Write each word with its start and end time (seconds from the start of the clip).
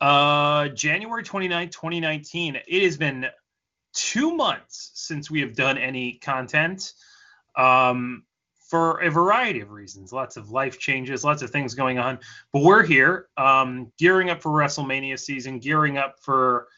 uh, 0.00 0.68
January 0.68 1.22
29th, 1.22 1.72
2019. 1.72 2.58
It 2.66 2.82
has 2.82 2.96
been 2.96 3.26
two 3.92 4.34
months 4.34 4.92
since 4.94 5.30
we 5.30 5.40
have 5.40 5.54
done 5.54 5.76
any 5.78 6.14
content 6.14 6.92
um, 7.56 8.24
for 8.68 9.00
a 9.00 9.10
variety 9.10 9.60
of 9.60 9.70
reasons. 9.70 10.12
Lots 10.12 10.36
of 10.36 10.50
life 10.50 10.78
changes, 10.78 11.24
lots 11.24 11.42
of 11.42 11.50
things 11.50 11.74
going 11.74 11.98
on. 11.98 12.18
But 12.52 12.62
we're 12.62 12.84
here, 12.84 13.28
um, 13.36 13.92
gearing 13.98 14.30
up 14.30 14.40
for 14.40 14.50
WrestleMania 14.50 15.18
season, 15.18 15.58
gearing 15.58 15.98
up 15.98 16.20
for 16.20 16.68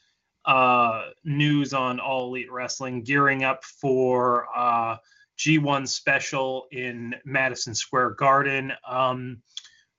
uh, 0.44 1.10
news 1.24 1.74
on 1.74 2.00
All 2.00 2.28
Elite 2.28 2.50
Wrestling, 2.50 3.02
gearing 3.02 3.44
up 3.44 3.62
for 3.64 4.46
uh, 4.56 4.96
G1 5.38 5.86
special 5.88 6.66
in 6.72 7.14
Madison 7.24 7.74
Square 7.74 8.10
Garden. 8.10 8.72
Um, 8.88 9.42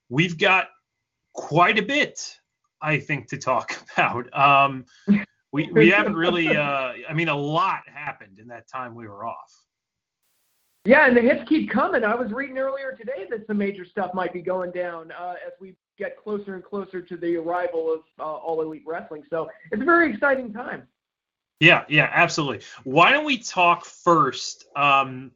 we've 0.09 0.37
got 0.37 0.67
quite 1.33 1.79
a 1.79 1.83
bit, 1.83 2.37
I 2.83 2.99
think, 2.99 3.29
to 3.29 3.37
talk 3.37 3.75
about. 3.97 4.31
Um, 4.37 4.85
we 5.51 5.69
we 5.71 5.89
haven't 5.89 6.15
really. 6.15 6.55
Uh, 6.55 6.93
I 7.09 7.13
mean, 7.13 7.29
a 7.29 7.35
lot 7.35 7.81
happened 7.87 8.39
in 8.39 8.47
that 8.49 8.67
time 8.67 8.93
we 8.93 9.07
were 9.07 9.25
off. 9.25 9.63
Yeah, 10.85 11.07
and 11.07 11.15
the 11.15 11.21
hits 11.21 11.47
keep 11.47 11.69
coming. 11.69 12.03
I 12.03 12.13
was 12.13 12.31
reading 12.33 12.57
earlier 12.57 12.91
today 12.91 13.25
that 13.29 13.47
some 13.47 13.57
major 13.57 13.85
stuff 13.85 14.13
might 14.13 14.33
be 14.33 14.41
going 14.41 14.71
down 14.71 15.13
uh, 15.13 15.35
as 15.45 15.53
we 15.61 15.75
get 15.97 16.17
closer 16.17 16.55
and 16.55 16.63
closer 16.63 17.01
to 17.01 17.15
the 17.15 17.37
arrival 17.37 17.93
of 17.93 18.01
uh, 18.19 18.23
All 18.23 18.61
Elite 18.61 18.83
Wrestling. 18.85 19.23
So 19.29 19.49
it's 19.71 19.81
a 19.81 19.85
very 19.85 20.11
exciting 20.13 20.51
time. 20.51 20.83
Yeah, 21.61 21.85
yeah, 21.87 22.09
absolutely. 22.11 22.65
Why 22.83 23.11
don't 23.11 23.23
we 23.23 23.37
talk 23.37 23.85
first? 23.85 24.65
Um, 24.75 25.31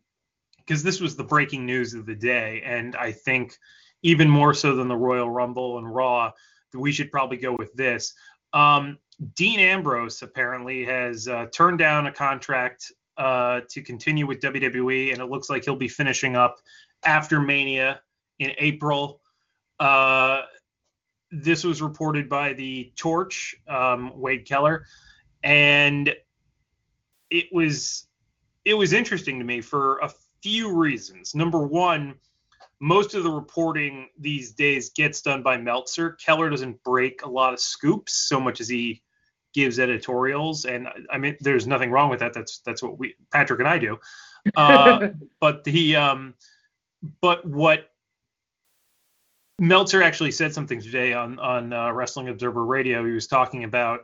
because 0.58 0.84
this 0.84 1.00
was 1.00 1.16
the 1.16 1.24
breaking 1.24 1.66
news 1.66 1.94
of 1.94 2.06
the 2.06 2.16
day, 2.16 2.62
and 2.66 2.94
I 2.98 3.14
think 3.14 3.56
even 4.04 4.30
more 4.30 4.54
so 4.54 4.76
than 4.76 4.90
the 4.90 4.98
Royal 4.98 5.30
Rumble 5.30 5.78
and 5.78 5.96
Raw, 5.96 6.32
we 6.74 6.92
should 6.92 7.12
probably 7.12 7.38
go 7.38 7.56
with 7.58 7.74
this. 7.74 8.14
Um, 8.54 8.98
Dean 9.36 9.60
Ambrose 9.60 10.22
apparently 10.22 10.86
has 10.86 11.28
uh, 11.28 11.48
turned 11.52 11.80
down 11.80 12.08
a 12.08 12.12
contract 12.12 12.92
uh, 13.18 13.62
to 13.70 13.82
continue 13.82 14.28
with 14.28 14.40
WWE, 14.42 15.12
and 15.12 15.22
it 15.22 15.26
looks 15.26 15.50
like 15.50 15.66
he'll 15.66 15.76
be 15.76 15.88
finishing 15.88 16.36
up 16.36 16.58
after 17.04 17.40
Mania 17.40 18.02
in 18.40 18.52
April. 18.58 19.22
Uh, 19.80 20.42
this 21.32 21.64
was 21.64 21.82
reported 21.82 22.30
by 22.30 22.54
the 22.54 22.92
Torch, 22.96 23.56
um, 23.68 24.12
Wade 24.16 24.46
Keller, 24.46 24.86
and 25.44 26.14
it 27.30 27.46
was 27.52 28.08
it 28.66 28.74
was 28.74 28.94
interesting 28.94 29.40
to 29.40 29.46
me 29.46 29.62
for 29.62 29.98
a 30.00 30.12
few 30.42 30.74
reasons. 30.76 31.34
Number 31.34 31.66
one, 31.66 32.16
most 32.80 33.16
of 33.16 33.24
the 33.24 33.32
reporting 33.32 34.10
these 34.20 34.52
days 34.52 34.92
gets 34.92 35.22
done 35.22 35.42
by 35.42 35.58
Meltzer. 35.58 36.12
Keller 36.12 36.50
doesn't 36.50 36.84
break 36.84 37.24
a 37.24 37.30
lot 37.30 37.54
of 37.54 37.60
scoops 37.60 38.14
so 38.28 38.40
much 38.40 38.62
as 38.62 38.70
he 38.70 39.02
gives 39.54 39.80
editorials, 39.80 40.66
and 40.66 40.88
I 41.12 41.18
mean, 41.18 41.38
there's 41.40 41.66
nothing 41.66 41.90
wrong 41.90 42.10
with 42.10 42.20
that. 42.20 42.34
That's 42.34 42.60
that's 42.60 42.84
what 42.84 43.00
we 43.00 43.16
Patrick 43.32 43.60
and 43.60 43.68
I 43.68 43.80
do. 43.80 44.00
Uh, 44.56 45.10
but 45.40 45.64
the 45.64 45.96
um, 45.96 46.36
but 47.22 47.46
what 47.46 47.90
Meltzer 49.60 50.04
actually 50.04 50.32
said 50.32 50.54
something 50.54 50.80
today 50.80 51.14
on 51.14 51.40
on 51.40 51.74
uh, 51.74 51.92
Wrestling 51.92 52.30
Observer 52.30 52.66
Radio. 52.66 53.04
He 53.06 53.12
was 53.12 53.28
talking 53.28 53.64
about 53.64 54.02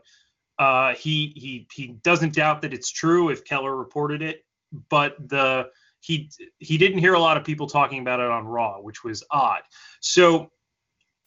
uh, 0.57 0.95
he 0.95 1.33
he 1.35 1.67
he 1.71 1.87
doesn't 2.03 2.33
doubt 2.33 2.63
that 2.63 2.73
it's 2.73 2.89
true 2.89 3.29
if 3.29 3.45
Keller 3.45 3.75
reported 3.75 4.23
it, 4.23 4.43
but 4.89 5.15
the 5.29 5.69
he 6.03 6.29
he 6.59 6.77
didn't 6.77 6.99
hear 6.99 7.13
a 7.13 7.19
lot 7.19 7.37
of 7.37 7.45
people 7.45 7.65
talking 7.65 8.01
about 8.01 8.19
it 8.19 8.29
on 8.29 8.45
Raw, 8.45 8.81
which 8.81 9.05
was 9.05 9.23
odd. 9.31 9.61
So 10.01 10.51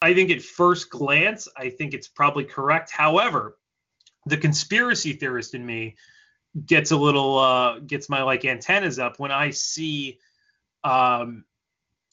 I 0.02 0.12
think 0.12 0.30
at 0.30 0.42
first 0.42 0.90
glance, 0.90 1.48
I 1.56 1.70
think 1.70 1.94
it's 1.94 2.08
probably 2.08 2.44
correct. 2.44 2.90
However, 2.90 3.56
the 4.26 4.36
conspiracy 4.36 5.14
theorist 5.14 5.54
in 5.54 5.64
me 5.64 5.96
gets 6.66 6.90
a 6.90 6.96
little 6.96 7.38
uh, 7.38 7.78
gets 7.80 8.10
my 8.10 8.22
like 8.22 8.44
antennas 8.44 8.98
up 8.98 9.18
when 9.18 9.30
I 9.30 9.48
see 9.48 10.18
um, 10.84 11.44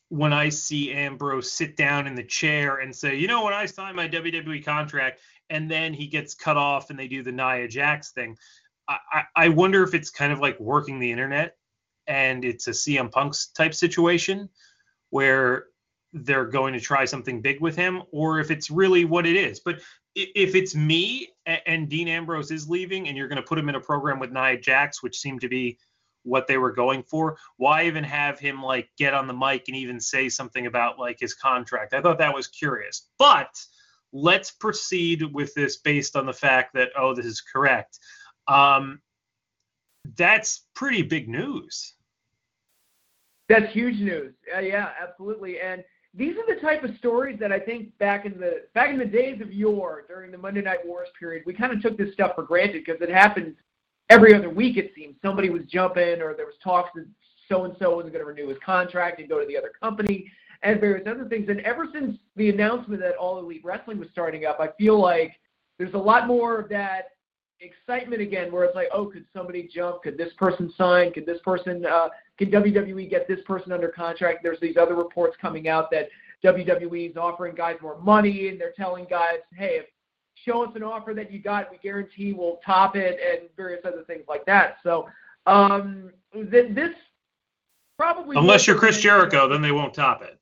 when 0.08 0.32
I 0.32 0.48
see 0.48 0.94
Ambrose 0.94 1.52
sit 1.52 1.76
down 1.76 2.08
in 2.08 2.16
the 2.16 2.24
chair 2.24 2.78
and 2.78 2.96
say, 2.96 3.18
you 3.18 3.28
know, 3.28 3.44
when 3.44 3.54
I 3.54 3.66
signed 3.66 3.98
my 3.98 4.08
WWE 4.08 4.64
contract, 4.64 5.20
and 5.50 5.70
then 5.70 5.94
he 5.94 6.08
gets 6.08 6.34
cut 6.34 6.56
off 6.56 6.90
and 6.90 6.98
they 6.98 7.10
do 7.10 7.24
the 7.24 7.32
Nia 7.34 7.68
Jax 7.68 8.12
thing. 8.12 8.38
I, 8.88 8.98
I, 9.12 9.24
I 9.36 9.50
wonder 9.50 9.84
if 9.84 9.94
it's 9.94 10.10
kind 10.10 10.32
of 10.32 10.40
like 10.40 10.58
working 10.62 11.00
the 11.00 11.12
internet 11.12 11.58
and 12.08 12.44
it's 12.46 12.68
a 12.68 12.72
CM 12.72 13.12
Punk's 13.12 13.48
type 13.48 13.74
situation 13.74 14.50
where 15.10 15.66
they're 16.14 16.46
going 16.46 16.74
to 16.74 16.80
try 16.80 17.06
something 17.06 17.42
big 17.42 17.60
with 17.60 17.76
him, 17.76 18.04
or 18.12 18.40
if 18.40 18.52
it's 18.52 18.70
really 18.70 19.06
what 19.06 19.26
it 19.26 19.36
is. 19.36 19.60
But 19.60 19.82
if 20.16 20.54
it's 20.54 20.76
me 20.76 21.30
and 21.46 21.90
Dean 21.90 22.08
Ambrose 22.08 22.52
is 22.52 22.70
leaving 22.70 23.08
and 23.08 23.18
you're 23.18 23.28
going 23.28 23.42
to 23.42 23.48
put 23.48 23.58
him 23.58 23.70
in 23.70 23.76
a 23.76 23.80
program 23.80 24.20
with 24.20 24.32
Nia 24.32 24.58
Jax, 24.58 25.02
which 25.02 25.20
seemed 25.20 25.42
to 25.42 25.50
be 25.50 25.78
what 26.22 26.48
they 26.48 26.58
were 26.58 26.72
going 26.72 27.04
for, 27.04 27.38
why 27.58 27.86
even 27.86 28.04
have 28.04 28.40
him 28.40 28.62
like 28.62 28.90
get 28.98 29.14
on 29.14 29.28
the 29.28 29.34
mic 29.34 29.64
and 29.68 29.76
even 29.76 30.00
say 30.00 30.30
something 30.30 30.68
about 30.68 31.00
like 31.00 31.20
his 31.20 31.34
contract? 31.34 31.94
I 31.96 32.02
thought 32.02 32.20
that 32.20 32.34
was 32.34 32.48
curious. 32.48 33.10
But 33.18 33.50
let's 34.12 34.52
proceed 34.52 35.24
with 35.34 35.54
this 35.56 35.78
based 35.78 36.16
on 36.16 36.28
the 36.28 36.34
fact 36.34 36.76
that, 36.76 36.90
oh, 36.96 37.16
this 37.16 37.26
is 37.26 37.42
correct. 37.42 37.98
Um, 38.48 39.02
that's 40.18 40.66
pretty 40.76 41.02
big 41.02 41.30
news. 41.30 41.94
That's 43.50 43.72
huge 43.74 44.00
news. 44.00 44.34
Uh, 44.56 44.60
yeah, 44.60 44.92
absolutely. 45.02 45.60
And 45.60 45.84
these 46.14 46.36
are 46.38 46.56
the 46.56 46.62
type 46.62 46.84
of 46.84 46.96
stories 46.98 47.40
that 47.40 47.52
I 47.52 47.60
think 47.60 47.98
back 47.98 48.26
in 48.26 48.40
the 48.40 48.64
back 48.74 48.90
in 48.90 49.00
the 49.00 49.06
days 49.06 49.42
of 49.42 49.52
yore 49.52 50.06
during 50.08 50.32
the 50.32 50.38
Monday 50.38 50.62
Night 50.62 50.86
Wars 50.86 51.10
period, 51.20 51.44
we 51.46 51.54
kind 51.54 51.74
of 51.74 51.82
took 51.82 51.98
this 51.98 52.14
stuff 52.14 52.36
for 52.36 52.44
granted 52.44 52.84
because 52.86 53.02
it 53.02 53.10
happened 53.10 53.56
every 54.10 54.34
other 54.34 54.50
week. 54.50 54.78
It 54.78 54.92
seems 54.96 55.16
somebody 55.22 55.50
was 55.50 55.64
jumping 55.68 56.22
or 56.22 56.34
there 56.36 56.46
was 56.46 56.56
talks 56.64 56.92
that 56.96 57.08
so 57.50 57.66
and 57.66 57.76
so 57.80 57.96
wasn't 57.96 58.14
going 58.14 58.26
to 58.26 58.30
renew 58.30 58.48
his 58.48 58.58
contract 58.66 59.20
and 59.20 59.28
go 59.28 59.40
to 59.40 59.46
the 59.46 59.58
other 59.58 59.72
company 59.82 60.32
and 60.62 60.80
various 60.80 61.06
other 61.08 61.26
things. 61.26 61.50
And 61.50 61.60
ever 61.62 61.88
since 61.92 62.18
the 62.36 62.50
announcement 62.50 63.02
that 63.02 63.16
All 63.16 63.40
Elite 63.40 63.62
Wrestling 63.64 64.00
was 64.00 64.08
starting 64.12 64.46
up, 64.46 64.60
I 64.60 64.70
feel 64.78 65.00
like 65.00 65.34
there's 65.78 65.94
a 65.94 65.98
lot 65.98 66.28
more 66.28 66.60
of 66.60 66.70
that 66.70 67.10
excitement 67.64 68.22
again, 68.22 68.52
where 68.52 68.64
it's 68.66 68.76
like, 68.76 68.90
oh, 68.94 69.06
could 69.06 69.26
somebody 69.36 69.70
jump? 69.74 70.04
Could 70.04 70.18
this 70.18 70.34
person 70.38 70.72
sign? 70.78 71.12
Could 71.14 71.26
this 71.26 71.40
person? 71.44 71.86
Uh, 71.86 72.10
can 72.38 72.52
WWE 72.52 73.10
get 73.10 73.28
this 73.28 73.40
person 73.46 73.72
under 73.72 73.90
contract? 73.90 74.40
There's 74.44 74.60
these 74.60 74.78
other 74.78 74.96
reports 74.96 75.38
coming 75.42 75.68
out 75.68 75.90
that 75.92 76.10
WWE 76.44 77.12
is 77.12 77.18
offering 77.18 77.56
guys 77.56 77.78
more 77.82 78.00
money, 78.00 78.50
and 78.50 78.60
they're 78.60 78.74
telling 78.76 79.06
guys, 79.10 79.38
hey, 79.56 79.78
if 79.82 79.86
show 80.36 80.64
us 80.64 80.72
an 80.76 80.84
offer 80.84 81.14
that 81.14 81.32
you 81.32 81.40
got, 81.40 81.72
we 81.72 81.78
guarantee 81.78 82.34
we'll 82.34 82.60
top 82.66 82.96
it, 82.96 83.20
and 83.20 83.50
various 83.56 83.82
other 83.86 84.04
things 84.06 84.24
like 84.28 84.46
that. 84.46 84.78
So 84.84 85.08
um, 85.46 86.12
th- 86.34 86.74
this 86.74 86.92
probably 87.98 88.38
unless 88.38 88.68
you're 88.68 88.78
Chris 88.78 89.00
Jericho, 89.00 89.48
then 89.48 89.62
they 89.62 89.72
won't 89.72 89.94
top 89.94 90.22
it. 90.22 90.38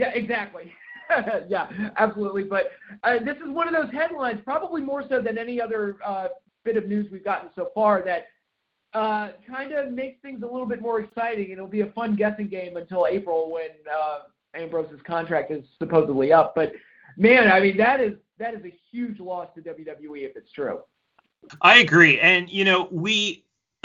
Yeah, 0.00 0.10
exactly. 0.10 0.72
yeah, 1.48 1.68
absolutely. 1.96 2.44
But 2.44 2.70
uh, 3.02 3.18
this 3.24 3.36
is 3.36 3.48
one 3.48 3.68
of 3.68 3.74
those 3.74 3.92
headlines, 3.92 4.40
probably 4.44 4.82
more 4.82 5.04
so 5.08 5.20
than 5.20 5.38
any 5.38 5.60
other 5.60 5.96
uh, 6.04 6.28
bit 6.64 6.76
of 6.76 6.86
news 6.86 7.10
we've 7.10 7.24
gotten 7.24 7.50
so 7.54 7.70
far, 7.74 8.02
that 8.04 8.26
uh, 8.94 9.30
kind 9.46 9.72
of 9.72 9.92
makes 9.92 10.20
things 10.22 10.42
a 10.42 10.46
little 10.46 10.66
bit 10.66 10.80
more 10.80 11.00
exciting. 11.00 11.50
It'll 11.50 11.66
be 11.66 11.82
a 11.82 11.92
fun 11.92 12.16
guessing 12.16 12.48
game 12.48 12.76
until 12.76 13.06
April 13.08 13.50
when 13.50 13.70
uh, 13.92 14.20
Ambrose's 14.54 15.00
contract 15.06 15.50
is 15.50 15.64
supposedly 15.78 16.32
up. 16.32 16.54
But 16.54 16.72
man, 17.16 17.50
I 17.50 17.60
mean 17.60 17.76
that 17.76 18.00
is 18.00 18.14
that 18.38 18.54
is 18.54 18.64
a 18.64 18.74
huge 18.90 19.20
loss 19.20 19.48
to 19.54 19.60
WWE 19.60 20.24
if 20.24 20.36
it's 20.36 20.52
true. 20.52 20.80
I 21.62 21.78
agree, 21.78 22.18
and 22.20 22.48
you 22.50 22.64
know 22.64 22.88
we. 22.90 23.44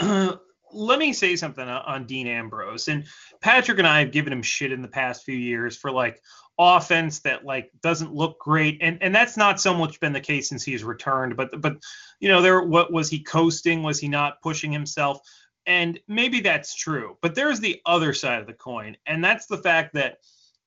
let 0.74 0.98
me 0.98 1.12
say 1.12 1.36
something 1.36 1.66
on 1.66 2.06
Dean 2.06 2.26
Ambrose. 2.26 2.88
And 2.88 3.04
Patrick 3.40 3.78
and 3.78 3.86
I 3.86 4.00
have 4.00 4.12
given 4.12 4.32
him 4.32 4.42
shit 4.42 4.72
in 4.72 4.82
the 4.82 4.88
past 4.88 5.24
few 5.24 5.36
years 5.36 5.76
for 5.76 5.90
like, 5.90 6.20
offense 6.56 7.18
that 7.18 7.44
like 7.44 7.68
doesn't 7.82 8.14
look 8.14 8.38
great 8.38 8.78
and 8.80 9.02
and 9.02 9.12
that's 9.12 9.36
not 9.36 9.60
so 9.60 9.74
much 9.74 9.98
been 9.98 10.12
the 10.12 10.20
case 10.20 10.48
since 10.48 10.62
he's 10.62 10.84
returned 10.84 11.36
but 11.36 11.60
but 11.60 11.76
you 12.20 12.28
know 12.28 12.40
there 12.40 12.62
what 12.62 12.92
was 12.92 13.10
he 13.10 13.18
coasting 13.18 13.82
was 13.82 13.98
he 13.98 14.06
not 14.06 14.40
pushing 14.40 14.70
himself 14.70 15.18
and 15.66 15.98
maybe 16.08 16.40
that's 16.40 16.74
true, 16.74 17.16
but 17.22 17.34
there's 17.34 17.60
the 17.60 17.80
other 17.86 18.12
side 18.12 18.40
of 18.40 18.46
the 18.46 18.52
coin, 18.52 18.96
and 19.06 19.24
that's 19.24 19.46
the 19.46 19.58
fact 19.58 19.94
that 19.94 20.18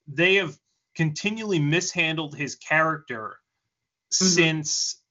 they 0.07 0.36
have 0.36 0.57
continually 0.95 1.59
mishandled 1.59 2.36
his 2.36 2.56
character 2.56 3.38
Mm-hmm. 4.13 4.25
since 4.25 5.01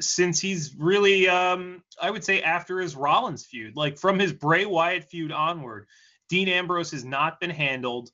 since 0.00 0.40
he's 0.40 0.74
really 0.76 1.28
um 1.28 1.82
I 2.00 2.10
would 2.10 2.24
say 2.24 2.42
after 2.42 2.80
his 2.80 2.96
Rollins 2.96 3.46
feud, 3.46 3.76
like 3.76 3.98
from 3.98 4.18
his 4.18 4.32
Bray 4.32 4.64
Wyatt 4.64 5.04
feud 5.04 5.32
onward, 5.32 5.86
Dean 6.28 6.48
Ambrose 6.48 6.90
has 6.90 7.04
not 7.04 7.40
been 7.40 7.50
handled 7.50 8.10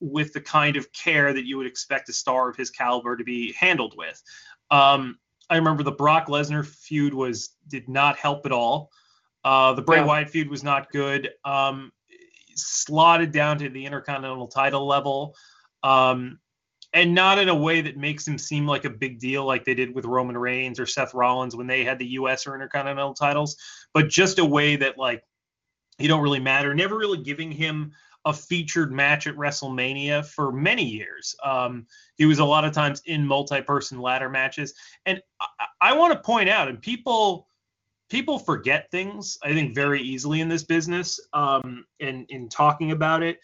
with 0.00 0.32
the 0.32 0.40
kind 0.40 0.76
of 0.76 0.92
care 0.92 1.32
that 1.32 1.46
you 1.46 1.56
would 1.56 1.66
expect 1.66 2.08
a 2.08 2.12
star 2.12 2.50
of 2.50 2.56
his 2.56 2.70
caliber 2.70 3.16
to 3.16 3.24
be 3.24 3.52
handled 3.52 3.94
with. 3.96 4.22
Um 4.70 5.18
I 5.48 5.56
remember 5.56 5.82
the 5.82 5.92
Brock 5.92 6.28
Lesnar 6.28 6.64
feud 6.66 7.14
was 7.14 7.50
did 7.68 7.88
not 7.88 8.18
help 8.18 8.44
at 8.46 8.52
all. 8.52 8.90
Uh 9.44 9.72
the 9.72 9.82
Bray 9.82 9.98
Yeah. 9.98 10.04
Wyatt 10.04 10.30
feud 10.30 10.50
was 10.50 10.62
not 10.62 10.90
good. 10.90 11.30
Um 11.44 11.92
slotted 12.54 13.32
down 13.32 13.58
to 13.58 13.70
the 13.70 13.86
Intercontinental 13.86 14.48
title 14.48 14.86
level. 14.86 15.36
Um 15.82 16.38
and 16.92 17.14
not 17.14 17.38
in 17.38 17.48
a 17.48 17.54
way 17.54 17.80
that 17.80 17.96
makes 17.96 18.26
him 18.26 18.38
seem 18.38 18.66
like 18.66 18.84
a 18.84 18.90
big 18.90 19.18
deal 19.18 19.44
like 19.44 19.64
they 19.64 19.74
did 19.74 19.94
with 19.94 20.04
Roman 20.04 20.36
Reigns 20.36 20.78
or 20.78 20.86
Seth 20.86 21.14
Rollins 21.14 21.56
when 21.56 21.66
they 21.66 21.84
had 21.84 21.98
the 21.98 22.06
US 22.06 22.46
or 22.46 22.54
Intercontinental 22.54 23.14
titles, 23.14 23.56
but 23.94 24.08
just 24.08 24.38
a 24.38 24.44
way 24.44 24.76
that 24.76 24.98
like 24.98 25.24
he 25.98 26.06
don't 26.06 26.22
really 26.22 26.40
matter, 26.40 26.74
never 26.74 26.96
really 26.96 27.22
giving 27.22 27.50
him 27.50 27.92
a 28.24 28.32
featured 28.32 28.92
match 28.92 29.26
at 29.26 29.34
WrestleMania 29.34 30.24
for 30.24 30.52
many 30.52 30.84
years. 30.84 31.34
Um, 31.42 31.86
he 32.16 32.24
was 32.24 32.38
a 32.38 32.44
lot 32.44 32.64
of 32.64 32.72
times 32.72 33.02
in 33.06 33.26
multi-person 33.26 34.00
ladder 34.00 34.28
matches, 34.28 34.74
and 35.06 35.20
I, 35.40 35.66
I 35.80 35.96
want 35.96 36.12
to 36.12 36.18
point 36.18 36.48
out, 36.48 36.68
and 36.68 36.80
people 36.80 37.48
people 38.10 38.38
forget 38.38 38.90
things 38.90 39.38
I 39.42 39.54
think 39.54 39.74
very 39.74 40.02
easily 40.02 40.40
in 40.40 40.48
this 40.48 40.64
business, 40.64 41.18
um, 41.32 41.86
and 41.98 42.26
in 42.28 42.48
talking 42.48 42.92
about 42.92 43.22
it. 43.22 43.40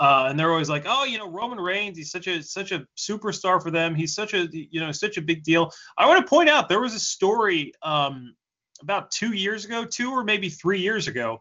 Uh, 0.00 0.26
and 0.30 0.38
they're 0.38 0.52
always 0.52 0.68
like, 0.68 0.84
oh, 0.86 1.04
you 1.04 1.18
know, 1.18 1.28
Roman 1.28 1.58
Reigns, 1.58 1.98
he's 1.98 2.10
such 2.10 2.28
a 2.28 2.42
such 2.42 2.70
a 2.70 2.86
superstar 2.96 3.60
for 3.60 3.70
them. 3.70 3.94
He's 3.94 4.14
such 4.14 4.32
a 4.32 4.48
you 4.52 4.80
know 4.80 4.92
such 4.92 5.16
a 5.16 5.22
big 5.22 5.42
deal. 5.42 5.72
I 5.96 6.06
want 6.06 6.24
to 6.24 6.28
point 6.28 6.48
out 6.48 6.68
there 6.68 6.80
was 6.80 6.94
a 6.94 7.00
story 7.00 7.72
um, 7.82 8.34
about 8.80 9.10
two 9.10 9.32
years 9.32 9.64
ago, 9.64 9.84
two 9.84 10.12
or 10.12 10.22
maybe 10.22 10.48
three 10.48 10.80
years 10.80 11.08
ago. 11.08 11.40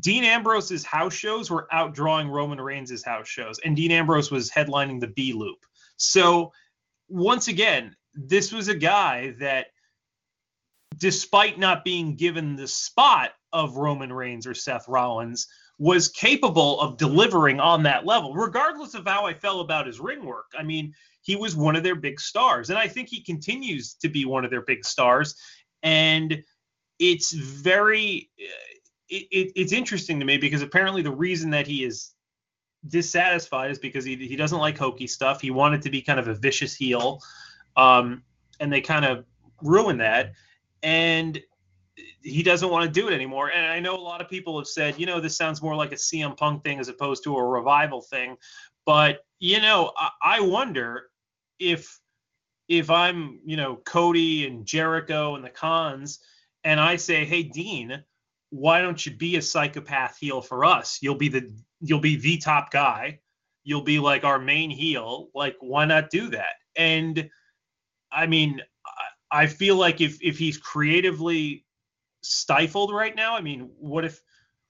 Dean 0.00 0.22
Ambrose's 0.22 0.84
house 0.84 1.14
shows 1.14 1.50
were 1.50 1.66
outdrawing 1.72 2.28
Roman 2.30 2.60
Reigns' 2.60 3.02
house 3.02 3.26
shows, 3.26 3.58
and 3.64 3.74
Dean 3.74 3.90
Ambrose 3.90 4.30
was 4.30 4.50
headlining 4.50 5.00
the 5.00 5.06
B 5.06 5.32
Loop. 5.32 5.58
So 5.96 6.52
once 7.08 7.48
again, 7.48 7.96
this 8.14 8.52
was 8.52 8.68
a 8.68 8.74
guy 8.74 9.34
that, 9.40 9.68
despite 10.98 11.58
not 11.58 11.84
being 11.84 12.16
given 12.16 12.54
the 12.54 12.68
spot 12.68 13.30
of 13.50 13.78
Roman 13.78 14.12
Reigns 14.12 14.46
or 14.46 14.52
Seth 14.52 14.88
Rollins, 14.88 15.46
was 15.78 16.08
capable 16.08 16.80
of 16.80 16.96
delivering 16.96 17.60
on 17.60 17.84
that 17.84 18.04
level, 18.04 18.34
regardless 18.34 18.94
of 18.94 19.06
how 19.06 19.26
I 19.26 19.34
felt 19.34 19.64
about 19.64 19.86
his 19.86 20.00
ring 20.00 20.24
work. 20.24 20.50
I 20.58 20.64
mean, 20.64 20.92
he 21.22 21.36
was 21.36 21.54
one 21.54 21.76
of 21.76 21.82
their 21.82 21.94
big 21.94 22.20
stars, 22.20 22.70
and 22.70 22.78
I 22.78 22.88
think 22.88 23.08
he 23.08 23.22
continues 23.22 23.94
to 23.94 24.08
be 24.08 24.24
one 24.24 24.44
of 24.44 24.50
their 24.50 24.62
big 24.62 24.84
stars. 24.84 25.36
And 25.82 26.42
it's 26.98 27.32
very, 27.32 28.30
it, 29.08 29.26
it, 29.30 29.52
it's 29.54 29.72
interesting 29.72 30.18
to 30.18 30.24
me 30.24 30.36
because 30.36 30.62
apparently 30.62 31.02
the 31.02 31.12
reason 31.12 31.50
that 31.50 31.66
he 31.66 31.84
is 31.84 32.12
dissatisfied 32.88 33.70
is 33.70 33.78
because 33.78 34.04
he, 34.04 34.16
he 34.16 34.34
doesn't 34.36 34.58
like 34.58 34.76
hokey 34.76 35.06
stuff. 35.06 35.40
He 35.40 35.50
wanted 35.50 35.82
to 35.82 35.90
be 35.90 36.02
kind 36.02 36.18
of 36.18 36.26
a 36.26 36.34
vicious 36.34 36.74
heel, 36.74 37.20
um, 37.76 38.22
and 38.58 38.72
they 38.72 38.80
kind 38.80 39.04
of 39.04 39.24
ruined 39.62 40.00
that. 40.00 40.32
And 40.82 41.40
he 42.28 42.42
doesn't 42.42 42.70
want 42.70 42.84
to 42.84 43.00
do 43.00 43.08
it 43.08 43.14
anymore. 43.14 43.50
And 43.50 43.66
I 43.66 43.80
know 43.80 43.96
a 43.96 44.00
lot 44.00 44.20
of 44.20 44.28
people 44.28 44.58
have 44.58 44.68
said, 44.68 44.98
you 44.98 45.06
know, 45.06 45.20
this 45.20 45.36
sounds 45.36 45.62
more 45.62 45.74
like 45.74 45.92
a 45.92 45.96
CM 45.96 46.36
Punk 46.36 46.64
thing 46.64 46.78
as 46.78 46.88
opposed 46.88 47.24
to 47.24 47.36
a 47.36 47.44
revival 47.44 48.02
thing. 48.02 48.36
But 48.86 49.20
you 49.40 49.60
know, 49.60 49.92
I, 49.96 50.10
I 50.22 50.40
wonder 50.40 51.10
if 51.58 52.00
if 52.68 52.90
I'm, 52.90 53.40
you 53.44 53.56
know, 53.56 53.76
Cody 53.76 54.46
and 54.46 54.66
Jericho 54.66 55.34
and 55.34 55.44
the 55.44 55.50
cons, 55.50 56.20
and 56.64 56.78
I 56.78 56.96
say, 56.96 57.24
hey, 57.24 57.42
Dean, 57.42 58.04
why 58.50 58.80
don't 58.80 59.04
you 59.04 59.16
be 59.16 59.36
a 59.36 59.42
psychopath 59.42 60.18
heel 60.18 60.40
for 60.40 60.64
us? 60.64 60.98
You'll 61.00 61.14
be 61.14 61.28
the 61.28 61.50
you'll 61.80 62.00
be 62.00 62.16
the 62.16 62.38
top 62.38 62.70
guy. 62.70 63.20
You'll 63.64 63.82
be 63.82 63.98
like 63.98 64.24
our 64.24 64.38
main 64.38 64.70
heel. 64.70 65.28
Like, 65.34 65.56
why 65.60 65.84
not 65.84 66.10
do 66.10 66.28
that? 66.30 66.54
And 66.76 67.28
I 68.10 68.26
mean, 68.26 68.60
I 68.86 69.42
I 69.42 69.46
feel 69.46 69.76
like 69.76 70.00
if 70.00 70.22
if 70.22 70.38
he's 70.38 70.58
creatively 70.58 71.64
stifled 72.22 72.92
right 72.92 73.14
now, 73.14 73.36
I 73.36 73.40
mean, 73.40 73.70
what 73.78 74.04
if 74.04 74.20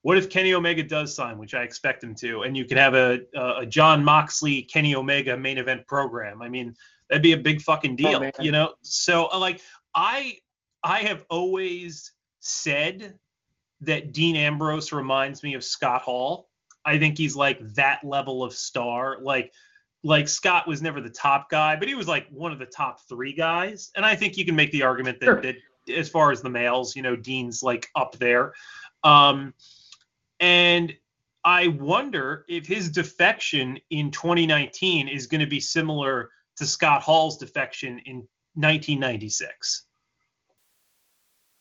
what 0.03 0.17
if 0.17 0.31
Kenny 0.31 0.55
Omega 0.55 0.83
does 0.83 1.15
sign, 1.15 1.39
which 1.39 1.55
I 1.55 1.63
expect 1.63 2.03
him 2.05 2.15
to, 2.17 2.43
and 2.43 2.57
you 2.57 2.65
could 2.65 2.79
have 2.79 2.95
a 2.95 3.21
a 3.35 3.67
Jon 3.67 4.05
Moxley 4.05 4.63
Kenny 4.63 4.95
Omega 4.95 5.37
main 5.37 5.59
event 5.59 5.87
program? 5.87 6.41
I 6.43 6.49
mean, 6.49 6.75
that'd 7.09 7.23
be 7.23 7.33
a 7.33 7.37
big 7.39 7.61
fucking 7.61 7.97
deal, 7.97 8.21
man. 8.21 8.33
you 8.41 8.53
know. 8.53 8.75
So 8.83 9.29
uh, 9.33 9.39
like 9.39 9.61
I 9.95 10.39
I 10.85 11.01
have 11.01 11.25
always 11.31 12.13
said 12.41 13.19
that 13.81 14.13
Dean 14.13 14.37
Ambrose 14.37 14.93
reminds 14.93 15.43
me 15.43 15.55
of 15.55 15.65
Scott 15.65 16.03
Hall. 16.03 16.49
I 16.85 16.99
think 16.99 17.19
he's 17.19 17.37
like 17.37 17.59
that 17.75 18.03
level 18.05 18.43
of 18.43 18.53
star. 18.55 19.19
Like 19.21 19.53
like 20.05 20.29
Scott 20.29 20.67
was 20.69 20.81
never 20.81 21.01
the 21.01 21.11
top 21.11 21.51
guy, 21.51 21.75
but 21.77 21.89
he 21.89 21.95
was 21.97 22.07
like 22.07 22.29
one 22.31 22.53
of 22.53 22.59
the 22.61 22.67
top 22.67 23.01
three 23.09 23.33
guys. 23.33 23.91
And 23.97 24.07
I 24.07 24.15
think 24.15 24.37
you 24.37 24.45
can 24.45 24.55
make 24.55 24.71
the 24.71 24.83
argument 24.85 25.19
that, 25.21 25.27
Sure. 25.27 25.43
that 25.43 25.57
as 25.89 26.09
far 26.09 26.31
as 26.33 26.43
the 26.43 26.51
males, 26.51 26.97
you 26.97 27.03
know, 27.03 27.17
Dean's 27.17 27.63
like 27.63 27.89
up 27.95 28.17
there. 28.19 28.55
Um, 29.05 29.55
and 30.41 30.95
I 31.45 31.69
wonder 31.69 32.45
if 32.49 32.67
his 32.67 32.91
defection 32.91 33.79
in 33.91 34.11
2019 34.11 35.09
is 35.09 35.27
going 35.27 35.41
to 35.41 35.47
be 35.47 35.61
similar 35.61 36.31
to 36.57 36.67
Scott 36.67 37.03
Hall's 37.03 37.39
defection 37.39 38.01
in 38.01 38.17
1996. 38.55 39.85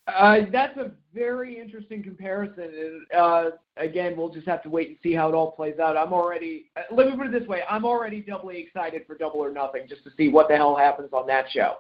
Uh, 0.07 0.41
that's 0.51 0.77
a 0.77 0.91
very 1.13 1.59
interesting 1.59 2.01
comparison. 2.01 2.63
And 2.63 3.19
uh, 3.19 3.51
again, 3.75 4.15
we'll 4.15 4.29
just 4.29 4.47
have 4.47 4.63
to 4.63 4.69
wait 4.69 4.87
and 4.87 4.97
see 5.03 5.13
how 5.13 5.27
it 5.27 5.35
all 5.35 5.51
plays 5.51 5.79
out. 5.79 5.97
I'm 5.97 6.13
already, 6.13 6.71
uh, 6.77 6.83
let 6.91 7.07
me 7.07 7.15
put 7.15 7.27
it 7.27 7.31
this 7.37 7.47
way 7.47 7.61
I'm 7.69 7.85
already 7.85 8.21
doubly 8.21 8.57
excited 8.57 9.03
for 9.05 9.17
Double 9.17 9.39
or 9.39 9.51
Nothing 9.51 9.85
just 9.87 10.03
to 10.05 10.11
see 10.17 10.29
what 10.29 10.47
the 10.47 10.55
hell 10.55 10.75
happens 10.75 11.09
on 11.11 11.27
that 11.27 11.51
show. 11.51 11.75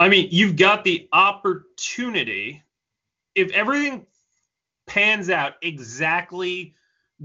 I 0.00 0.08
mean, 0.08 0.28
you've 0.30 0.56
got 0.56 0.84
the 0.84 1.08
opportunity 1.12 2.62
if 3.34 3.52
everything 3.52 4.06
pans 4.86 5.30
out 5.30 5.54
exactly 5.62 6.74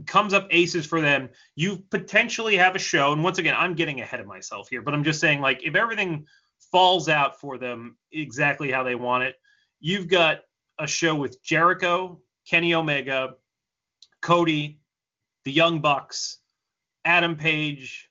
comes 0.06 0.34
up 0.34 0.48
aces 0.52 0.86
for 0.86 1.02
them, 1.02 1.30
you 1.56 1.78
potentially 1.90 2.56
have 2.58 2.76
a 2.76 2.80
show. 2.80 3.14
And 3.14 3.24
once 3.24 3.38
again, 3.38 3.56
I'm 3.58 3.74
getting 3.74 4.02
ahead 4.02 4.20
of 4.20 4.28
myself 4.28 4.70
here, 4.70 4.82
but 4.82 4.94
I'm 4.94 5.04
just 5.04 5.20
saying 5.20 5.42
like 5.42 5.64
if 5.64 5.76
everything 5.76 6.26
falls 6.72 7.10
out 7.10 7.40
for 7.40 7.58
them 7.58 7.98
exactly 8.12 8.72
how 8.72 8.84
they 8.84 8.96
want 8.96 9.24
it, 9.24 9.36
you've 9.80 10.08
got 10.08 10.42
a 10.80 10.88
show 10.88 11.16
with 11.16 11.44
Jericho, 11.44 12.20
Kenny 12.48 12.74
Omega, 12.74 13.36
Cody, 14.22 14.80
the 15.46 15.52
Young 15.52 15.80
Bucks, 15.80 16.40
Adam 17.06 17.36
Page, 17.36 18.10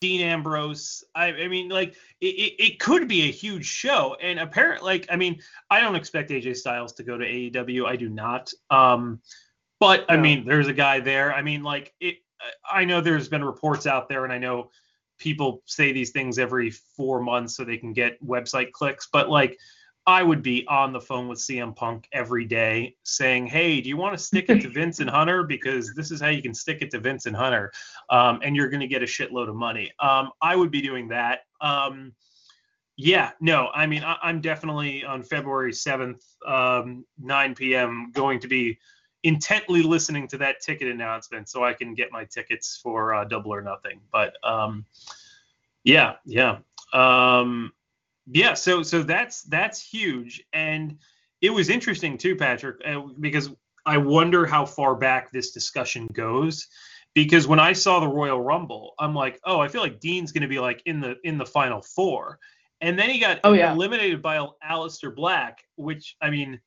Dean 0.00 0.20
Ambrose. 0.20 1.04
I, 1.14 1.26
I 1.32 1.48
mean, 1.48 1.68
like 1.68 1.94
it, 2.20 2.26
it, 2.26 2.62
it 2.62 2.80
could 2.80 3.08
be 3.08 3.22
a 3.22 3.32
huge 3.32 3.66
show, 3.66 4.16
and 4.20 4.38
apparently, 4.38 4.86
like 4.86 5.06
I 5.10 5.16
mean, 5.16 5.40
I 5.70 5.80
don't 5.80 5.96
expect 5.96 6.30
AJ 6.30 6.56
Styles 6.56 6.92
to 6.94 7.02
go 7.02 7.18
to 7.18 7.24
AEW. 7.24 7.86
I 7.86 7.96
do 7.96 8.08
not. 8.08 8.52
Um, 8.70 9.20
but 9.80 10.04
I 10.08 10.16
mean, 10.16 10.46
there's 10.46 10.68
a 10.68 10.72
guy 10.72 11.00
there. 11.00 11.32
I 11.32 11.42
mean, 11.42 11.62
like 11.62 11.94
it. 12.00 12.16
I 12.70 12.84
know 12.84 13.00
there's 13.00 13.28
been 13.28 13.44
reports 13.44 13.86
out 13.86 14.08
there, 14.08 14.24
and 14.24 14.32
I 14.32 14.38
know 14.38 14.70
people 15.18 15.62
say 15.66 15.92
these 15.92 16.10
things 16.10 16.38
every 16.38 16.70
four 16.70 17.20
months 17.20 17.56
so 17.56 17.64
they 17.64 17.76
can 17.76 17.92
get 17.92 18.24
website 18.24 18.70
clicks. 18.70 19.08
But 19.12 19.28
like, 19.28 19.58
I 20.08 20.22
would 20.22 20.42
be 20.42 20.66
on 20.68 20.94
the 20.94 21.00
phone 21.02 21.28
with 21.28 21.38
CM 21.38 21.76
Punk 21.76 22.08
every 22.12 22.46
day 22.46 22.96
saying, 23.02 23.46
"Hey, 23.46 23.82
do 23.82 23.90
you 23.90 23.98
want 23.98 24.16
to 24.16 24.24
stick 24.24 24.46
it 24.48 24.62
to 24.62 24.68
Vince 24.70 25.00
and 25.00 25.10
Hunter? 25.10 25.42
Because 25.42 25.92
this 25.94 26.10
is 26.10 26.18
how 26.18 26.28
you 26.28 26.40
can 26.40 26.54
stick 26.54 26.78
it 26.80 26.90
to 26.92 26.98
Vince 26.98 27.26
and 27.26 27.36
Hunter, 27.36 27.70
um, 28.08 28.40
and 28.42 28.56
you're 28.56 28.70
going 28.70 28.80
to 28.80 28.86
get 28.88 29.02
a 29.02 29.06
shitload 29.06 29.50
of 29.50 29.54
money." 29.54 29.92
Um, 30.00 30.30
I 30.40 30.56
would 30.56 30.70
be 30.70 30.80
doing 30.80 31.08
that. 31.08 31.40
Um, 31.60 32.14
yeah, 32.96 33.32
no, 33.42 33.68
I 33.74 33.86
mean, 33.86 34.02
I, 34.02 34.16
I'm 34.22 34.40
definitely 34.40 35.04
on 35.04 35.22
February 35.22 35.72
7th, 35.72 36.22
um, 36.46 37.04
9 37.20 37.54
p.m., 37.54 38.10
going 38.14 38.40
to 38.40 38.48
be 38.48 38.78
intently 39.24 39.82
listening 39.82 40.26
to 40.28 40.38
that 40.38 40.62
ticket 40.62 40.88
announcement 40.88 41.50
so 41.50 41.64
I 41.64 41.74
can 41.74 41.92
get 41.92 42.10
my 42.12 42.24
tickets 42.24 42.80
for 42.82 43.14
uh, 43.14 43.24
Double 43.24 43.52
or 43.52 43.60
Nothing. 43.60 44.00
But 44.10 44.42
um, 44.42 44.86
yeah, 45.84 46.14
yeah, 46.24 46.60
um, 46.94 47.72
yeah. 48.30 48.54
So 48.54 48.82
so 48.82 49.02
that's 49.02 49.42
that's 49.42 49.82
huge, 49.82 50.42
and 50.52 50.98
it 51.40 51.50
was 51.50 51.68
interesting 51.68 52.18
too, 52.18 52.36
Patrick, 52.36 52.76
uh, 52.84 53.02
because 53.20 53.50
I 53.86 53.96
wonder 53.98 54.44
how 54.46 54.66
far 54.66 54.94
back 54.94 55.30
this 55.30 55.52
discussion 55.52 56.06
goes. 56.12 56.66
Because 57.14 57.48
when 57.48 57.58
I 57.58 57.72
saw 57.72 57.98
the 58.00 58.06
Royal 58.08 58.40
Rumble, 58.40 58.94
I'm 58.98 59.14
like, 59.14 59.40
oh, 59.44 59.58
I 59.60 59.66
feel 59.68 59.80
like 59.80 59.98
Dean's 59.98 60.30
going 60.30 60.42
to 60.42 60.48
be 60.48 60.58
like 60.60 60.82
in 60.86 61.00
the 61.00 61.16
in 61.24 61.38
the 61.38 61.46
final 61.46 61.82
four, 61.82 62.38
and 62.80 62.98
then 62.98 63.10
he 63.10 63.18
got 63.18 63.40
Oh, 63.44 63.54
yeah. 63.54 63.72
eliminated 63.72 64.22
by 64.22 64.46
Aleister 64.68 65.14
Black, 65.14 65.58
which 65.76 66.16
I 66.22 66.30
mean, 66.30 66.60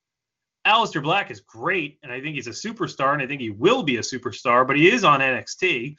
Aleister 0.67 1.01
Black 1.01 1.31
is 1.31 1.39
great, 1.41 1.99
and 2.03 2.11
I 2.11 2.19
think 2.21 2.35
he's 2.35 2.47
a 2.47 2.51
superstar, 2.51 3.13
and 3.13 3.21
I 3.21 3.27
think 3.27 3.39
he 3.39 3.51
will 3.51 3.83
be 3.83 3.97
a 3.97 4.01
superstar, 4.01 4.65
but 4.67 4.75
he 4.75 4.89
is 4.89 5.03
on 5.03 5.19
NXT. 5.21 5.95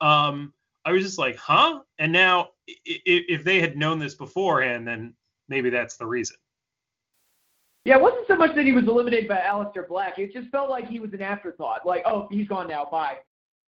Um, 0.00 0.52
I 0.84 0.92
was 0.92 1.02
just 1.02 1.18
like, 1.18 1.36
huh? 1.36 1.80
And 1.98 2.12
now, 2.12 2.50
if 2.66 3.44
they 3.44 3.60
had 3.60 3.76
known 3.76 3.98
this 3.98 4.14
beforehand, 4.14 4.86
then 4.86 5.14
maybe 5.48 5.70
that's 5.70 5.96
the 5.96 6.06
reason. 6.06 6.36
Yeah, 7.84 7.96
it 7.96 8.02
wasn't 8.02 8.26
so 8.26 8.34
much 8.34 8.54
that 8.56 8.64
he 8.64 8.72
was 8.72 8.88
eliminated 8.88 9.28
by 9.28 9.38
Aleister 9.38 9.86
Black. 9.86 10.18
It 10.18 10.32
just 10.32 10.48
felt 10.48 10.68
like 10.68 10.88
he 10.88 10.98
was 10.98 11.12
an 11.12 11.22
afterthought. 11.22 11.86
Like, 11.86 12.02
oh, 12.04 12.26
he's 12.30 12.48
gone 12.48 12.66
now. 12.68 12.88
Bye. 12.90 13.18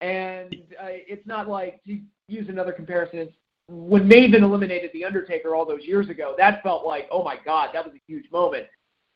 And 0.00 0.54
uh, 0.80 0.86
it's 0.88 1.26
not 1.26 1.48
like 1.48 1.80
to 1.86 2.00
use 2.26 2.48
another 2.48 2.72
comparison. 2.72 3.28
When 3.68 4.08
Maven 4.08 4.42
eliminated 4.42 4.90
the 4.92 5.04
Undertaker 5.04 5.54
all 5.54 5.64
those 5.64 5.84
years 5.84 6.08
ago. 6.08 6.34
That 6.36 6.62
felt 6.62 6.84
like, 6.84 7.06
oh 7.12 7.22
my 7.22 7.36
God, 7.44 7.70
that 7.74 7.84
was 7.84 7.94
a 7.94 8.00
huge 8.06 8.24
moment. 8.32 8.66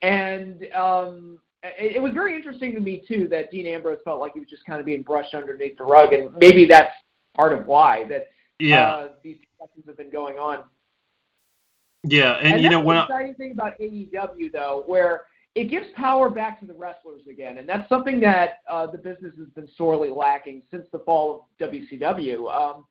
And 0.02 0.66
um, 0.74 1.38
it, 1.62 1.96
it 1.96 2.02
was 2.02 2.12
very 2.12 2.34
interesting 2.36 2.74
to 2.74 2.80
me 2.80 3.02
too 3.06 3.28
that 3.28 3.50
Dean 3.50 3.66
Ambrose 3.66 3.98
felt 4.04 4.20
like 4.20 4.34
he 4.34 4.40
was 4.40 4.48
just 4.48 4.64
kind 4.66 4.80
of 4.80 4.86
being 4.86 5.02
brushed 5.02 5.34
underneath 5.34 5.78
the 5.78 5.84
rug, 5.84 6.12
and 6.12 6.32
maybe 6.36 6.66
that's 6.66 6.94
part 7.36 7.52
of 7.52 7.66
why 7.66 8.04
that 8.08 8.28
yeah 8.62 8.90
uh, 8.92 9.08
these 9.22 9.36
discussions 9.38 9.84
have 9.86 9.96
been 9.96 10.10
going 10.10 10.38
on. 10.38 10.64
Yeah, 12.04 12.32
and, 12.32 12.54
and 12.54 12.62
you 12.62 12.70
know 12.70 12.80
when 12.80 12.96
the 12.96 13.02
exciting 13.04 13.34
thing 13.34 13.52
about 13.52 13.78
AEW 13.78 14.52
though, 14.52 14.82
where 14.86 15.22
it 15.54 15.64
gives 15.64 15.86
power 15.94 16.30
back 16.30 16.58
to 16.60 16.66
the 16.66 16.72
wrestlers 16.72 17.22
again, 17.30 17.58
and 17.58 17.68
that's 17.68 17.88
something 17.88 18.18
that 18.20 18.60
uh, 18.68 18.86
the 18.86 18.98
business 18.98 19.32
has 19.38 19.48
been 19.54 19.68
sorely 19.76 20.08
lacking 20.08 20.62
since 20.70 20.86
the 20.92 20.98
fall 21.00 21.48
of 21.60 21.70
WCW. 21.70 22.52
Um, 22.52 22.84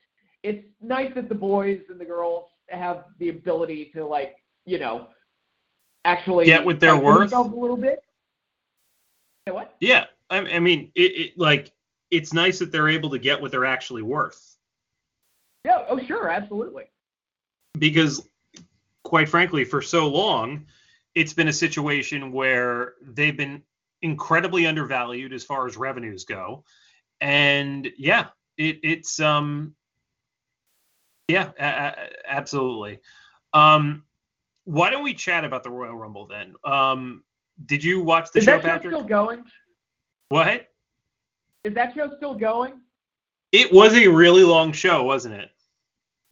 it's 0.43 0.65
nice 0.81 1.11
that 1.15 1.27
the 1.27 1.35
boys 1.35 1.81
and 1.89 1.99
the 1.99 2.05
girls 2.05 2.45
have 2.69 3.05
the 3.19 3.29
ability 3.29 3.91
to 3.95 4.05
like, 4.05 4.35
you 4.65 4.79
know, 4.79 5.07
actually 6.05 6.45
get 6.45 6.63
with 6.63 6.79
their 6.79 6.95
worth 6.95 7.33
a 7.33 7.41
little 7.41 7.77
bit. 7.77 8.03
what? 9.47 9.75
Yeah, 9.79 10.05
I, 10.29 10.37
I 10.37 10.59
mean, 10.59 10.91
it, 10.95 11.01
it 11.01 11.37
like 11.37 11.71
it's 12.11 12.33
nice 12.33 12.59
that 12.59 12.71
they're 12.71 12.89
able 12.89 13.09
to 13.09 13.19
get 13.19 13.41
what 13.41 13.51
they're 13.51 13.65
actually 13.65 14.03
worth. 14.03 14.57
Yeah. 15.65 15.85
Oh, 15.87 15.99
sure, 15.99 16.29
absolutely. 16.29 16.85
Because, 17.77 18.27
quite 19.03 19.29
frankly, 19.29 19.63
for 19.63 19.81
so 19.81 20.07
long, 20.07 20.65
it's 21.15 21.33
been 21.33 21.47
a 21.47 21.53
situation 21.53 22.31
where 22.31 22.93
they've 23.01 23.35
been 23.35 23.63
incredibly 24.01 24.65
undervalued 24.65 25.33
as 25.33 25.43
far 25.43 25.67
as 25.67 25.77
revenues 25.77 26.25
go, 26.25 26.63
and 27.19 27.91
yeah, 27.97 28.27
it, 28.57 28.79
it's 28.83 29.19
um, 29.19 29.75
yeah, 31.27 31.51
a- 31.59 31.63
a- 31.63 32.09
absolutely. 32.27 32.99
Um, 33.53 34.03
why 34.63 34.89
don't 34.89 35.03
we 35.03 35.13
chat 35.13 35.45
about 35.45 35.63
the 35.63 35.69
Royal 35.69 35.95
Rumble 35.95 36.27
then? 36.27 36.55
Um, 36.63 37.23
did 37.65 37.83
you 37.83 38.01
watch 38.01 38.31
the 38.31 38.39
Is 38.39 38.45
show, 38.45 38.51
that 38.51 38.61
show 38.61 38.67
Patrick? 38.67 38.93
still 38.93 39.03
going? 39.03 39.43
What? 40.29 40.67
Is 41.63 41.73
that 41.75 41.93
show 41.93 42.11
still 42.17 42.33
going? 42.33 42.81
It 43.51 43.71
was 43.71 43.93
a 43.93 44.07
really 44.07 44.43
long 44.43 44.71
show, 44.71 45.03
wasn't 45.03 45.35
it? 45.35 45.49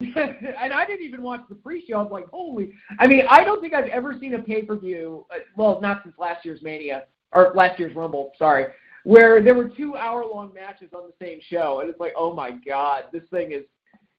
and 0.00 0.72
I 0.72 0.86
didn't 0.86 1.04
even 1.04 1.22
watch 1.22 1.42
the 1.48 1.54
pre-show. 1.54 1.98
I 1.98 2.02
was 2.02 2.10
like, 2.10 2.28
holy! 2.30 2.72
I 2.98 3.06
mean, 3.06 3.24
I 3.28 3.44
don't 3.44 3.60
think 3.60 3.74
I've 3.74 3.88
ever 3.88 4.16
seen 4.18 4.34
a 4.34 4.38
pay-per-view. 4.38 5.26
Uh, 5.30 5.38
well, 5.56 5.78
not 5.82 6.02
since 6.02 6.14
last 6.18 6.44
year's 6.44 6.62
Mania 6.62 7.04
or 7.32 7.52
last 7.54 7.78
year's 7.78 7.94
Rumble. 7.94 8.32
Sorry, 8.38 8.66
where 9.04 9.42
there 9.42 9.54
were 9.54 9.68
two 9.68 9.96
hour-long 9.96 10.54
matches 10.54 10.90
on 10.94 11.02
the 11.02 11.24
same 11.24 11.38
show, 11.42 11.80
and 11.80 11.90
it's 11.90 12.00
like, 12.00 12.14
oh 12.16 12.32
my 12.32 12.50
god, 12.50 13.04
this 13.12 13.24
thing 13.30 13.52
is. 13.52 13.64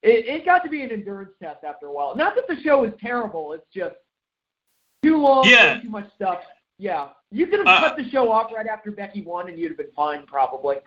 It, 0.04 0.26
it 0.26 0.46
got 0.46 0.64
to 0.64 0.70
be 0.70 0.82
an 0.82 0.90
endurance 0.92 1.30
test 1.40 1.64
after 1.64 1.86
a 1.86 1.92
while. 1.92 2.16
Not 2.16 2.34
that 2.34 2.48
the 2.48 2.60
show 2.64 2.84
is 2.86 2.94
terrible. 3.00 3.54
It's 3.54 3.68
just 3.72 3.94
too 5.04 5.18
long, 5.18 5.44
Yeah. 5.48 5.80
too 5.80 5.90
much 5.90 6.10
stuff. 6.16 6.40
Yeah, 6.82 7.10
you 7.30 7.46
could 7.46 7.60
have 7.60 7.68
Uh, 7.68 7.80
cut 7.80 7.96
the 7.96 8.10
show 8.10 8.32
off 8.32 8.52
right 8.52 8.66
after 8.66 8.90
Becky 8.90 9.22
won, 9.22 9.48
and 9.48 9.60
you'd 9.60 9.70
have 9.70 9.78
been 9.78 9.92
fine, 9.96 10.26
probably. 10.26 10.78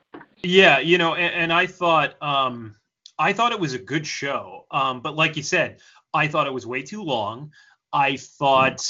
Yeah, 0.43 0.81
you 0.81 0.99
know, 0.99 1.15
and, 1.15 1.33
and 1.33 1.53
I 1.53 1.69
thought 1.69 2.21
um 2.21 2.75
I 3.17 3.33
thought 3.33 3.53
it 3.53 3.61
was 3.61 3.75
a 3.75 3.79
good 3.79 4.05
show. 4.05 4.67
Um, 4.73 5.01
but 5.01 5.15
like 5.15 5.37
you 5.37 5.45
said, 5.45 5.79
I 6.13 6.27
thought 6.27 6.49
it 6.49 6.53
was 6.53 6.67
way 6.67 6.83
too 6.83 7.01
long. 7.05 7.53
I 7.93 8.17
thought 8.17 8.85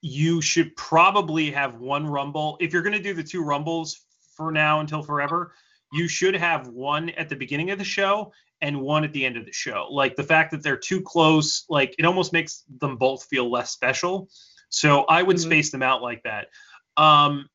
you 0.00 0.42
should 0.42 0.74
probably 0.74 1.52
have 1.52 1.76
one 1.76 2.04
rumble. 2.04 2.56
If 2.58 2.72
you're 2.72 2.82
gonna 2.82 2.98
do 2.98 3.14
the 3.14 3.22
two 3.22 3.44
rumbles 3.44 4.00
for 4.34 4.50
now 4.50 4.80
until 4.80 5.04
forever, 5.04 5.54
you 5.92 6.08
should 6.08 6.34
have 6.34 6.66
one 6.66 7.10
at 7.10 7.28
the 7.28 7.36
beginning 7.36 7.70
of 7.70 7.78
the 7.78 7.84
show 7.84 8.32
and 8.60 8.80
one 8.80 9.04
at 9.04 9.12
the 9.12 9.24
end 9.24 9.36
of 9.36 9.46
the 9.46 9.52
show. 9.52 9.86
Like 9.88 10.16
the 10.16 10.24
fact 10.24 10.50
that 10.50 10.64
they're 10.64 10.76
too 10.76 11.00
close, 11.00 11.64
like 11.68 11.94
it 11.96 12.04
almost 12.04 12.32
makes 12.32 12.64
them 12.80 12.96
both 12.96 13.22
feel 13.30 13.48
less 13.48 13.70
special. 13.70 14.28
So 14.70 15.04
I 15.04 15.22
would 15.22 15.36
Mhm. 15.36 15.42
space 15.42 15.70
them 15.70 15.82
out 15.82 16.02
like 16.02 16.22
that. 16.24 16.48
Um, 16.96 17.48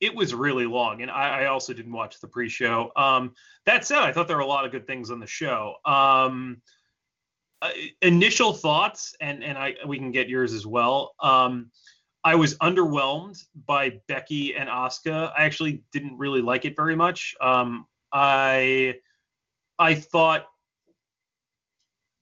it 0.00 0.14
was 0.14 0.34
really 0.34 0.66
long, 0.66 1.02
and 1.02 1.10
I, 1.10 1.42
I 1.42 1.46
also 1.46 1.74
didn't 1.74 1.92
watch 1.92 2.20
the 2.20 2.28
pre-show. 2.28 2.90
Um, 2.96 3.34
that 3.66 3.84
said, 3.84 3.98
I 3.98 4.12
thought 4.12 4.28
there 4.28 4.36
were 4.36 4.42
a 4.42 4.46
lot 4.46 4.64
of 4.64 4.72
good 4.72 4.86
things 4.86 5.10
on 5.10 5.20
the 5.20 5.26
show. 5.26 5.76
Um, 5.84 6.62
uh, 7.62 7.70
initial 8.00 8.54
thoughts, 8.54 9.14
and 9.20 9.44
and 9.44 9.58
I 9.58 9.76
we 9.86 9.98
can 9.98 10.10
get 10.10 10.30
yours 10.30 10.54
as 10.54 10.66
well. 10.66 11.14
Um, 11.20 11.70
I 12.24 12.34
was 12.34 12.56
underwhelmed 12.58 13.42
by 13.66 14.00
Becky 14.08 14.56
and 14.56 14.68
Asuka. 14.68 15.32
I 15.36 15.44
actually 15.44 15.82
didn't 15.92 16.16
really 16.16 16.40
like 16.40 16.64
it 16.64 16.74
very 16.76 16.96
much. 16.96 17.34
Um, 17.40 17.86
I 18.12 18.94
I 19.78 19.94
thought 19.94 20.46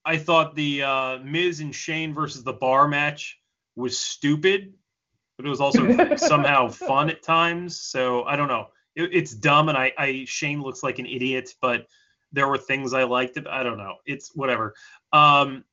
I 0.04 0.18
thought 0.18 0.56
the 0.56 0.82
uh, 0.82 1.18
Miz 1.18 1.61
and 1.61 1.75
Shane 1.75 2.12
versus 2.14 2.42
the 2.42 2.52
Bar 2.52 2.88
match 2.88 3.38
was 3.78 3.99
stupid, 3.99 4.75
but 5.37 5.47
it 5.47 5.49
was 5.49 5.61
also 5.61 6.16
somehow 6.16 6.68
fun 6.68 7.08
at 7.11 7.23
times. 7.23 7.80
So 7.80 8.25
I 8.25 8.37
don't 8.37 8.49
know. 8.49 8.68
It, 8.97 9.11
it's 9.12 9.32
dumb, 9.32 9.68
and 9.68 9.78
I, 9.78 9.92
I 9.97 10.25
Shane 10.26 10.62
looks 10.62 10.82
like 10.82 10.99
an 10.99 11.06
idiot, 11.06 11.54
but 11.61 11.87
there 12.32 12.49
were 12.49 12.58
things 12.58 12.92
I 12.92 13.04
liked. 13.04 13.38
I 13.49 13.62
don't 13.62 13.78
know. 13.78 13.97
It's 14.04 14.35
whatever. 14.35 14.75
Um, 15.12 15.64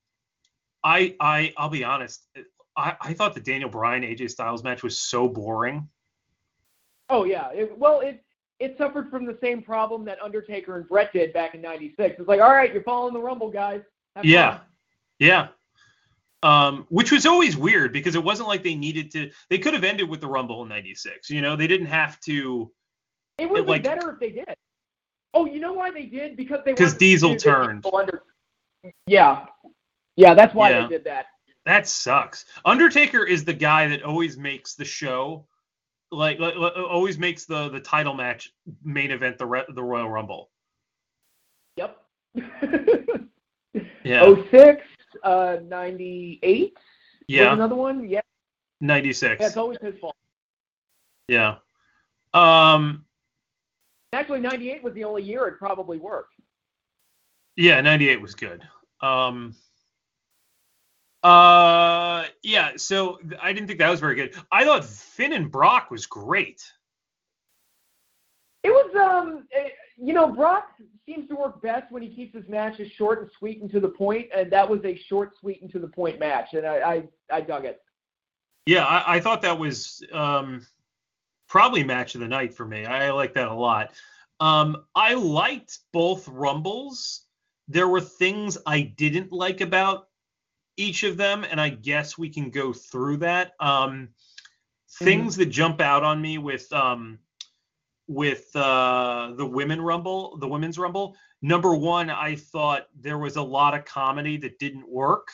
I 0.84 1.16
I 1.20 1.54
I'll 1.58 1.70
be 1.70 1.84
honest. 1.84 2.28
I, 2.78 2.96
I 3.02 3.14
thought 3.14 3.34
the 3.34 3.40
Daniel 3.42 3.70
Bryan 3.70 4.04
AJ 4.04 4.30
Styles 4.30 4.64
match 4.64 4.84
was 4.84 5.00
so 5.00 5.28
boring. 5.28 5.88
Oh 7.10 7.24
yeah. 7.24 7.50
It, 7.52 7.78
well, 7.78 8.02
it 8.02 8.24
it 8.60 8.78
suffered 8.78 9.10
from 9.10 9.26
the 9.26 9.38
same 9.42 9.62
problem 9.62 10.06
that 10.06 10.22
Undertaker 10.22 10.78
and 10.78 10.88
Bret 10.88 11.12
did 11.12 11.34
back 11.34 11.56
in 11.56 11.62
'96. 11.62 12.20
It's 12.20 12.28
like, 12.28 12.42
all 12.42 12.52
right, 12.52 12.72
you're 12.74 12.84
following 12.84 13.14
the 13.14 13.20
Rumble, 13.20 13.50
guys. 13.50 13.82
Have 14.16 14.26
Yeah. 14.26 14.58
fun. 14.58 14.62
Yeah. 15.20 15.48
Um, 16.46 16.86
which 16.90 17.12
was 17.12 17.26
always 17.26 17.58
weird 17.58 17.92
because 17.92 18.14
it 18.14 18.24
wasn't 18.24 18.48
like 18.48 18.62
they 18.62 18.76
needed 18.76 19.10
to. 19.12 19.32
They 19.50 19.58
could 19.58 19.74
have 19.74 19.84
ended 19.84 20.08
with 20.08 20.22
the 20.22 20.28
Rumble 20.28 20.62
in 20.62 20.70
'96. 20.70 21.30
You 21.32 21.42
know, 21.42 21.56
they 21.56 21.66
didn't 21.66 21.88
have 21.88 22.20
to. 22.22 22.72
It 23.40 23.50
would 23.50 23.60
have 23.60 23.68
like- 23.68 23.82
been 23.84 23.98
better 23.98 24.12
if 24.12 24.20
they 24.20 24.30
did. 24.30 24.54
Oh, 25.34 25.46
you 25.46 25.60
know 25.60 25.74
why 25.74 25.90
they 25.90 26.06
did? 26.06 26.38
Because 26.38 26.60
they 26.64 26.74
'Cause 26.74 26.94
wanted 26.94 26.94
to 26.94 27.00
Diesel 27.00 27.36
turned. 27.38 27.86
Under- 27.92 28.24
Yeah. 29.08 29.48
Yeah, 30.16 30.34
that's 30.36 30.54
why 30.54 30.70
Yeah. 30.70 30.82
they 30.84 30.88
did 30.90 31.04
that. 31.06 31.26
That 31.66 31.88
sucks. 31.88 32.46
Undertaker 32.64 33.24
is 33.26 33.44
the 33.44 33.54
guy 33.54 33.88
that 33.88 34.04
always 34.04 34.38
makes 34.38 34.76
the 34.76 34.86
show, 34.86 35.48
like, 36.12 36.38
like 36.40 36.56
always 36.56 37.18
makes 37.18 37.46
the 37.46 37.70
the 37.70 37.80
title 37.82 38.14
match 38.14 38.54
main 38.84 39.10
event 39.10 39.40
the 39.40 39.48
Re- 39.48 39.66
the 39.68 39.84
Royal 39.84 40.10
Rumble. 40.10 40.52
Yep. 41.78 41.98
Yeah. 44.06 44.22
Oh 44.24 44.46
six, 44.52 44.86
uh, 45.24 45.58
ninety 45.64 46.40
eight. 46.44 46.78
yeah. 47.28 47.54
Another 47.54 47.76
one. 47.76 48.08
Yeah. 48.08 48.22
'96. 48.82 49.40
Yeah, 49.40 49.48
it's 49.48 49.58
always 49.58 49.78
his 49.82 49.98
fault. 50.00 50.16
Yeah. 51.28 51.56
Um. 52.34 53.06
Actually, 54.14 54.42
ninety 54.42 54.72
eight 54.72 54.84
was 54.84 54.94
the 54.94 55.04
only 55.04 55.24
year 55.24 55.48
it 55.48 55.58
probably 55.58 55.98
worked. 55.98 56.36
Yeah, 57.58 57.80
98 57.82 58.22
was 58.22 58.36
good. 58.36 58.62
Um 59.02 59.56
uh 61.24 62.26
yeah, 62.44 62.72
so 62.76 63.18
I 63.42 63.52
didn't 63.54 63.68
think 63.68 63.80
that 63.80 63.90
was 63.90 64.00
very 64.00 64.16
good. 64.16 64.36
I 64.52 64.64
thought 64.66 64.86
Finn 64.86 65.34
and 65.34 65.52
Brock 65.52 65.90
was 65.90 66.06
great. 66.06 66.62
It 68.64 68.70
was, 68.70 68.96
um, 68.96 69.48
eh, 69.52 69.70
you 69.98 70.14
know, 70.14 70.28
Brock 70.28 70.70
seems 71.06 71.28
to 71.30 71.36
work 71.36 71.62
best 71.62 71.92
when 71.92 72.02
he 72.02 72.10
keeps 72.14 72.36
his 72.36 72.48
matches 72.50 72.92
short 72.92 73.22
and 73.22 73.32
sweet 73.38 73.62
and 73.62 73.72
to 73.72 73.80
the 73.80 73.90
point, 73.90 74.28
and 74.36 74.52
that 74.52 74.70
was 74.70 74.84
a 74.84 74.96
short, 74.96 75.38
sweet, 75.40 75.62
and 75.62 75.72
to 75.72 75.80
the 75.80 75.88
point 75.88 76.20
match, 76.20 76.54
and 76.54 76.66
I, 76.66 76.78
I, 76.78 77.04
I 77.32 77.42
dug 77.42 77.66
it. 77.66 77.82
Yeah, 78.66 78.86
I, 78.86 79.18
I 79.18 79.20
thought 79.20 79.42
that 79.44 79.60
was 79.60 80.04
um 80.12 80.66
probably 81.48 81.84
match 81.84 82.16
of 82.16 82.22
the 82.22 82.28
night 82.28 82.54
for 82.54 82.66
me. 82.66 82.86
I 82.86 83.12
like 83.12 83.34
that 83.36 83.48
a 83.48 83.54
lot. 83.54 83.92
Um 84.40 84.86
I 84.96 85.14
liked 85.14 85.80
both 85.94 86.28
rumbles. 86.28 87.22
There 87.68 87.88
were 87.88 88.02
things 88.02 88.58
I 88.66 88.82
didn't 88.82 89.32
like 89.32 89.62
about 89.62 90.08
each 90.78 91.04
of 91.04 91.16
them, 91.16 91.46
and 91.50 91.62
I 91.62 91.70
guess 91.70 92.18
we 92.18 92.30
can 92.30 92.50
go 92.50 92.74
through 92.74 93.18
that. 93.18 93.54
Um 93.60 94.10
things 95.00 95.36
that 95.36 95.48
jump 95.48 95.82
out 95.82 96.04
on 96.04 96.22
me 96.22 96.38
with 96.40 96.72
um 96.74 97.20
with 98.08 98.56
uh 98.56 99.32
the 99.36 99.46
women 99.46 99.82
rumble 99.82 100.38
the 100.38 100.48
women's 100.48 100.78
rumble 100.78 101.16
number 101.42 101.76
one 101.76 102.10
i 102.10 102.36
thought 102.36 102.88
there 103.00 103.18
was 103.18 103.36
a 103.36 103.42
lot 103.42 103.74
of 103.74 103.84
comedy 103.84 104.38
that 104.38 104.60
didn't 104.60 104.88
work 104.88 105.30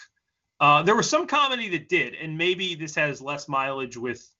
uh 0.62 0.82
there 0.82 0.96
was 0.96 1.10
some 1.10 1.28
comedy 1.28 1.68
that 1.68 1.90
did 1.90 2.16
and 2.16 2.38
maybe 2.38 2.76
this 2.76 2.96
has 2.96 3.22
less 3.22 3.50
mileage 3.50 3.98
with 3.98 4.32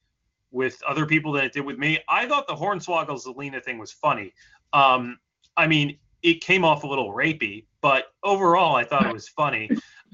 with 0.52 0.82
other 0.84 1.06
people 1.06 1.32
than 1.32 1.46
it 1.46 1.54
did 1.54 1.66
with 1.66 1.78
me. 1.78 2.00
I 2.08 2.28
thought 2.28 2.48
the 2.48 2.56
Hornswoggle 2.56 3.24
Zelina 3.24 3.64
thing 3.64 3.78
was 3.78 3.92
funny. 3.92 4.34
Um, 4.74 5.18
I 5.58 5.68
mean, 5.68 5.98
it 6.22 6.42
came 6.42 6.64
off 6.64 6.84
a 6.84 6.88
little 6.88 7.14
rapey, 7.14 7.66
but 7.82 8.14
overall, 8.24 8.76
I 8.76 8.84
thought 8.84 9.06
it 9.06 9.14
was 9.14 9.28
funny. 9.28 9.70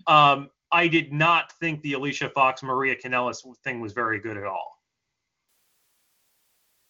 Um, 0.06 0.50
I 0.72 0.88
did 0.88 1.12
not 1.12 1.52
think 1.54 1.82
the 1.82 1.94
Alicia 1.94 2.30
Fox 2.30 2.64
Maria 2.64 2.96
Kanellis 2.96 3.44
thing 3.64 3.82
was 3.82 3.94
very 3.94 4.20
good 4.20 4.38
at 4.38 4.46
all. 4.46 4.77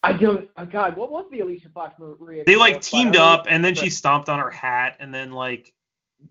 I 0.03 0.13
don't. 0.13 0.49
Oh 0.57 0.65
God, 0.65 0.95
what 0.95 1.11
was 1.11 1.25
the 1.31 1.39
Alicia 1.39 1.69
Fox 1.69 1.99
Maria? 1.99 2.43
They 2.45 2.55
like 2.55 2.81
teamed 2.81 3.15
up, 3.15 3.45
and 3.49 3.63
then 3.63 3.75
she 3.75 3.89
stomped 3.89 4.29
on 4.29 4.39
her 4.39 4.49
hat, 4.49 4.95
and 4.99 5.13
then 5.13 5.31
like 5.31 5.73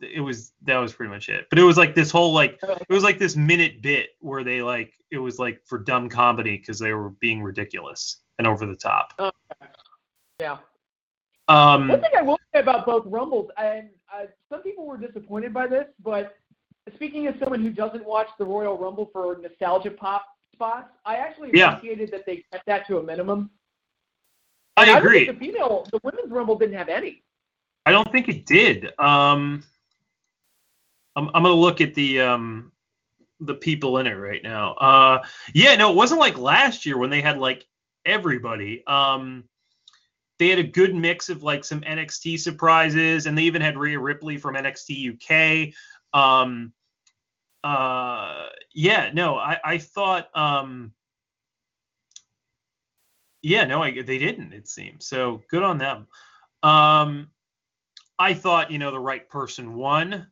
it 0.00 0.20
was 0.20 0.52
that 0.62 0.78
was 0.78 0.92
pretty 0.92 1.10
much 1.10 1.28
it. 1.28 1.46
But 1.50 1.58
it 1.58 1.62
was 1.62 1.76
like 1.76 1.94
this 1.94 2.10
whole 2.10 2.32
like 2.32 2.58
it 2.62 2.92
was 2.92 3.02
like 3.02 3.18
this 3.18 3.36
minute 3.36 3.82
bit 3.82 4.10
where 4.20 4.44
they 4.44 4.62
like 4.62 4.94
it 5.10 5.18
was 5.18 5.38
like 5.38 5.60
for 5.64 5.78
dumb 5.78 6.08
comedy 6.08 6.56
because 6.56 6.78
they 6.78 6.92
were 6.92 7.10
being 7.10 7.42
ridiculous 7.42 8.18
and 8.38 8.46
over 8.46 8.66
the 8.66 8.76
top. 8.76 9.12
Yeah. 10.40 10.58
Um, 11.48 11.88
One 11.88 12.00
thing 12.00 12.10
I 12.18 12.22
will 12.22 12.38
say 12.52 12.60
about 12.60 12.86
both 12.86 13.06
Rumbles, 13.06 13.50
and 13.56 13.88
uh, 14.12 14.26
some 14.50 14.62
people 14.62 14.84
were 14.84 14.96
disappointed 14.96 15.54
by 15.54 15.66
this, 15.66 15.86
but 16.02 16.36
speaking 16.94 17.26
as 17.28 17.34
someone 17.38 17.62
who 17.62 17.70
doesn't 17.70 18.04
watch 18.04 18.28
the 18.38 18.44
Royal 18.44 18.76
Rumble 18.76 19.08
for 19.12 19.38
nostalgia 19.40 19.90
pop 19.90 20.26
spots, 20.56 20.90
I 21.04 21.16
actually 21.16 21.50
Yeah. 21.52 21.76
appreciated 21.76 22.10
that 22.10 22.26
they 22.26 22.44
kept 22.52 22.66
that 22.66 22.86
to 22.88 22.98
a 22.98 23.02
minimum. 23.02 23.50
I 24.76 24.82
And 24.82 24.88
don't 24.90 24.98
agree. 24.98 25.26
think 25.26 25.38
The 25.38 25.46
female, 25.46 25.86
the 25.92 26.00
women's 26.02 26.30
Rumble 26.30 26.56
didn't 26.58 26.76
have 26.76 26.88
any. 26.88 27.22
I 27.86 27.92
don't 27.92 28.10
think 28.10 28.28
it 28.28 28.46
did. 28.46 28.86
Um, 28.98 29.62
I'm 31.14 31.28
I'm 31.28 31.42
gonna 31.44 31.50
look 31.54 31.80
at 31.80 31.94
the 31.94 32.20
um 32.20 32.72
the 33.40 33.54
people 33.54 33.98
in 33.98 34.06
it 34.06 34.14
right 34.14 34.42
now. 34.42 34.72
Uh, 34.74 35.24
yeah, 35.54 35.74
no, 35.76 35.90
it 35.90 35.96
wasn't 35.96 36.20
like 36.20 36.36
last 36.38 36.84
year 36.86 36.98
when 36.98 37.10
they 37.10 37.20
had 37.20 37.38
like 37.38 37.66
everybody. 38.04 38.84
Um, 38.86 39.44
they 40.38 40.48
had 40.48 40.58
a 40.58 40.62
good 40.64 40.94
mix 40.94 41.28
of 41.28 41.42
like 41.42 41.64
some 41.64 41.80
NXT 41.82 42.38
surprises, 42.40 43.26
and 43.26 43.36
they 43.36 43.42
even 43.44 43.62
had 43.62 43.78
Rhea 43.78 43.98
Ripley 43.98 44.36
from 44.36 44.54
NXT 44.56 45.14
UK. 45.14 45.74
Um, 46.18 46.72
uh, 47.66 48.48
yeah, 48.74 49.10
no, 49.12 49.36
I 49.36 49.58
I 49.64 49.78
thought 49.78 50.28
um. 50.36 50.92
Yeah, 53.42 53.64
no, 53.64 53.82
I, 53.82 54.02
they 54.02 54.18
didn't. 54.18 54.52
It 54.52 54.68
seems 54.68 55.06
so. 55.06 55.42
Good 55.50 55.62
on 55.62 55.78
them. 55.78 56.06
Um, 56.62 57.28
I 58.18 58.34
thought, 58.34 58.70
you 58.70 58.78
know, 58.78 58.90
the 58.90 58.98
right 58.98 59.28
person 59.28 59.74
won. 59.74 60.26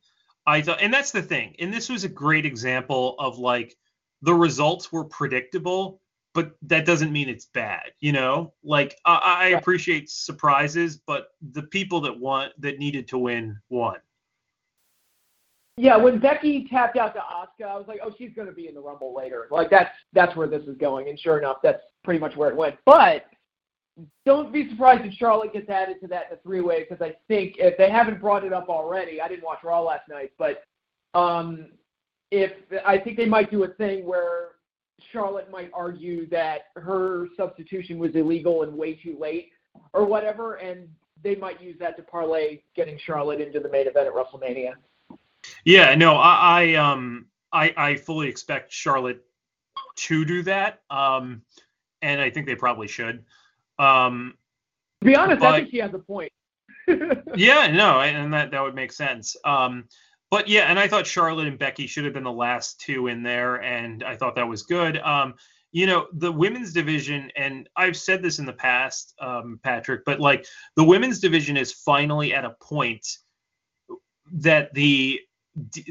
I 0.46 0.62
thought, 0.62 0.80
and 0.80 0.92
that's 0.92 1.12
the 1.12 1.22
thing. 1.22 1.54
And 1.58 1.72
this 1.72 1.88
was 1.88 2.04
a 2.04 2.08
great 2.08 2.46
example 2.46 3.14
of 3.18 3.38
like 3.38 3.76
the 4.22 4.34
results 4.34 4.92
were 4.92 5.04
predictable, 5.04 6.00
but 6.34 6.56
that 6.62 6.86
doesn't 6.86 7.12
mean 7.12 7.28
it's 7.28 7.46
bad. 7.46 7.92
You 8.00 8.12
know, 8.12 8.52
like 8.62 8.96
I, 9.04 9.20
I 9.24 9.46
appreciate 9.58 10.10
surprises, 10.10 10.96
but 10.96 11.28
the 11.52 11.62
people 11.62 12.00
that 12.02 12.18
won 12.18 12.50
that 12.58 12.78
needed 12.78 13.08
to 13.08 13.18
win 13.18 13.58
won. 13.68 13.96
Yeah, 15.76 15.96
when 15.96 16.20
Becky 16.20 16.68
tapped 16.70 16.96
out 16.96 17.14
to 17.14 17.20
Asuka, 17.20 17.68
I 17.68 17.76
was 17.76 17.86
like, 17.88 17.98
oh, 18.04 18.12
she's 18.16 18.30
going 18.34 18.46
to 18.46 18.54
be 18.54 18.68
in 18.68 18.74
the 18.74 18.80
Rumble 18.80 19.14
later. 19.14 19.46
Like 19.50 19.70
that's 19.70 19.90
that's 20.12 20.36
where 20.36 20.46
this 20.46 20.62
is 20.64 20.76
going, 20.76 21.08
and 21.08 21.18
sure 21.18 21.38
enough, 21.38 21.56
that's 21.62 21.82
pretty 22.04 22.20
much 22.20 22.36
where 22.36 22.48
it 22.48 22.56
went. 22.56 22.76
But 22.86 23.26
don't 24.24 24.52
be 24.52 24.68
surprised 24.70 25.04
if 25.04 25.12
Charlotte 25.14 25.52
gets 25.52 25.68
added 25.68 25.96
to 26.02 26.08
that 26.08 26.26
in 26.30 26.38
a 26.38 26.40
three-way 26.42 26.86
because 26.88 27.02
I 27.02 27.14
think 27.28 27.56
if 27.58 27.76
they 27.76 27.90
haven't 27.90 28.20
brought 28.20 28.44
it 28.44 28.52
up 28.52 28.68
already, 28.68 29.20
I 29.20 29.28
didn't 29.28 29.44
watch 29.44 29.62
Raw 29.64 29.82
last 29.82 30.08
night, 30.08 30.32
but 30.38 30.64
um, 31.18 31.68
if 32.30 32.52
I 32.84 32.98
think 32.98 33.16
they 33.16 33.26
might 33.26 33.50
do 33.50 33.64
a 33.64 33.68
thing 33.68 34.04
where 34.04 34.50
Charlotte 35.12 35.50
might 35.50 35.70
argue 35.74 36.28
that 36.30 36.66
her 36.76 37.28
substitution 37.36 37.98
was 37.98 38.14
illegal 38.14 38.62
and 38.62 38.76
way 38.76 38.94
too 38.94 39.16
late 39.20 39.50
or 39.92 40.04
whatever, 40.04 40.54
and 40.54 40.88
they 41.22 41.34
might 41.34 41.60
use 41.60 41.76
that 41.80 41.96
to 41.96 42.02
parlay 42.02 42.60
getting 42.76 42.98
Charlotte 43.04 43.40
into 43.40 43.60
the 43.60 43.68
main 43.68 43.86
event 43.86 44.06
at 44.06 44.12
WrestleMania. 44.12 44.72
Yeah, 45.64 45.94
no, 45.94 46.14
I, 46.16 46.62
I 46.62 46.74
um 46.74 47.26
I, 47.52 47.72
I 47.76 47.96
fully 47.96 48.28
expect 48.28 48.72
Charlotte 48.72 49.22
to 49.96 50.24
do 50.24 50.42
that. 50.42 50.80
Um 50.90 51.42
and 52.02 52.20
I 52.20 52.30
think 52.30 52.46
they 52.46 52.54
probably 52.56 52.88
should. 52.88 53.24
Um 53.78 54.34
To 55.00 55.06
be 55.06 55.16
honest, 55.16 55.40
But- 55.40 55.54
I 55.54 55.58
think 55.60 55.70
she 55.70 55.78
has 55.78 55.94
a 55.94 55.98
point. 55.98 56.32
yeah, 57.34 57.66
no, 57.72 58.00
and 58.00 58.32
that 58.34 58.50
that 58.50 58.62
would 58.62 58.74
make 58.74 58.92
sense. 58.92 59.36
Um 59.44 59.84
but 60.30 60.48
yeah, 60.48 60.62
and 60.62 60.80
I 60.80 60.88
thought 60.88 61.06
Charlotte 61.06 61.46
and 61.46 61.58
Becky 61.58 61.86
should 61.86 62.04
have 62.04 62.12
been 62.12 62.24
the 62.24 62.32
last 62.32 62.80
two 62.80 63.06
in 63.06 63.22
there, 63.22 63.62
and 63.62 64.02
I 64.02 64.16
thought 64.16 64.34
that 64.34 64.48
was 64.48 64.64
good. 64.64 64.98
Um, 64.98 65.34
you 65.70 65.86
know, 65.86 66.08
the 66.12 66.32
women's 66.32 66.72
division, 66.72 67.30
and 67.36 67.68
I've 67.76 67.96
said 67.96 68.20
this 68.20 68.40
in 68.40 68.46
the 68.46 68.52
past, 68.52 69.14
um, 69.20 69.60
Patrick, 69.62 70.04
but 70.04 70.18
like 70.18 70.44
the 70.74 70.82
women's 70.82 71.20
division 71.20 71.56
is 71.56 71.72
finally 71.72 72.34
at 72.34 72.44
a 72.44 72.56
point 72.60 73.06
that 74.32 74.74
the 74.74 75.20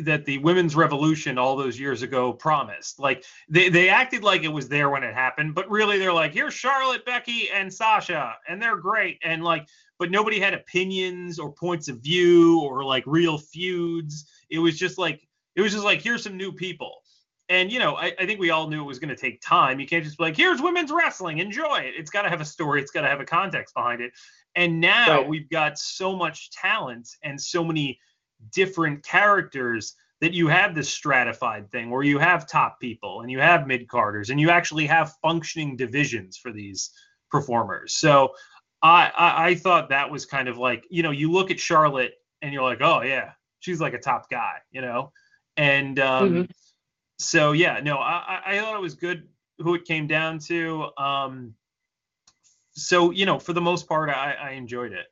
that 0.04 0.26
the 0.26 0.38
women's 0.40 0.76
revolution 0.76 1.38
all 1.38 1.56
those 1.56 1.80
years 1.80 2.02
ago 2.02 2.34
promised. 2.34 3.00
Like 3.00 3.24
they, 3.50 3.70
they 3.70 3.90
acted 3.90 4.24
like 4.24 4.44
it 4.44 4.50
was 4.50 4.68
there 4.68 4.90
when 4.90 5.04
it 5.04 5.14
happened, 5.14 5.56
but 5.56 5.70
really 5.70 5.98
they're 5.98 6.14
like, 6.14 6.34
here's 6.34 6.54
Charlotte, 6.54 7.06
Becky, 7.06 7.50
and 7.50 7.74
Sasha, 7.74 8.36
and 8.48 8.62
they're 8.62 8.78
great. 8.78 9.20
And 9.24 9.44
like, 9.44 9.68
but 10.00 10.12
nobody 10.12 10.40
had 10.40 10.54
opinions 10.54 11.40
or 11.40 11.52
points 11.54 11.88
of 11.88 12.00
view 12.02 12.60
or 12.62 12.84
like 12.84 13.04
real 13.08 13.38
feuds. 13.38 14.26
It 14.50 14.60
was 14.60 14.78
just 14.78 14.98
like 14.98 15.26
it 15.56 15.62
was 15.62 15.72
just 15.72 15.86
like 15.86 16.02
here's 16.02 16.24
some 16.24 16.36
new 16.36 16.52
people. 16.52 16.98
And 17.50 17.72
you 17.72 17.80
know, 17.80 17.96
I, 17.96 18.14
I 18.20 18.26
think 18.26 18.40
we 18.40 18.50
all 18.50 18.68
knew 18.68 18.82
it 18.82 18.88
was 18.88 19.00
going 19.00 19.10
to 19.10 19.16
take 19.16 19.42
time. 19.42 19.80
You 19.80 19.88
can't 19.88 20.04
just 20.04 20.18
be 20.18 20.24
like, 20.24 20.36
here's 20.36 20.62
women's 20.62 20.92
wrestling, 20.92 21.38
enjoy 21.40 21.78
it. 21.80 21.94
It's 21.98 22.10
got 22.10 22.24
to 22.24 22.30
have 22.30 22.42
a 22.42 22.46
story, 22.46 22.82
it's 22.82 22.92
got 22.92 23.02
to 23.02 23.08
have 23.10 23.22
a 23.22 23.26
context 23.26 23.74
behind 23.76 24.02
it. 24.02 24.12
And 24.56 24.80
now 24.82 25.20
Right. 25.20 25.28
we've 25.28 25.50
got 25.50 25.80
so 25.80 26.16
much 26.16 26.52
talent 26.52 27.10
and 27.24 27.40
so 27.40 27.64
many 27.64 28.00
different 28.52 29.04
characters 29.04 29.96
that 30.22 30.34
you 30.34 30.48
have 30.48 30.74
this 30.74 30.90
stratified 30.90 31.70
thing 31.70 31.90
where 31.90 32.04
you 32.04 32.18
have 32.18 32.48
top 32.48 32.80
people 32.80 33.22
and 33.22 33.32
you 33.32 33.40
have 33.40 33.68
mid 33.68 33.88
carders 33.88 34.30
and 34.30 34.40
you 34.40 34.50
actually 34.50 34.86
have 34.86 35.14
functioning 35.22 35.76
divisions 35.76 36.38
for 36.38 36.52
these 36.52 36.92
performers. 37.30 37.94
So 37.96 38.34
I, 38.82 39.12
I 39.18 39.48
I 39.50 39.56
thought 39.56 39.90
that 39.90 40.10
was 40.12 40.26
kind 40.26 40.48
of 40.48 40.58
like 40.58 40.86
you 40.90 41.04
know 41.04 41.12
you 41.12 41.32
look 41.32 41.52
at 41.52 41.60
Charlotte 41.60 42.14
and 42.42 42.54
you're 42.54 42.64
like 42.64 42.82
oh 42.82 43.02
yeah 43.02 43.32
she's 43.60 43.80
like 43.82 43.94
a 43.94 44.00
top 44.00 44.30
guy 44.30 44.58
you 44.72 44.82
know 44.82 45.12
and 45.58 46.00
um, 46.00 46.34
Mhm. 46.34 46.50
so 47.18 47.54
yeah 47.54 47.80
no 47.80 47.98
I 47.98 48.42
I 48.46 48.56
I 48.56 48.60
thought 48.60 48.76
it 48.76 48.82
was 48.82 48.96
good 48.96 49.28
who 49.60 49.76
it 49.76 49.86
came 49.86 50.08
down 50.08 50.40
to 50.40 50.90
um 50.98 51.56
so 52.72 53.12
you 53.12 53.26
know 53.26 53.40
for 53.40 53.54
the 53.54 53.62
most 53.62 53.88
part 53.88 54.10
I 54.10 54.34
I 54.34 54.50
enjoyed 54.52 54.92
it 54.94 55.08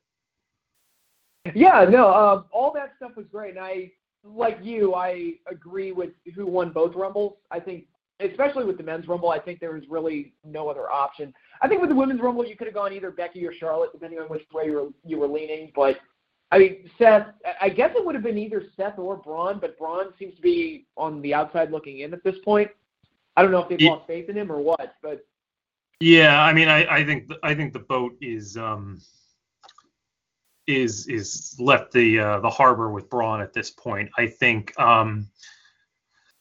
Yeah, 1.56 1.86
no, 1.90 2.14
um, 2.14 2.46
all 2.52 2.72
that 2.74 2.94
stuff 2.98 3.16
was 3.16 3.26
great, 3.32 3.56
and 3.56 3.60
I, 3.64 3.92
like 4.24 4.60
you, 4.62 4.94
I 4.94 5.34
agree 5.48 5.92
with 5.92 6.12
who 6.36 6.46
won 6.46 6.72
both 6.72 6.96
Rumbles. 6.96 7.38
I 7.50 7.60
think, 7.60 7.86
especially 8.20 8.66
with 8.66 8.78
the 8.78 8.84
men's 8.84 9.08
Rumble, 9.08 9.32
I 9.32 9.40
think 9.40 9.60
there 9.60 9.74
was 9.74 9.84
really 9.90 10.34
no 10.46 10.70
other 10.70 10.92
option. 10.92 11.34
I 11.62 11.68
think 11.68 11.82
with 11.82 11.90
the 11.90 11.96
women's 11.96 12.22
Rumble, 12.22 12.46
you 12.46 12.56
could 12.56 12.68
have 12.68 12.76
gone 12.76 12.94
either 12.94 13.10
Becky 13.10 13.46
or 13.48 13.54
Charlotte, 13.54 13.92
depending 13.92 14.20
on 14.20 14.28
which 14.28 14.44
way 14.54 14.66
you 14.66 14.74
were 14.74 14.88
you 15.04 15.18
were 15.18 15.28
leaning. 15.28 15.72
But 15.76 15.98
I 16.52 16.60
mean, 16.60 16.90
Seth, 17.00 17.28
I- 17.60 17.70
guess 17.70 17.92
it 17.96 18.06
would 18.06 18.14
have 18.14 18.24
been 18.24 18.38
either 18.38 18.66
Seth 18.78 19.00
or 19.00 19.18
Braun, 19.18 19.60
but 19.60 19.80
Braun 19.80 20.14
seems 20.20 20.36
to 20.36 20.42
be 20.42 20.86
on 20.98 21.22
the 21.22 21.34
outside 21.34 21.72
looking 21.72 22.00
in 22.00 22.14
at 22.14 22.24
this 22.24 22.36
point. 22.46 22.70
I 23.36 23.42
don't 23.42 23.52
know 23.52 23.64
if 23.64 23.70
they've 23.70 23.90
lost 23.90 24.06
faith 24.06 24.30
in 24.30 24.36
him 24.38 24.52
or 24.52 24.60
what, 24.60 24.96
but 25.02 25.26
Yeah, 26.02 26.42
I 26.44 26.54
mean, 26.54 26.68
I, 26.68 26.86
I 26.98 27.06
think 27.06 27.32
I 27.42 27.56
think 27.56 27.74
the 27.74 27.80
boat 27.80 28.16
is 28.22 28.58
um, 28.58 29.02
is 30.78 31.08
is 31.08 31.56
left 31.60 31.92
the 31.92 32.20
uh, 32.20 32.40
the 32.40 32.50
harbor 32.50 32.90
with 32.92 33.10
Braun 33.10 33.42
at 33.42 33.54
this 33.54 33.70
point. 33.70 34.10
I 34.18 34.28
think 34.28 34.78
um, 34.80 35.28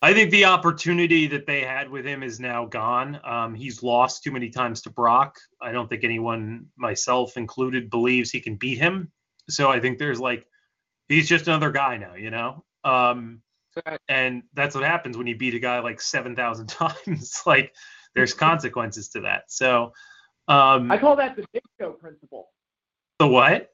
I 0.02 0.14
think 0.14 0.30
the 0.30 0.46
opportunity 0.46 1.26
that 1.26 1.46
they 1.46 1.60
had 1.60 1.90
with 1.90 2.06
him 2.06 2.22
is 2.22 2.40
now 2.40 2.64
gone. 2.64 3.20
Um, 3.22 3.54
he's 3.54 3.82
lost 3.82 4.22
too 4.22 4.30
many 4.30 4.48
times 4.48 4.82
to 4.82 4.90
Brock. 4.90 5.38
I 5.60 5.72
don't 5.72 5.88
think 5.88 6.04
anyone, 6.04 6.66
myself 6.76 7.36
included, 7.36 7.90
believes 7.90 8.30
he 8.30 8.40
can 8.40 8.56
beat 8.56 8.78
him. 8.78 9.12
So 9.50 9.70
I 9.70 9.78
think 9.80 9.98
there's 9.98 10.20
like 10.20 10.46
he's 11.08 11.28
just 11.28 11.48
another 11.48 11.70
guy 11.70 11.98
now, 11.98 12.14
you 12.14 12.30
know. 12.30 12.64
Um, 12.82 13.42
and 14.08 14.42
that's 14.54 14.74
what 14.74 14.84
happens 14.84 15.16
when 15.16 15.26
you 15.26 15.36
beat 15.36 15.54
a 15.54 15.58
guy 15.58 15.80
like 15.80 16.00
seven 16.00 16.34
thousand 16.34 16.66
times. 16.68 17.42
like 17.44 17.74
there's 18.14 18.32
consequences 18.32 19.08
to 19.10 19.20
that. 19.20 19.44
So 19.48 19.92
um, 20.48 20.90
I 20.90 20.98
call 20.98 21.16
that 21.16 21.36
the 21.36 21.44
Big 21.52 21.62
Show 21.78 21.92
principle. 21.92 22.48
the 23.18 23.26
what? 23.28 23.70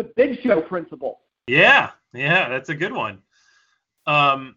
The 0.00 0.12
Big 0.16 0.40
Show 0.42 0.62
principle. 0.62 1.20
Yeah, 1.46 1.90
yeah, 2.14 2.48
that's 2.48 2.70
a 2.70 2.74
good 2.74 2.92
one. 2.92 3.18
Um, 4.06 4.56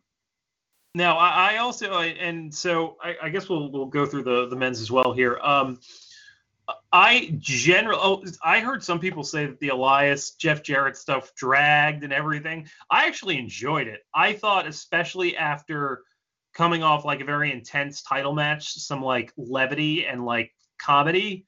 now 0.95 1.17
I, 1.17 1.55
I 1.55 1.57
also 1.57 1.91
I, 1.91 2.05
and 2.05 2.53
so 2.53 2.95
I, 3.03 3.17
I 3.23 3.29
guess 3.29 3.49
we'll 3.49 3.69
we'll 3.69 3.87
go 3.87 4.05
through 4.05 4.23
the 4.23 4.47
the 4.47 4.55
men's 4.55 4.79
as 4.79 4.89
well 4.89 5.11
here. 5.11 5.37
Um, 5.39 5.81
I 6.93 7.35
general 7.39 7.99
oh 8.01 8.23
I 8.41 8.61
heard 8.61 8.85
some 8.85 9.01
people 9.01 9.25
say 9.25 9.47
that 9.47 9.59
the 9.59 9.67
Elias 9.67 10.31
Jeff 10.35 10.63
Jarrett 10.63 10.95
stuff 10.95 11.35
dragged 11.35 12.05
and 12.05 12.13
everything. 12.13 12.69
I 12.89 13.07
actually 13.07 13.37
enjoyed 13.37 13.87
it. 13.87 14.05
I 14.15 14.31
thought 14.31 14.65
especially 14.65 15.35
after 15.35 16.03
coming 16.53 16.83
off 16.83 17.03
like 17.03 17.19
a 17.19 17.25
very 17.25 17.51
intense 17.51 18.01
title 18.01 18.33
match, 18.33 18.75
some 18.75 19.01
like 19.01 19.33
levity 19.35 20.05
and 20.05 20.23
like 20.23 20.53
comedy 20.79 21.47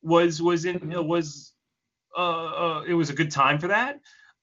was 0.00 0.40
was 0.40 0.64
in 0.64 0.78
Mhm. 0.78 1.04
was 1.04 1.53
uh, 2.16 2.20
uh 2.20 2.82
it 2.86 2.94
was 2.94 3.10
a 3.10 3.14
good 3.14 3.30
time 3.30 3.58
for 3.58 3.68
that. 3.68 4.00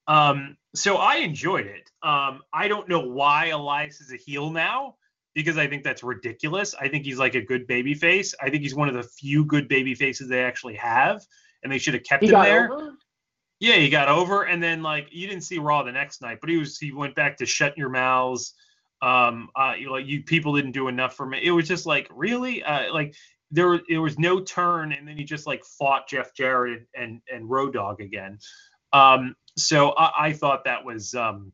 Um, 0.07 0.57
so 0.75 0.97
I 0.97 1.17
enjoyed 1.17 1.67
it. 1.67 1.89
Um, 2.01 2.41
I 2.53 2.67
don't 2.67 2.89
know 2.89 3.01
why 3.01 3.47
Elias 3.47 4.01
is 4.01 4.11
a 4.11 4.17
heel 4.17 4.49
now 4.49 4.95
because 5.33 5.57
I 5.57 5.67
think 5.67 5.83
that's 5.83 6.03
ridiculous. 6.03 6.75
I 6.79 6.87
think 6.87 7.05
he's 7.05 7.19
like 7.19 7.35
a 7.35 7.41
good 7.41 7.67
baby 7.67 7.93
face. 7.93 8.33
I 8.41 8.49
think 8.49 8.63
he's 8.63 8.75
one 8.75 8.87
of 8.87 8.93
the 8.93 9.03
few 9.03 9.45
good 9.45 9.67
baby 9.67 9.95
faces 9.95 10.27
they 10.27 10.43
actually 10.43 10.75
have, 10.75 11.25
and 11.63 11.71
they 11.71 11.77
should 11.77 11.93
have 11.93 12.03
kept 12.03 12.23
He 12.23 12.29
him 12.29 12.41
there. 12.41 12.71
over. 12.71 12.93
Yeah, 13.59 13.75
he 13.75 13.89
got 13.89 14.09
over, 14.09 14.43
and 14.43 14.61
then 14.61 14.81
like 14.81 15.07
you 15.11 15.27
didn't 15.27 15.43
see 15.43 15.59
Raw 15.59 15.83
the 15.83 15.91
next 15.91 16.21
night, 16.21 16.39
but 16.41 16.49
he 16.49 16.57
was 16.57 16.77
he 16.77 16.91
went 16.91 17.15
back 17.15 17.37
to 17.37 17.45
shut 17.45 17.77
your 17.77 17.89
mouths. 17.89 18.53
Um, 19.01 19.49
uh, 19.55 19.73
you 19.77 19.91
like 19.91 20.07
you 20.07 20.23
people 20.23 20.55
didn't 20.55 20.71
do 20.71 20.87
enough 20.87 21.15
for 21.15 21.25
me. 21.25 21.39
It 21.43 21.51
was 21.51 21.67
just 21.67 21.85
like 21.85 22.07
really, 22.11 22.63
uh, 22.63 22.91
like 22.93 23.15
there 23.51 23.79
there 23.87 24.01
was 24.01 24.17
no 24.17 24.41
turn, 24.41 24.93
and 24.93 25.07
then 25.07 25.17
he 25.17 25.23
just 25.23 25.47
like 25.47 25.63
fought 25.63 26.07
Jeff 26.07 26.33
Jarrett 26.33 26.87
and 26.95 27.21
and 27.31 27.49
Road 27.49 27.73
Dog 27.73 28.01
again. 28.01 28.39
Um, 28.93 29.35
so 29.57 29.91
I, 29.91 30.27
I 30.27 30.33
thought 30.33 30.65
that 30.65 30.83
was 30.83 31.13
um 31.13 31.51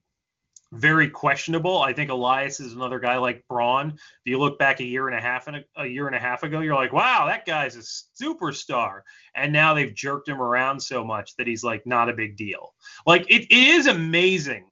very 0.73 1.09
questionable. 1.09 1.81
I 1.81 1.93
think 1.93 2.11
Elias 2.11 2.59
is 2.59 2.73
another 2.73 2.99
guy 2.99 3.17
like 3.17 3.43
Braun. 3.47 3.91
If 3.91 3.99
you 4.25 4.37
look 4.37 4.59
back 4.59 4.79
a 4.79 4.85
year 4.85 5.07
and 5.07 5.17
a 5.17 5.21
half 5.21 5.47
and 5.47 5.57
a, 5.57 5.63
a 5.77 5.85
year 5.85 6.07
and 6.07 6.15
a 6.15 6.19
half 6.19 6.43
ago, 6.43 6.59
you're 6.59 6.75
like, 6.75 6.91
wow, 6.93 7.25
that 7.27 7.45
guy's 7.45 7.75
a 7.75 8.23
superstar. 8.23 9.01
And 9.35 9.53
now 9.53 9.73
they've 9.73 9.93
jerked 9.93 10.27
him 10.27 10.41
around 10.41 10.81
so 10.81 11.03
much 11.05 11.35
that 11.37 11.47
he's 11.47 11.63
like 11.63 11.85
not 11.85 12.09
a 12.09 12.13
big 12.13 12.35
deal. 12.35 12.73
Like 13.05 13.25
it, 13.29 13.43
it 13.43 13.51
is 13.51 13.87
amazing 13.87 14.65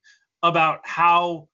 about 0.44 0.80
how 0.84 1.48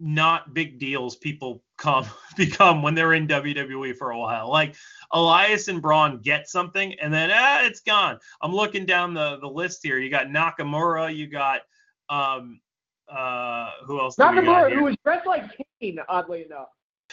not 0.00 0.54
big 0.54 0.78
deals 0.78 1.16
people 1.16 1.62
come 1.76 2.06
become 2.36 2.82
when 2.82 2.94
they're 2.94 3.14
in 3.14 3.26
WWE 3.26 3.96
for 3.96 4.10
a 4.10 4.18
while. 4.18 4.50
Like 4.50 4.74
Elias 5.12 5.68
and 5.68 5.82
Braun 5.82 6.20
get 6.20 6.48
something 6.48 6.94
and 7.00 7.12
then 7.12 7.30
ah, 7.32 7.64
it's 7.64 7.80
gone. 7.80 8.18
I'm 8.42 8.54
looking 8.54 8.86
down 8.86 9.14
the 9.14 9.38
the 9.40 9.48
list 9.48 9.80
here. 9.82 9.98
You 9.98 10.10
got 10.10 10.26
Nakamura, 10.26 11.14
you 11.14 11.26
got 11.26 11.62
um 12.08 12.60
uh 13.08 13.70
who 13.86 14.00
else? 14.00 14.16
Nakamura, 14.16 14.72
who 14.72 14.84
was 14.84 14.96
dressed 15.04 15.26
like 15.26 15.44
Kane, 15.80 15.98
oddly 16.08 16.44
enough. 16.44 16.68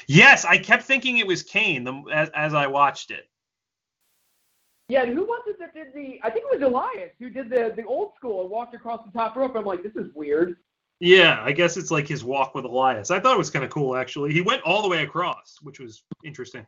Yes, 0.08 0.46
I 0.46 0.58
kept 0.58 0.84
thinking 0.84 1.18
it 1.20 1.28
was 1.28 1.42
Kane 1.42 1.84
the, 1.84 2.04
as, 2.14 2.30
as 2.36 2.54
I 2.54 2.68
watched 2.68 3.12
it. 3.12 3.30
Yeah, 4.88 5.02
and 5.02 5.14
who 5.14 5.24
was 5.24 5.42
it 5.48 5.58
that 5.60 5.74
did 5.74 5.94
the? 5.96 6.20
I 6.22 6.30
think 6.30 6.46
it 6.52 6.60
was 6.60 6.62
Elias 6.62 7.12
who 7.18 7.30
did 7.32 7.50
the 7.50 7.74
the 7.76 7.84
old 7.86 8.12
school 8.16 8.42
and 8.42 8.52
walked 8.52 8.76
across 8.76 9.04
the 9.04 9.12
top 9.12 9.36
rope. 9.36 9.56
I'm 9.56 9.66
like, 9.66 9.82
this 9.82 9.96
is 9.96 10.14
weird. 10.14 10.58
Yeah, 11.00 11.40
I 11.44 11.52
guess 11.52 11.78
it's 11.78 11.92
like 11.92 12.08
his 12.08 12.24
walk 12.24 12.56
with 12.56 12.66
Elias. 12.66 13.12
I 13.12 13.20
thought 13.20 13.36
it 13.36 13.38
was 13.38 13.50
kind 13.50 13.66
of 13.66 13.72
cool 13.72 13.96
actually. 13.96 14.32
He 14.32 14.42
went 14.42 14.62
all 14.64 14.82
the 14.82 14.88
way 14.88 15.04
across, 15.04 15.58
which 15.62 15.80
was 15.80 16.04
interesting. 16.24 16.66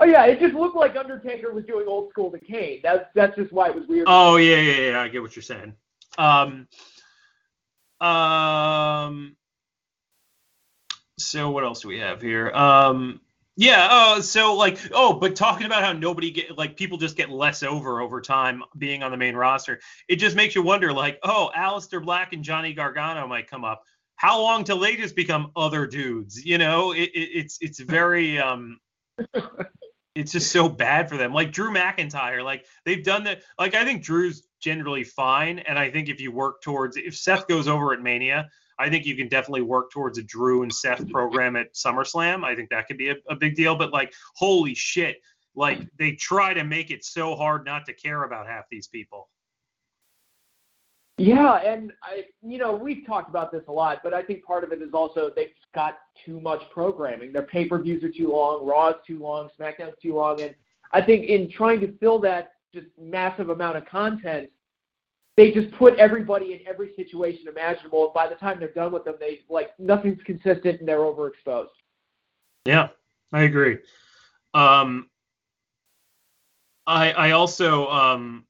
Oh 0.00 0.04
yeah, 0.04 0.26
it 0.26 0.40
just 0.40 0.54
looked 0.54 0.76
like 0.76 0.96
Undertaker 0.96 1.52
was 1.52 1.64
doing 1.64 1.86
old 1.88 2.10
school 2.10 2.30
to 2.30 2.38
Kane. 2.38 2.80
That's 2.82 3.08
that's 3.14 3.36
just 3.36 3.52
why 3.52 3.68
it 3.68 3.74
was 3.74 3.86
weird. 3.88 4.06
Oh 4.08 4.36
yeah, 4.36 4.56
yeah, 4.56 4.90
yeah. 4.90 5.00
I 5.00 5.08
get 5.08 5.22
what 5.22 5.34
you're 5.34 5.42
saying. 5.42 5.74
Um, 6.18 6.68
um. 8.00 9.36
So 11.18 11.50
what 11.50 11.64
else 11.64 11.80
do 11.80 11.88
we 11.88 11.98
have 11.98 12.20
here? 12.20 12.50
Um. 12.50 13.20
Yeah. 13.56 13.88
Oh, 13.90 14.20
so 14.20 14.54
like, 14.54 14.78
oh, 14.92 15.14
but 15.14 15.34
talking 15.34 15.66
about 15.66 15.82
how 15.82 15.92
nobody 15.92 16.30
get 16.30 16.58
like 16.58 16.76
people 16.76 16.98
just 16.98 17.16
get 17.16 17.30
less 17.30 17.62
over 17.62 18.00
over 18.02 18.20
time 18.20 18.62
being 18.76 19.02
on 19.02 19.10
the 19.10 19.16
main 19.16 19.34
roster. 19.34 19.80
It 20.08 20.16
just 20.16 20.36
makes 20.36 20.54
you 20.54 20.62
wonder, 20.62 20.92
like, 20.92 21.18
oh, 21.22 21.50
Aleister 21.56 22.02
Black 22.04 22.34
and 22.34 22.44
Johnny 22.44 22.74
Gargano 22.74 23.26
might 23.26 23.48
come 23.48 23.64
up. 23.64 23.82
How 24.16 24.40
long 24.40 24.64
till 24.64 24.78
they 24.78 24.96
just 24.96 25.16
become 25.16 25.52
other 25.56 25.86
dudes? 25.86 26.44
You 26.44 26.58
know, 26.58 26.92
it, 26.92 27.10
it, 27.14 27.30
it's 27.34 27.58
it's 27.62 27.80
very 27.80 28.38
um 28.38 28.78
it's 30.14 30.32
just 30.32 30.52
so 30.52 30.68
bad 30.68 31.08
for 31.08 31.16
them. 31.16 31.32
Like 31.32 31.52
Drew 31.52 31.70
McIntyre, 31.72 32.44
like 32.44 32.66
they've 32.84 33.04
done 33.04 33.24
that. 33.24 33.42
Like 33.58 33.74
I 33.74 33.84
think 33.84 34.02
Drew's 34.02 34.46
generally 34.60 35.04
fine, 35.04 35.60
and 35.60 35.78
I 35.78 35.90
think 35.90 36.08
if 36.10 36.20
you 36.20 36.30
work 36.30 36.60
towards, 36.60 36.96
if 36.98 37.16
Seth 37.16 37.48
goes 37.48 37.68
over 37.68 37.94
at 37.94 38.02
Mania, 38.02 38.50
I 38.78 38.90
think 38.90 39.06
you 39.06 39.16
can 39.16 39.28
definitely 39.28 39.62
work 39.62 39.90
towards 39.90 40.18
a 40.18 40.22
Drew 40.22 40.62
and 40.62 40.72
Seth 40.72 41.08
program 41.10 41.56
at 41.56 41.74
SummerSlam. 41.74 42.44
I 42.44 42.54
think 42.54 42.70
that 42.70 42.86
could 42.86 42.98
be 42.98 43.10
a, 43.10 43.16
a 43.28 43.34
big 43.34 43.56
deal. 43.56 43.74
But 43.74 43.92
like, 43.92 44.12
holy 44.34 44.74
shit, 44.74 45.16
like 45.54 45.80
they 45.98 46.12
try 46.12 46.52
to 46.52 46.64
make 46.64 46.90
it 46.90 47.04
so 47.04 47.34
hard 47.34 47.64
not 47.64 47.86
to 47.86 47.94
care 47.94 48.24
about 48.24 48.46
half 48.46 48.64
these 48.70 48.86
people. 48.88 49.28
Yeah, 51.18 51.54
and 51.64 51.94
I, 52.02 52.24
you 52.42 52.58
know, 52.58 52.74
we've 52.74 53.06
talked 53.06 53.30
about 53.30 53.50
this 53.50 53.62
a 53.68 53.72
lot, 53.72 54.00
but 54.04 54.12
I 54.12 54.22
think 54.22 54.44
part 54.44 54.64
of 54.64 54.72
it 54.72 54.82
is 54.82 54.92
also 54.92 55.30
they've 55.34 55.48
got 55.74 55.96
too 56.26 56.40
much 56.40 56.62
programming. 56.70 57.32
Their 57.32 57.42
pay-per-views 57.42 58.04
are 58.04 58.12
too 58.12 58.30
long, 58.32 58.66
Raw 58.66 58.90
is 58.90 58.96
too 59.06 59.18
long, 59.18 59.48
SmackDown's 59.58 59.96
too 60.02 60.14
long, 60.14 60.42
and 60.42 60.54
I 60.92 61.00
think 61.00 61.24
in 61.24 61.50
trying 61.50 61.80
to 61.80 61.96
fill 61.98 62.18
that 62.20 62.52
just 62.74 62.88
massive 63.00 63.48
amount 63.48 63.78
of 63.78 63.86
content, 63.86 64.50
they 65.36 65.52
just 65.52 65.70
put 65.72 65.96
everybody 65.98 66.54
in 66.54 66.60
every 66.66 66.92
situation 66.96 67.46
imaginable. 67.48 68.04
And 68.04 68.14
by 68.14 68.26
the 68.26 68.34
time 68.34 68.58
they're 68.58 68.72
done 68.72 68.92
with 68.92 69.04
them, 69.04 69.16
they 69.20 69.40
like 69.48 69.78
nothing's 69.78 70.22
consistent 70.22 70.80
and 70.80 70.88
they're 70.88 70.98
overexposed. 70.98 71.68
Yeah, 72.64 72.88
I 73.32 73.42
agree. 73.42 73.78
Um, 74.54 75.10
I 76.86 77.12
I 77.12 77.30
also 77.32 77.88
um, 77.88 78.46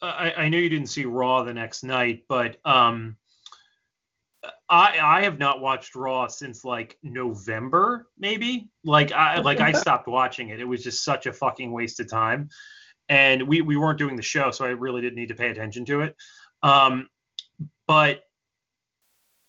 I 0.00 0.32
I 0.36 0.48
know 0.48 0.58
you 0.58 0.68
didn't 0.68 0.88
see 0.88 1.04
Raw 1.04 1.42
the 1.42 1.54
next 1.54 1.82
night, 1.82 2.24
but 2.28 2.56
um, 2.64 3.16
I 4.68 4.98
I 5.02 5.22
have 5.22 5.38
not 5.38 5.60
watched 5.60 5.96
Raw 5.96 6.28
since 6.28 6.64
like 6.64 6.98
November, 7.02 8.08
maybe. 8.16 8.70
Like 8.84 9.10
I 9.10 9.40
like 9.40 9.60
I 9.60 9.72
stopped 9.82 10.06
watching 10.06 10.50
it. 10.50 10.60
It 10.60 10.68
was 10.68 10.84
just 10.84 11.04
such 11.04 11.26
a 11.26 11.32
fucking 11.32 11.72
waste 11.72 11.98
of 11.98 12.08
time, 12.08 12.48
and 13.08 13.42
we 13.42 13.60
we 13.60 13.76
weren't 13.76 13.98
doing 13.98 14.16
the 14.16 14.22
show, 14.22 14.50
so 14.50 14.64
I 14.64 14.70
really 14.70 15.00
didn't 15.00 15.16
need 15.16 15.28
to 15.28 15.34
pay 15.34 15.50
attention 15.50 15.84
to 15.86 16.02
it. 16.02 16.16
Um, 16.62 17.08
but 17.86 18.22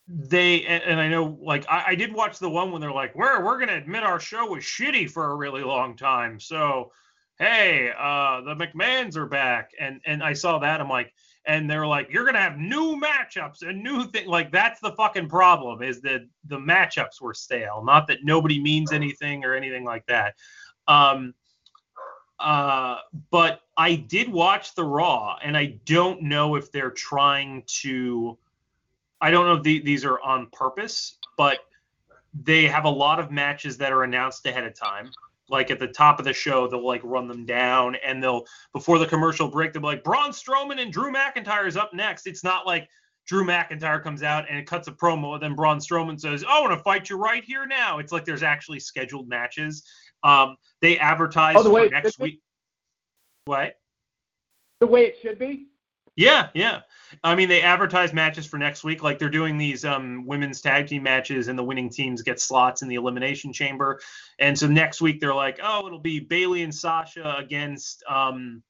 they 0.07 0.65
and, 0.65 0.83
and 0.83 0.99
I 0.99 1.07
know 1.07 1.37
like 1.41 1.65
I, 1.69 1.85
I 1.89 1.95
did 1.95 2.13
watch 2.13 2.39
the 2.39 2.49
one 2.49 2.71
when 2.71 2.81
they're 2.81 2.91
like, 2.91 3.15
we're 3.15 3.43
we're 3.43 3.59
gonna 3.59 3.77
admit 3.77 4.03
our 4.03 4.19
show 4.19 4.47
was 4.47 4.63
shitty 4.63 5.09
for 5.09 5.31
a 5.31 5.35
really 5.35 5.63
long 5.63 5.95
time. 5.95 6.39
So 6.39 6.91
hey, 7.39 7.91
uh 7.97 8.41
the 8.41 8.55
McMahons 8.55 9.15
are 9.15 9.25
back. 9.25 9.71
And 9.79 10.01
and 10.05 10.21
I 10.21 10.33
saw 10.33 10.59
that. 10.59 10.81
I'm 10.81 10.89
like, 10.89 11.13
and 11.45 11.69
they're 11.69 11.87
like, 11.87 12.11
you're 12.11 12.25
gonna 12.25 12.41
have 12.41 12.57
new 12.57 12.99
matchups 13.01 13.61
and 13.67 13.81
new 13.81 14.03
thing. 14.05 14.27
Like 14.27 14.51
that's 14.51 14.81
the 14.81 14.91
fucking 14.91 15.29
problem, 15.29 15.81
is 15.81 16.01
that 16.01 16.21
the 16.47 16.57
matchups 16.57 17.21
were 17.21 17.33
stale. 17.33 17.81
Not 17.85 18.07
that 18.07 18.19
nobody 18.23 18.61
means 18.61 18.91
anything 18.91 19.45
or 19.45 19.55
anything 19.55 19.85
like 19.85 20.05
that. 20.07 20.35
Um 20.87 21.33
uh, 22.39 22.97
but 23.31 23.61
I 23.77 23.95
did 23.95 24.29
watch 24.29 24.75
the 24.75 24.83
Raw, 24.83 25.37
and 25.43 25.57
I 25.57 25.77
don't 25.85 26.23
know 26.23 26.55
if 26.55 26.71
they're 26.71 26.91
trying 26.91 27.63
to. 27.81 28.37
I 29.21 29.31
don't 29.31 29.45
know 29.45 29.55
if 29.55 29.63
the, 29.63 29.79
these 29.79 30.03
are 30.03 30.19
on 30.19 30.47
purpose, 30.51 31.17
but 31.37 31.59
they 32.43 32.65
have 32.65 32.85
a 32.85 32.89
lot 32.89 33.19
of 33.19 33.31
matches 33.31 33.77
that 33.77 33.91
are 33.93 34.03
announced 34.03 34.45
ahead 34.45 34.65
of 34.65 34.73
time. 34.73 35.11
Like 35.49 35.71
at 35.71 35.79
the 35.79 35.87
top 35.87 36.19
of 36.19 36.25
the 36.25 36.33
show, 36.33 36.67
they'll 36.67 36.85
like 36.85 37.01
run 37.03 37.27
them 37.27 37.45
down, 37.45 37.95
and 37.95 38.21
they'll 38.21 38.45
before 38.73 38.99
the 38.99 39.05
commercial 39.05 39.47
break, 39.47 39.73
they'll 39.73 39.81
be 39.81 39.87
like 39.87 40.03
Braun 40.03 40.31
Strowman 40.31 40.81
and 40.81 40.91
Drew 40.91 41.11
McIntyre 41.11 41.67
is 41.67 41.77
up 41.77 41.93
next. 41.93 42.27
It's 42.27 42.43
not 42.43 42.65
like 42.65 42.89
Drew 43.25 43.45
McIntyre 43.45 44.03
comes 44.03 44.23
out 44.23 44.49
and 44.49 44.57
it 44.57 44.65
cuts 44.67 44.87
a 44.87 44.91
promo, 44.91 45.33
and 45.33 45.43
then 45.43 45.55
Braun 45.55 45.79
Strowman 45.79 46.19
says, 46.19 46.43
"Oh, 46.43 46.57
I 46.57 46.61
want 46.61 46.77
to 46.77 46.83
fight 46.83 47.09
you 47.09 47.17
right 47.17 47.43
here 47.43 47.65
now." 47.65 47.99
It's 47.99 48.11
like 48.11 48.25
there's 48.25 48.43
actually 48.43 48.79
scheduled 48.79 49.29
matches. 49.29 49.83
Um, 50.23 50.57
they 50.81 50.97
advertise 50.97 51.55
Oh, 51.57 51.63
the 51.63 51.69
way 51.69 51.87
next 51.89 52.19
week. 52.19 52.41
What? 53.45 53.75
The 54.79 54.87
way 54.87 55.05
it 55.05 55.17
should 55.21 55.39
be. 55.39 55.67
Yeah, 56.15 56.49
yeah. 56.53 56.81
I 57.23 57.35
mean, 57.35 57.49
they 57.49 57.61
advertise 57.61 58.13
matches 58.13 58.45
for 58.45 58.57
next 58.57 58.83
week. 58.83 59.01
Like 59.01 59.17
they're 59.17 59.29
doing 59.29 59.57
these 59.57 59.83
um, 59.83 60.25
women's 60.25 60.61
tag 60.61 60.87
team 60.87 61.03
matches, 61.03 61.47
and 61.47 61.57
the 61.57 61.63
winning 61.63 61.89
teams 61.89 62.21
get 62.21 62.39
slots 62.39 62.81
in 62.81 62.87
the 62.87 62.95
elimination 62.95 63.51
chamber. 63.51 63.99
And 64.39 64.57
so 64.57 64.67
next 64.67 65.01
week 65.01 65.19
they're 65.19 65.33
like, 65.33 65.59
oh, 65.63 65.87
it'll 65.87 65.99
be 65.99 66.19
Bayley 66.19 66.63
and 66.63 66.73
Sasha 66.73 67.35
against. 67.37 68.03
Um, 68.07 68.61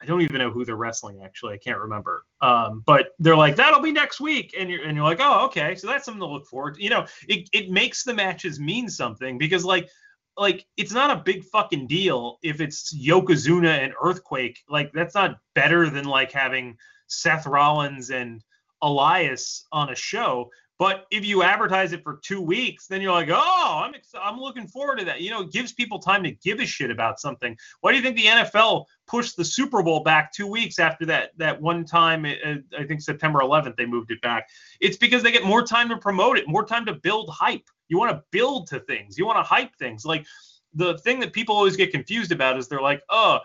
I 0.00 0.04
don't 0.04 0.20
even 0.20 0.38
know 0.38 0.50
who 0.50 0.64
they're 0.64 0.76
wrestling. 0.76 1.22
Actually, 1.24 1.54
I 1.54 1.58
can't 1.58 1.78
remember. 1.78 2.24
Um, 2.42 2.82
but 2.86 3.08
they're 3.18 3.36
like, 3.36 3.56
that'll 3.56 3.80
be 3.80 3.92
next 3.92 4.20
week, 4.20 4.54
and 4.58 4.70
you're 4.70 4.84
and 4.84 4.96
you're 4.96 5.04
like, 5.06 5.20
oh, 5.20 5.46
okay. 5.46 5.74
So 5.74 5.86
that's 5.86 6.04
something 6.04 6.20
to 6.20 6.26
look 6.26 6.46
forward. 6.46 6.76
to. 6.76 6.82
You 6.82 6.90
know, 6.90 7.06
it 7.28 7.48
it 7.52 7.70
makes 7.70 8.02
the 8.04 8.14
matches 8.14 8.60
mean 8.60 8.88
something 8.88 9.38
because 9.38 9.64
like 9.64 9.88
like 10.36 10.66
it's 10.76 10.92
not 10.92 11.10
a 11.10 11.22
big 11.22 11.44
fucking 11.44 11.86
deal 11.86 12.38
if 12.42 12.60
it's 12.60 12.94
Yokozuna 12.94 13.84
and 13.84 13.94
Earthquake. 14.00 14.58
Like 14.68 14.92
that's 14.92 15.14
not 15.14 15.38
better 15.54 15.88
than 15.88 16.04
like 16.04 16.32
having 16.32 16.76
Seth 17.06 17.46
Rollins 17.46 18.10
and 18.10 18.42
Elias 18.82 19.66
on 19.72 19.90
a 19.90 19.96
show. 19.96 20.50
But 20.78 21.06
if 21.10 21.24
you 21.24 21.42
advertise 21.42 21.92
it 21.92 22.02
for 22.02 22.20
two 22.22 22.40
weeks, 22.40 22.86
then 22.86 23.00
you're 23.00 23.12
like, 23.12 23.30
oh, 23.30 23.82
I'm 23.84 23.94
ex- 23.94 24.12
I'm 24.20 24.38
looking 24.38 24.66
forward 24.66 24.98
to 24.98 25.04
that. 25.06 25.22
You 25.22 25.30
know, 25.30 25.42
it 25.42 25.52
gives 25.52 25.72
people 25.72 25.98
time 25.98 26.22
to 26.24 26.32
give 26.32 26.60
a 26.60 26.66
shit 26.66 26.90
about 26.90 27.18
something. 27.18 27.56
Why 27.80 27.92
do 27.92 27.96
you 27.96 28.02
think 28.02 28.16
the 28.16 28.26
NFL 28.26 28.84
pushed 29.06 29.36
the 29.36 29.44
Super 29.44 29.82
Bowl 29.82 30.00
back 30.00 30.32
two 30.32 30.46
weeks 30.46 30.78
after 30.78 31.06
that 31.06 31.30
that 31.38 31.60
one 31.60 31.84
time? 31.84 32.26
Uh, 32.26 32.56
I 32.78 32.84
think 32.84 33.00
September 33.00 33.40
11th 33.40 33.76
they 33.76 33.86
moved 33.86 34.10
it 34.10 34.20
back. 34.20 34.48
It's 34.80 34.98
because 34.98 35.22
they 35.22 35.32
get 35.32 35.44
more 35.44 35.62
time 35.62 35.88
to 35.88 35.96
promote 35.96 36.36
it, 36.36 36.46
more 36.46 36.64
time 36.64 36.84
to 36.86 36.94
build 36.94 37.30
hype. 37.30 37.64
You 37.88 37.98
want 37.98 38.12
to 38.12 38.22
build 38.30 38.66
to 38.68 38.80
things. 38.80 39.16
You 39.16 39.24
want 39.24 39.38
to 39.38 39.44
hype 39.44 39.74
things. 39.76 40.04
Like 40.04 40.26
the 40.74 40.98
thing 40.98 41.20
that 41.20 41.32
people 41.32 41.56
always 41.56 41.76
get 41.76 41.90
confused 41.90 42.32
about 42.32 42.58
is 42.58 42.68
they're 42.68 42.82
like, 42.82 43.02
oh, 43.08 43.40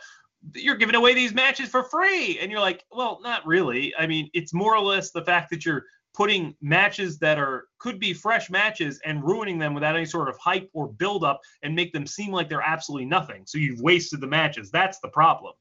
you're 0.56 0.76
giving 0.76 0.96
away 0.96 1.14
these 1.14 1.34
matches 1.34 1.70
for 1.70 1.84
free. 1.84 2.40
And 2.40 2.52
you're 2.52 2.60
like, 2.60 2.84
well, 2.92 3.20
not 3.22 3.46
really. 3.46 3.96
I 3.96 4.08
mean, 4.08 4.30
it's 4.34 4.54
more 4.54 4.76
or 4.76 4.82
less 4.82 5.12
the 5.12 5.24
fact 5.24 5.50
that 5.52 5.66
you're 5.66 5.86
putting 6.14 6.56
matches 6.62 7.18
that 7.20 7.38
are 7.38 7.66
could 7.80 8.00
be 8.00 8.14
fresh 8.14 8.50
matches 8.50 9.00
and 9.06 9.24
ruining 9.24 9.58
them 9.58 9.74
without 9.74 9.96
any 9.96 10.06
sort 10.06 10.30
of 10.30 10.38
hype 10.38 10.70
or 10.74 10.88
build 10.88 11.24
up 11.24 11.42
and 11.64 11.76
make 11.76 11.94
them 11.94 12.06
seem 12.06 12.32
like 12.32 12.50
they're 12.50 12.62
absolutely 12.62 13.06
nothing. 13.06 13.44
So 13.46 13.58
you've 13.58 13.82
wasted 13.82 14.22
the 14.22 14.28
matches. 14.28 14.72
That's 14.72 15.00
the 15.00 15.08
problem. 15.10 15.54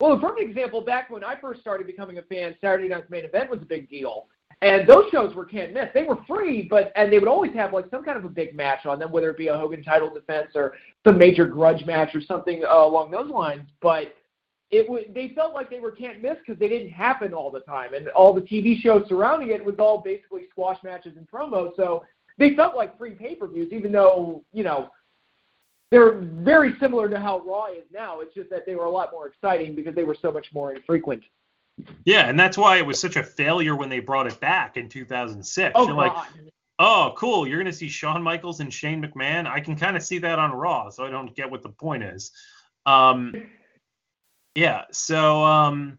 Well, 0.00 0.12
a 0.12 0.20
perfect 0.20 0.50
example 0.50 0.82
back 0.82 1.08
when 1.10 1.24
I 1.24 1.36
first 1.36 1.60
started 1.60 1.86
becoming 1.86 2.18
a 2.18 2.22
fan, 2.22 2.54
Saturday 2.60 2.88
Night's 2.88 3.08
Main 3.08 3.24
Event 3.24 3.50
was 3.50 3.62
a 3.62 3.66
big 3.66 3.88
deal. 3.88 4.26
And 4.62 4.88
those 4.88 5.10
shows 5.10 5.34
were 5.34 5.44
can't 5.44 5.74
miss. 5.74 5.88
They 5.92 6.04
were 6.04 6.16
free, 6.26 6.62
but 6.62 6.90
and 6.96 7.12
they 7.12 7.18
would 7.18 7.28
always 7.28 7.52
have 7.54 7.74
like 7.74 7.90
some 7.90 8.02
kind 8.02 8.16
of 8.16 8.24
a 8.24 8.28
big 8.28 8.54
match 8.54 8.86
on 8.86 8.98
them, 8.98 9.12
whether 9.12 9.28
it 9.30 9.36
be 9.36 9.48
a 9.48 9.56
Hogan 9.56 9.82
title 9.82 10.12
defense 10.12 10.52
or 10.54 10.74
some 11.06 11.18
major 11.18 11.46
grudge 11.46 11.84
match 11.84 12.14
or 12.14 12.22
something 12.22 12.64
uh, 12.64 12.86
along 12.86 13.10
those 13.10 13.30
lines. 13.30 13.68
But 13.82 14.14
it 14.76 14.88
was 14.88 15.04
they 15.14 15.28
felt 15.28 15.54
like 15.54 15.70
they 15.70 15.80
were 15.80 15.90
can't 15.90 16.20
miss 16.20 16.36
because 16.38 16.58
they 16.58 16.68
didn't 16.68 16.90
happen 16.90 17.32
all 17.32 17.50
the 17.50 17.60
time, 17.60 17.94
and 17.94 18.08
all 18.08 18.34
the 18.34 18.42
TV 18.42 18.78
shows 18.78 19.06
surrounding 19.08 19.50
it 19.50 19.64
was 19.64 19.76
all 19.78 19.98
basically 19.98 20.46
squash 20.50 20.82
matches 20.82 21.16
and 21.16 21.26
promos. 21.30 21.74
So 21.76 22.04
they 22.38 22.54
felt 22.54 22.76
like 22.76 22.98
free 22.98 23.12
pay-per-views, 23.12 23.72
even 23.72 23.90
though 23.90 24.44
you 24.52 24.64
know 24.64 24.90
they're 25.90 26.18
very 26.20 26.76
similar 26.78 27.08
to 27.08 27.18
how 27.18 27.40
Raw 27.40 27.66
is 27.66 27.84
now. 27.92 28.20
It's 28.20 28.34
just 28.34 28.50
that 28.50 28.66
they 28.66 28.74
were 28.74 28.84
a 28.84 28.90
lot 28.90 29.12
more 29.12 29.26
exciting 29.28 29.74
because 29.74 29.94
they 29.94 30.04
were 30.04 30.16
so 30.20 30.30
much 30.30 30.52
more 30.52 30.74
infrequent. 30.74 31.22
Yeah, 32.04 32.28
and 32.28 32.38
that's 32.38 32.58
why 32.58 32.76
it 32.78 32.86
was 32.86 33.00
such 33.00 33.16
a 33.16 33.22
failure 33.22 33.76
when 33.76 33.88
they 33.88 34.00
brought 34.00 34.26
it 34.26 34.38
back 34.40 34.76
in 34.76 34.88
2006. 34.88 35.72
Oh, 35.74 35.86
You're 35.86 35.94
God. 35.94 35.96
like, 35.96 36.26
oh, 36.78 37.14
cool, 37.16 37.46
you're 37.46 37.58
going 37.58 37.70
to 37.70 37.76
see 37.76 37.88
Shawn 37.88 38.22
Michaels 38.22 38.60
and 38.60 38.72
Shane 38.72 39.02
McMahon. 39.02 39.46
I 39.46 39.60
can 39.60 39.76
kind 39.76 39.96
of 39.96 40.02
see 40.02 40.18
that 40.18 40.38
on 40.38 40.52
Raw, 40.52 40.90
so 40.90 41.04
I 41.04 41.10
don't 41.10 41.34
get 41.36 41.50
what 41.50 41.62
the 41.62 41.68
point 41.68 42.02
is. 42.02 42.32
Um, 42.86 43.34
yeah, 44.56 44.84
so 44.90 45.44
um, 45.44 45.98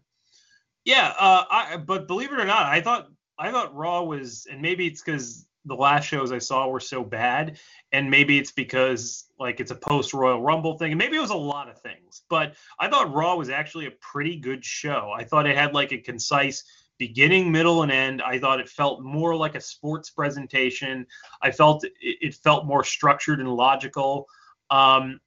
yeah, 0.84 1.14
uh, 1.18 1.44
I, 1.50 1.76
but 1.76 2.08
believe 2.08 2.32
it 2.32 2.40
or 2.40 2.44
not, 2.44 2.66
I 2.66 2.80
thought 2.80 3.08
I 3.38 3.50
thought 3.52 3.74
Raw 3.74 4.02
was, 4.02 4.46
and 4.50 4.60
maybe 4.60 4.86
it's 4.86 5.00
because 5.00 5.46
the 5.64 5.76
last 5.76 6.06
shows 6.06 6.32
I 6.32 6.38
saw 6.38 6.66
were 6.66 6.80
so 6.80 7.04
bad, 7.04 7.58
and 7.92 8.10
maybe 8.10 8.36
it's 8.38 8.50
because 8.50 9.26
like 9.38 9.60
it's 9.60 9.70
a 9.70 9.76
post 9.76 10.12
Royal 10.12 10.42
Rumble 10.42 10.76
thing, 10.76 10.92
and 10.92 10.98
maybe 10.98 11.16
it 11.16 11.20
was 11.20 11.30
a 11.30 11.36
lot 11.36 11.68
of 11.68 11.80
things. 11.80 12.22
But 12.28 12.54
I 12.80 12.88
thought 12.88 13.14
Raw 13.14 13.36
was 13.36 13.48
actually 13.48 13.86
a 13.86 13.92
pretty 14.00 14.36
good 14.36 14.64
show. 14.64 15.12
I 15.14 15.24
thought 15.24 15.46
it 15.46 15.56
had 15.56 15.72
like 15.72 15.92
a 15.92 15.98
concise 15.98 16.64
beginning, 16.98 17.52
middle, 17.52 17.84
and 17.84 17.92
end. 17.92 18.20
I 18.22 18.40
thought 18.40 18.58
it 18.58 18.68
felt 18.68 19.02
more 19.02 19.36
like 19.36 19.54
a 19.54 19.60
sports 19.60 20.10
presentation. 20.10 21.06
I 21.42 21.52
felt 21.52 21.84
it, 21.84 21.92
it 22.00 22.34
felt 22.34 22.66
more 22.66 22.82
structured 22.82 23.38
and 23.38 23.48
logical. 23.48 24.26
Um, 24.70 25.20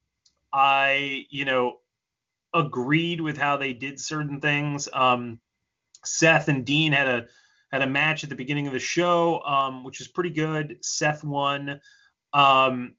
I, 0.53 1.25
you 1.29 1.45
know, 1.45 1.77
agreed 2.53 3.21
with 3.21 3.37
how 3.37 3.57
they 3.57 3.73
did 3.73 3.99
certain 3.99 4.39
things. 4.41 4.89
Um, 4.93 5.39
Seth 6.03 6.47
and 6.47 6.65
Dean 6.65 6.91
had 6.91 7.07
a 7.07 7.27
had 7.71 7.81
a 7.81 7.87
match 7.87 8.23
at 8.23 8.29
the 8.29 8.35
beginning 8.35 8.67
of 8.67 8.73
the 8.73 8.79
show, 8.79 9.41
um, 9.43 9.83
which 9.83 10.01
is 10.01 10.07
pretty 10.07 10.29
good. 10.29 10.77
Seth 10.81 11.23
won, 11.23 11.79
um, 12.33 12.95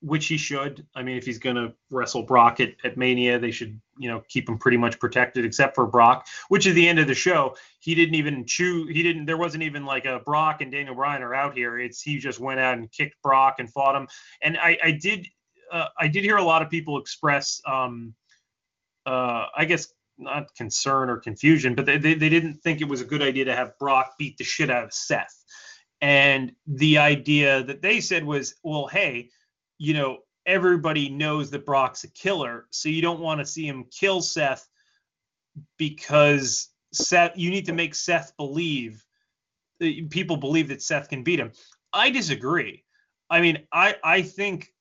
which 0.00 0.26
he 0.26 0.36
should. 0.36 0.86
I 0.94 1.02
mean, 1.02 1.16
if 1.16 1.24
he's 1.24 1.38
gonna 1.38 1.72
wrestle 1.90 2.22
Brock 2.22 2.60
at, 2.60 2.74
at 2.84 2.96
Mania, 2.96 3.38
they 3.38 3.50
should, 3.50 3.80
you 3.98 4.08
know, 4.08 4.22
keep 4.28 4.48
him 4.48 4.58
pretty 4.58 4.76
much 4.76 5.00
protected, 5.00 5.44
except 5.44 5.74
for 5.74 5.86
Brock, 5.86 6.28
which 6.48 6.66
is 6.66 6.74
the 6.74 6.88
end 6.88 6.98
of 7.00 7.08
the 7.08 7.14
show. 7.14 7.56
He 7.80 7.94
didn't 7.96 8.14
even 8.14 8.44
chew. 8.46 8.86
He 8.86 9.02
didn't. 9.02 9.26
There 9.26 9.36
wasn't 9.36 9.64
even 9.64 9.84
like 9.84 10.04
a 10.04 10.20
Brock 10.20 10.60
and 10.60 10.70
Daniel 10.70 10.94
Bryan 10.94 11.22
are 11.22 11.34
out 11.34 11.56
here. 11.56 11.80
It's 11.80 12.00
he 12.00 12.18
just 12.18 12.38
went 12.38 12.60
out 12.60 12.78
and 12.78 12.92
kicked 12.92 13.20
Brock 13.22 13.56
and 13.58 13.68
fought 13.68 13.96
him. 13.96 14.06
And 14.40 14.56
I, 14.56 14.78
I 14.84 14.90
did, 14.92 15.26
uh, 15.72 15.88
I 15.98 16.06
did 16.06 16.22
hear 16.22 16.36
a 16.36 16.44
lot 16.44 16.62
of 16.62 16.70
people 16.70 16.98
express, 16.98 17.60
um, 17.66 18.14
uh, 19.06 19.46
I 19.56 19.64
guess 19.64 19.92
not 20.18 20.54
concern 20.54 21.10
or 21.10 21.16
confusion, 21.18 21.74
but 21.74 21.86
they, 21.86 21.98
they, 21.98 22.14
they 22.14 22.28
didn't 22.28 22.54
think 22.62 22.80
it 22.80 22.88
was 22.88 23.00
a 23.00 23.06
good 23.06 23.22
idea 23.22 23.46
to 23.46 23.56
have 23.56 23.78
Brock 23.78 24.14
beat 24.18 24.36
the 24.36 24.44
shit 24.44 24.70
out 24.70 24.84
of 24.84 24.92
Seth. 24.92 25.36
And 26.00 26.52
the 26.66 26.98
idea 26.98 27.62
that 27.64 27.82
they 27.82 28.00
said 28.00 28.24
was, 28.24 28.54
well, 28.62 28.86
hey, 28.86 29.30
you 29.78 29.94
know, 29.94 30.18
everybody 30.46 31.08
knows 31.08 31.50
that 31.50 31.64
Brock's 31.64 32.04
a 32.04 32.10
killer, 32.10 32.66
so 32.70 32.88
you 32.88 33.02
don't 33.02 33.20
want 33.20 33.40
to 33.40 33.46
see 33.46 33.66
him 33.66 33.86
kill 33.90 34.20
Seth 34.20 34.68
because 35.78 36.68
Seth, 36.92 37.32
you 37.36 37.50
need 37.50 37.66
to 37.66 37.72
make 37.72 37.94
Seth 37.94 38.36
believe, 38.36 39.04
people 40.10 40.36
believe 40.36 40.68
that 40.68 40.82
Seth 40.82 41.08
can 41.08 41.22
beat 41.22 41.40
him. 41.40 41.52
I 41.92 42.10
disagree. 42.10 42.84
I 43.30 43.40
mean, 43.40 43.66
I 43.72 43.96
I 44.04 44.22
think 44.22 44.72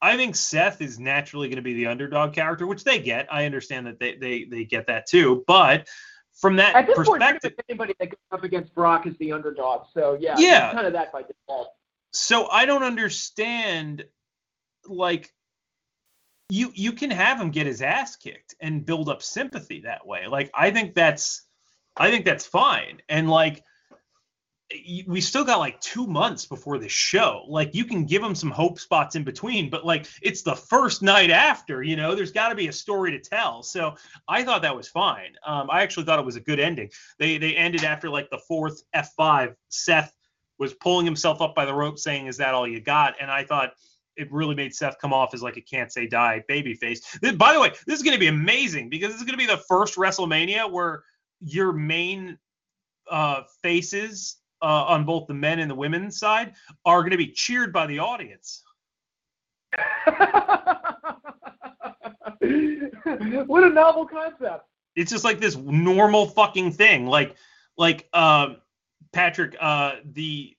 I 0.00 0.16
think 0.16 0.36
Seth 0.36 0.80
is 0.80 0.98
naturally 0.98 1.48
going 1.48 1.56
to 1.56 1.62
be 1.62 1.74
the 1.74 1.86
underdog 1.86 2.32
character, 2.32 2.66
which 2.66 2.84
they 2.84 3.00
get. 3.00 3.26
I 3.32 3.44
understand 3.46 3.86
that 3.86 3.98
they 3.98 4.16
they 4.16 4.44
they 4.44 4.64
get 4.64 4.86
that 4.86 5.06
too, 5.06 5.44
but 5.46 5.88
from 6.34 6.56
that 6.56 6.76
At 6.76 6.86
this 6.86 6.96
perspective, 6.96 7.52
much 7.56 7.64
anybody 7.68 7.94
that 7.98 8.06
goes 8.10 8.18
up 8.30 8.44
against 8.44 8.72
Brock 8.74 9.06
is 9.08 9.16
the 9.18 9.32
underdog. 9.32 9.86
So 9.92 10.16
yeah, 10.20 10.36
Yeah. 10.38 10.72
kind 10.72 10.86
of 10.86 10.92
that 10.92 11.12
by 11.12 11.22
default. 11.22 11.72
so 12.12 12.48
I 12.48 12.64
don't 12.64 12.84
understand 12.84 14.04
like 14.86 15.32
you 16.48 16.70
you 16.74 16.92
can 16.92 17.10
have 17.10 17.40
him 17.40 17.50
get 17.50 17.66
his 17.66 17.82
ass 17.82 18.16
kicked 18.16 18.54
and 18.60 18.86
build 18.86 19.08
up 19.08 19.22
sympathy 19.22 19.80
that 19.80 20.06
way. 20.06 20.26
Like 20.28 20.50
I 20.54 20.70
think 20.70 20.94
that's 20.94 21.42
I 21.96 22.10
think 22.10 22.24
that's 22.24 22.46
fine. 22.46 23.02
And 23.08 23.28
like 23.28 23.62
we 25.06 25.20
still 25.22 25.44
got 25.44 25.58
like 25.58 25.80
two 25.80 26.06
months 26.06 26.44
before 26.44 26.78
the 26.78 26.88
show. 26.88 27.44
Like 27.48 27.74
you 27.74 27.84
can 27.84 28.04
give 28.04 28.20
them 28.20 28.34
some 28.34 28.50
hope 28.50 28.78
spots 28.78 29.16
in 29.16 29.24
between, 29.24 29.70
but 29.70 29.86
like 29.86 30.06
it's 30.20 30.42
the 30.42 30.54
first 30.54 31.00
night 31.00 31.30
after, 31.30 31.82
you 31.82 31.96
know, 31.96 32.14
there's 32.14 32.32
got 32.32 32.50
to 32.50 32.54
be 32.54 32.68
a 32.68 32.72
story 32.72 33.10
to 33.12 33.18
tell. 33.18 33.62
So 33.62 33.94
I 34.28 34.44
thought 34.44 34.60
that 34.62 34.76
was 34.76 34.86
fine. 34.86 35.32
Um, 35.46 35.70
I 35.70 35.82
actually 35.82 36.04
thought 36.04 36.18
it 36.18 36.24
was 36.24 36.36
a 36.36 36.40
good 36.40 36.60
ending. 36.60 36.90
They 37.18 37.38
they 37.38 37.56
ended 37.56 37.84
after 37.84 38.10
like 38.10 38.28
the 38.28 38.40
fourth 38.46 38.82
F5. 38.94 39.54
Seth 39.70 40.12
was 40.58 40.74
pulling 40.74 41.06
himself 41.06 41.40
up 41.40 41.54
by 41.54 41.64
the 41.64 41.74
rope, 41.74 41.98
saying, 41.98 42.26
"Is 42.26 42.36
that 42.36 42.52
all 42.52 42.68
you 42.68 42.80
got?" 42.80 43.14
And 43.20 43.30
I 43.30 43.44
thought 43.44 43.72
it 44.16 44.30
really 44.30 44.54
made 44.54 44.74
Seth 44.74 44.98
come 45.00 45.14
off 45.14 45.32
as 45.32 45.42
like 45.42 45.56
a 45.56 45.62
can't 45.62 45.90
say 45.90 46.06
die 46.06 46.44
baby 46.46 46.74
face. 46.74 47.00
By 47.36 47.54
the 47.54 47.60
way, 47.60 47.70
this 47.86 47.96
is 47.96 48.02
going 48.02 48.16
to 48.16 48.20
be 48.20 48.26
amazing 48.26 48.90
because 48.90 49.12
this 49.12 49.20
is 49.20 49.24
going 49.24 49.38
to 49.38 49.46
be 49.46 49.46
the 49.46 49.62
first 49.68 49.96
WrestleMania 49.96 50.70
where 50.70 51.04
your 51.40 51.72
main 51.72 52.36
uh, 53.10 53.42
faces 53.62 54.36
uh, 54.62 54.84
on 54.84 55.04
both 55.04 55.26
the 55.26 55.34
men 55.34 55.58
and 55.58 55.70
the 55.70 55.74
women's 55.74 56.18
side 56.18 56.54
are 56.84 57.00
going 57.00 57.12
to 57.12 57.16
be 57.16 57.32
cheered 57.32 57.72
by 57.72 57.86
the 57.86 57.98
audience. 57.98 58.62
what 63.46 63.64
a 63.64 63.70
novel 63.70 64.06
concept. 64.06 64.64
It's 64.96 65.10
just 65.10 65.24
like 65.24 65.40
this 65.40 65.56
normal 65.56 66.26
fucking 66.26 66.72
thing. 66.72 67.06
Like, 67.06 67.36
like 67.76 68.08
uh, 68.12 68.54
Patrick, 69.12 69.56
uh, 69.60 69.96
the 70.04 70.56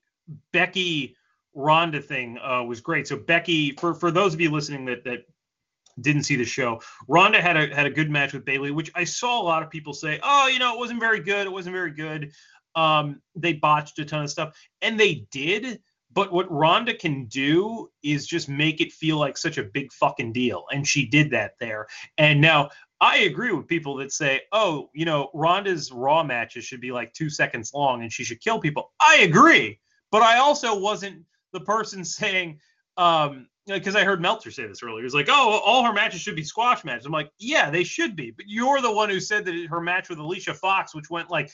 Becky 0.54 1.16
Ronda 1.54 2.02
thing 2.02 2.38
uh, 2.40 2.64
was 2.64 2.82
great. 2.82 3.08
So 3.08 3.18
Becky, 3.18 3.72
for 3.74 3.94
for 3.94 4.12
those 4.12 4.34
of 4.34 4.42
you 4.42 4.52
listening 4.52 4.86
that 4.86 5.04
that 5.04 5.26
didn't 6.00 6.24
see 6.24 6.36
the 6.36 6.46
show, 6.46 6.82
Ronda 7.08 7.42
had 7.42 7.58
a 7.58 7.74
had 7.74 7.86
a 7.86 7.90
good 7.90 8.10
match 8.10 8.34
with 8.34 8.46
Bayley, 8.46 8.72
which 8.72 8.92
I 8.96 9.04
saw 9.04 9.42
a 9.42 9.44
lot 9.44 9.64
of 9.64 9.70
people 9.70 9.94
say, 9.94 10.20
oh, 10.24 10.48
you 10.48 10.60
know, 10.60 10.74
it 10.74 10.80
wasn't 10.80 11.00
very 11.00 11.20
good. 11.20 11.46
It 11.46 11.52
wasn't 11.52 11.76
very 11.76 11.92
good. 11.92 12.32
Um, 12.80 13.22
they 13.36 13.52
botched 13.52 14.00
a 14.00 14.06
ton 14.06 14.24
of 14.24 14.30
stuff, 14.30 14.58
and 14.82 14.98
they 14.98 15.28
did. 15.32 15.82
But 16.12 16.32
what 16.32 16.50
Ronda 16.50 16.94
can 16.94 17.26
do 17.26 17.92
is 18.02 18.26
just 18.26 18.48
make 18.48 18.80
it 18.80 18.94
feel 18.94 19.18
like 19.18 19.38
such 19.38 19.58
a 19.58 19.64
big 19.64 19.92
fucking 19.92 20.32
deal, 20.32 20.64
and 20.72 20.88
she 20.88 21.06
did 21.06 21.30
that 21.32 21.56
there. 21.60 21.88
And 22.18 22.40
now 22.40 22.70
I 23.02 23.18
agree 23.20 23.52
with 23.52 23.68
people 23.68 23.98
that 23.98 24.14
say, 24.14 24.42
oh, 24.54 24.90
you 24.94 25.04
know, 25.04 25.30
Ronda's 25.34 25.92
Raw 25.92 26.24
matches 26.24 26.64
should 26.64 26.80
be 26.80 26.94
like 26.94 27.12
two 27.14 27.30
seconds 27.30 27.74
long, 27.74 28.02
and 28.02 28.14
she 28.14 28.24
should 28.24 28.40
kill 28.40 28.60
people. 28.60 28.94
I 29.02 29.18
agree, 29.18 29.80
but 30.10 30.22
I 30.22 30.40
also 30.40 30.80
wasn't 30.80 31.26
the 31.52 31.60
person 31.60 32.06
saying, 32.06 32.60
um, 32.96 33.48
because 33.68 33.96
I 33.96 34.04
heard 34.04 34.22
Meltzer 34.22 34.52
say 34.52 34.66
this 34.66 34.82
earlier. 34.82 35.04
He's 35.04 35.14
like, 35.14 35.30
oh, 35.30 35.62
all 35.64 35.84
her 35.84 35.94
matches 35.94 36.22
should 36.22 36.36
be 36.36 36.44
squash 36.44 36.84
matches. 36.86 37.06
I'm 37.06 37.12
like, 37.12 37.30
yeah, 37.38 37.70
they 37.70 37.84
should 37.84 38.16
be. 38.16 38.32
But 38.32 38.46
you're 38.48 38.82
the 38.82 38.92
one 38.92 39.10
who 39.10 39.20
said 39.20 39.46
that 39.46 39.68
her 39.70 39.82
match 39.82 40.10
with 40.10 40.18
Alicia 40.18 40.56
Fox, 40.56 40.96
which 40.96 41.10
went 41.10 41.30
like 41.30 41.52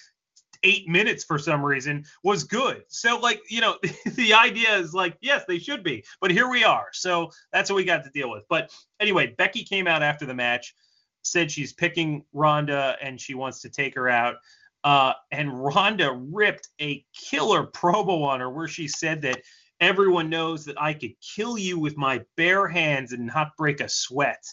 eight 0.65 0.89
minutes 0.89 1.23
for 1.23 1.37
some 1.39 1.63
reason, 1.63 2.03
was 2.23 2.43
good. 2.43 2.83
So, 2.89 3.17
like, 3.19 3.39
you 3.49 3.61
know, 3.61 3.77
the 4.15 4.33
idea 4.33 4.75
is 4.75 4.93
like, 4.93 5.15
yes, 5.21 5.45
they 5.47 5.59
should 5.59 5.83
be. 5.83 6.03
But 6.19 6.31
here 6.31 6.49
we 6.49 6.65
are. 6.65 6.87
So 6.91 7.31
that's 7.53 7.69
what 7.69 7.77
we 7.77 7.85
got 7.85 8.03
to 8.03 8.09
deal 8.09 8.29
with. 8.29 8.43
But 8.49 8.71
anyway, 8.99 9.33
Becky 9.37 9.63
came 9.63 9.87
out 9.87 10.03
after 10.03 10.25
the 10.25 10.33
match, 10.33 10.75
said 11.21 11.51
she's 11.51 11.71
picking 11.71 12.25
Ronda 12.33 12.97
and 13.01 13.21
she 13.21 13.35
wants 13.35 13.61
to 13.61 13.69
take 13.69 13.95
her 13.95 14.09
out. 14.09 14.35
Uh, 14.83 15.13
and 15.31 15.63
Ronda 15.63 16.11
ripped 16.11 16.67
a 16.81 17.05
killer 17.15 17.65
promo 17.67 18.23
on 18.23 18.39
her 18.39 18.49
where 18.49 18.67
she 18.67 18.87
said 18.87 19.21
that 19.21 19.41
everyone 19.79 20.29
knows 20.29 20.65
that 20.65 20.81
I 20.81 20.93
could 20.93 21.13
kill 21.21 21.57
you 21.57 21.79
with 21.79 21.97
my 21.97 22.21
bare 22.37 22.67
hands 22.67 23.11
and 23.11 23.27
not 23.27 23.57
break 23.57 23.81
a 23.81 23.89
sweat. 23.89 24.43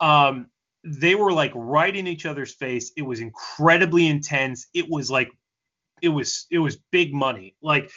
Um, 0.00 0.48
they 0.84 1.14
were 1.14 1.32
like 1.32 1.52
right 1.54 1.94
in 1.94 2.06
each 2.06 2.26
other's 2.26 2.54
face. 2.54 2.92
It 2.96 3.02
was 3.02 3.20
incredibly 3.20 4.08
intense. 4.08 4.66
It 4.74 4.88
was 4.88 5.10
like, 5.10 5.30
it 6.02 6.08
was 6.08 6.46
it 6.50 6.58
was 6.58 6.76
big 6.90 7.14
money, 7.14 7.56
like 7.62 7.90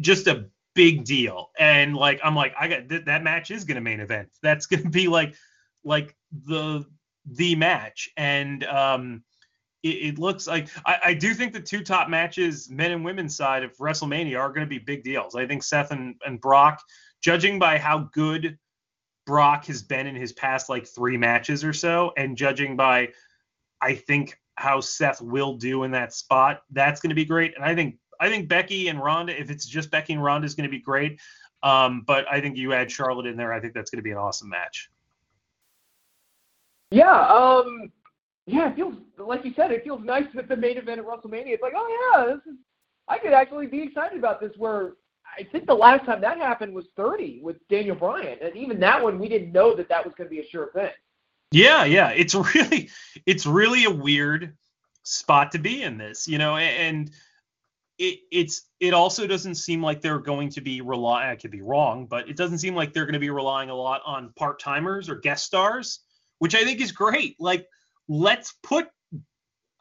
just 0.00 0.26
a 0.26 0.46
big 0.74 1.04
deal. 1.04 1.50
And 1.58 1.96
like 1.96 2.20
I'm 2.22 2.34
like 2.34 2.54
I 2.58 2.68
got 2.68 2.88
th- 2.88 3.06
that 3.06 3.22
match 3.22 3.50
is 3.50 3.64
gonna 3.64 3.80
main 3.80 4.00
event. 4.00 4.28
That's 4.42 4.66
gonna 4.66 4.90
be 4.90 5.08
like 5.08 5.34
like 5.84 6.14
the 6.32 6.84
the 7.24 7.54
match. 7.54 8.10
And 8.16 8.64
um, 8.64 9.24
it, 9.82 9.88
it 9.88 10.18
looks 10.18 10.46
like 10.46 10.68
I, 10.84 10.98
I 11.06 11.14
do 11.14 11.34
think 11.34 11.52
the 11.52 11.60
two 11.60 11.82
top 11.82 12.08
matches, 12.08 12.70
men 12.70 12.92
and 12.92 13.04
women's 13.04 13.36
side 13.36 13.62
of 13.62 13.76
WrestleMania, 13.78 14.38
are 14.38 14.48
going 14.48 14.66
to 14.66 14.70
be 14.70 14.78
big 14.78 15.04
deals. 15.04 15.34
I 15.34 15.46
think 15.46 15.62
Seth 15.62 15.90
and, 15.90 16.16
and 16.24 16.40
Brock, 16.40 16.82
judging 17.22 17.58
by 17.58 17.78
how 17.78 18.10
good 18.12 18.58
Brock 19.26 19.66
has 19.66 19.82
been 19.82 20.06
in 20.06 20.14
his 20.14 20.32
past 20.32 20.68
like 20.68 20.86
three 20.86 21.16
matches 21.16 21.64
or 21.64 21.72
so, 21.72 22.12
and 22.16 22.36
judging 22.36 22.76
by 22.76 23.08
I 23.80 23.94
think 23.94 24.38
how 24.56 24.80
Seth 24.80 25.20
will 25.20 25.54
do 25.54 25.84
in 25.84 25.90
that 25.92 26.12
spot, 26.12 26.62
that's 26.70 27.00
going 27.00 27.10
to 27.10 27.14
be 27.14 27.24
great. 27.24 27.54
And 27.54 27.64
I 27.64 27.74
think 27.74 27.96
I 28.20 28.28
think 28.28 28.48
Becky 28.48 28.88
and 28.88 29.02
Ronda, 29.02 29.38
if 29.38 29.50
it's 29.50 29.66
just 29.66 29.90
Becky 29.90 30.14
and 30.14 30.22
Ronda, 30.22 30.46
is 30.46 30.54
going 30.54 30.68
to 30.68 30.70
be 30.70 30.80
great. 30.80 31.20
Um, 31.62 32.02
but 32.06 32.26
I 32.30 32.40
think 32.40 32.56
you 32.56 32.72
add 32.72 32.90
Charlotte 32.90 33.26
in 33.26 33.36
there, 33.36 33.52
I 33.52 33.60
think 33.60 33.74
that's 33.74 33.90
going 33.90 33.98
to 33.98 34.02
be 34.02 34.10
an 34.10 34.18
awesome 34.18 34.48
match. 34.48 34.90
Yeah, 36.90 37.26
um, 37.28 37.90
yeah, 38.46 38.70
it 38.70 38.76
feels 38.76 38.94
like 39.18 39.44
you 39.44 39.52
said, 39.56 39.72
it 39.72 39.82
feels 39.82 40.02
nice 40.04 40.24
that 40.34 40.48
the 40.48 40.56
main 40.56 40.78
event 40.78 41.00
at 41.00 41.06
WrestleMania. 41.06 41.48
It's 41.48 41.62
like, 41.62 41.72
oh 41.76 42.12
yeah, 42.14 42.34
this 42.34 42.52
is. 42.52 42.58
I 43.08 43.18
could 43.18 43.32
actually 43.32 43.66
be 43.66 43.82
excited 43.82 44.18
about 44.18 44.40
this. 44.40 44.52
Where 44.56 44.92
I 45.36 45.42
think 45.44 45.66
the 45.66 45.74
last 45.74 46.06
time 46.06 46.20
that 46.20 46.38
happened 46.38 46.74
was 46.74 46.86
30 46.96 47.40
with 47.42 47.56
Daniel 47.68 47.96
Bryan, 47.96 48.38
and 48.40 48.56
even 48.56 48.78
that 48.80 49.02
one 49.02 49.18
we 49.18 49.28
didn't 49.28 49.52
know 49.52 49.74
that 49.74 49.88
that 49.88 50.04
was 50.04 50.14
going 50.16 50.28
to 50.28 50.34
be 50.34 50.40
a 50.40 50.48
sure 50.48 50.70
thing. 50.72 50.90
Yeah, 51.52 51.84
yeah, 51.84 52.10
it's 52.10 52.34
really, 52.54 52.90
it's 53.24 53.46
really 53.46 53.84
a 53.84 53.90
weird 53.90 54.56
spot 55.02 55.52
to 55.52 55.58
be 55.58 55.82
in 55.82 55.98
this, 55.98 56.26
you 56.26 56.38
know, 56.38 56.56
and 56.56 57.10
it 57.98 58.18
it's 58.30 58.68
it 58.78 58.92
also 58.92 59.26
doesn't 59.26 59.54
seem 59.54 59.82
like 59.82 60.00
they're 60.00 60.18
going 60.18 60.50
to 60.50 60.60
be 60.60 60.80
rely. 60.80 61.30
I 61.30 61.36
could 61.36 61.50
be 61.50 61.62
wrong, 61.62 62.06
but 62.06 62.28
it 62.28 62.36
doesn't 62.36 62.58
seem 62.58 62.74
like 62.74 62.92
they're 62.92 63.06
going 63.06 63.14
to 63.14 63.18
be 63.18 63.30
relying 63.30 63.70
a 63.70 63.74
lot 63.74 64.02
on 64.04 64.32
part 64.36 64.60
timers 64.60 65.08
or 65.08 65.16
guest 65.16 65.44
stars, 65.44 66.00
which 66.38 66.54
I 66.54 66.64
think 66.64 66.80
is 66.80 66.92
great. 66.92 67.36
Like, 67.38 67.66
let's 68.08 68.54
put 68.62 68.88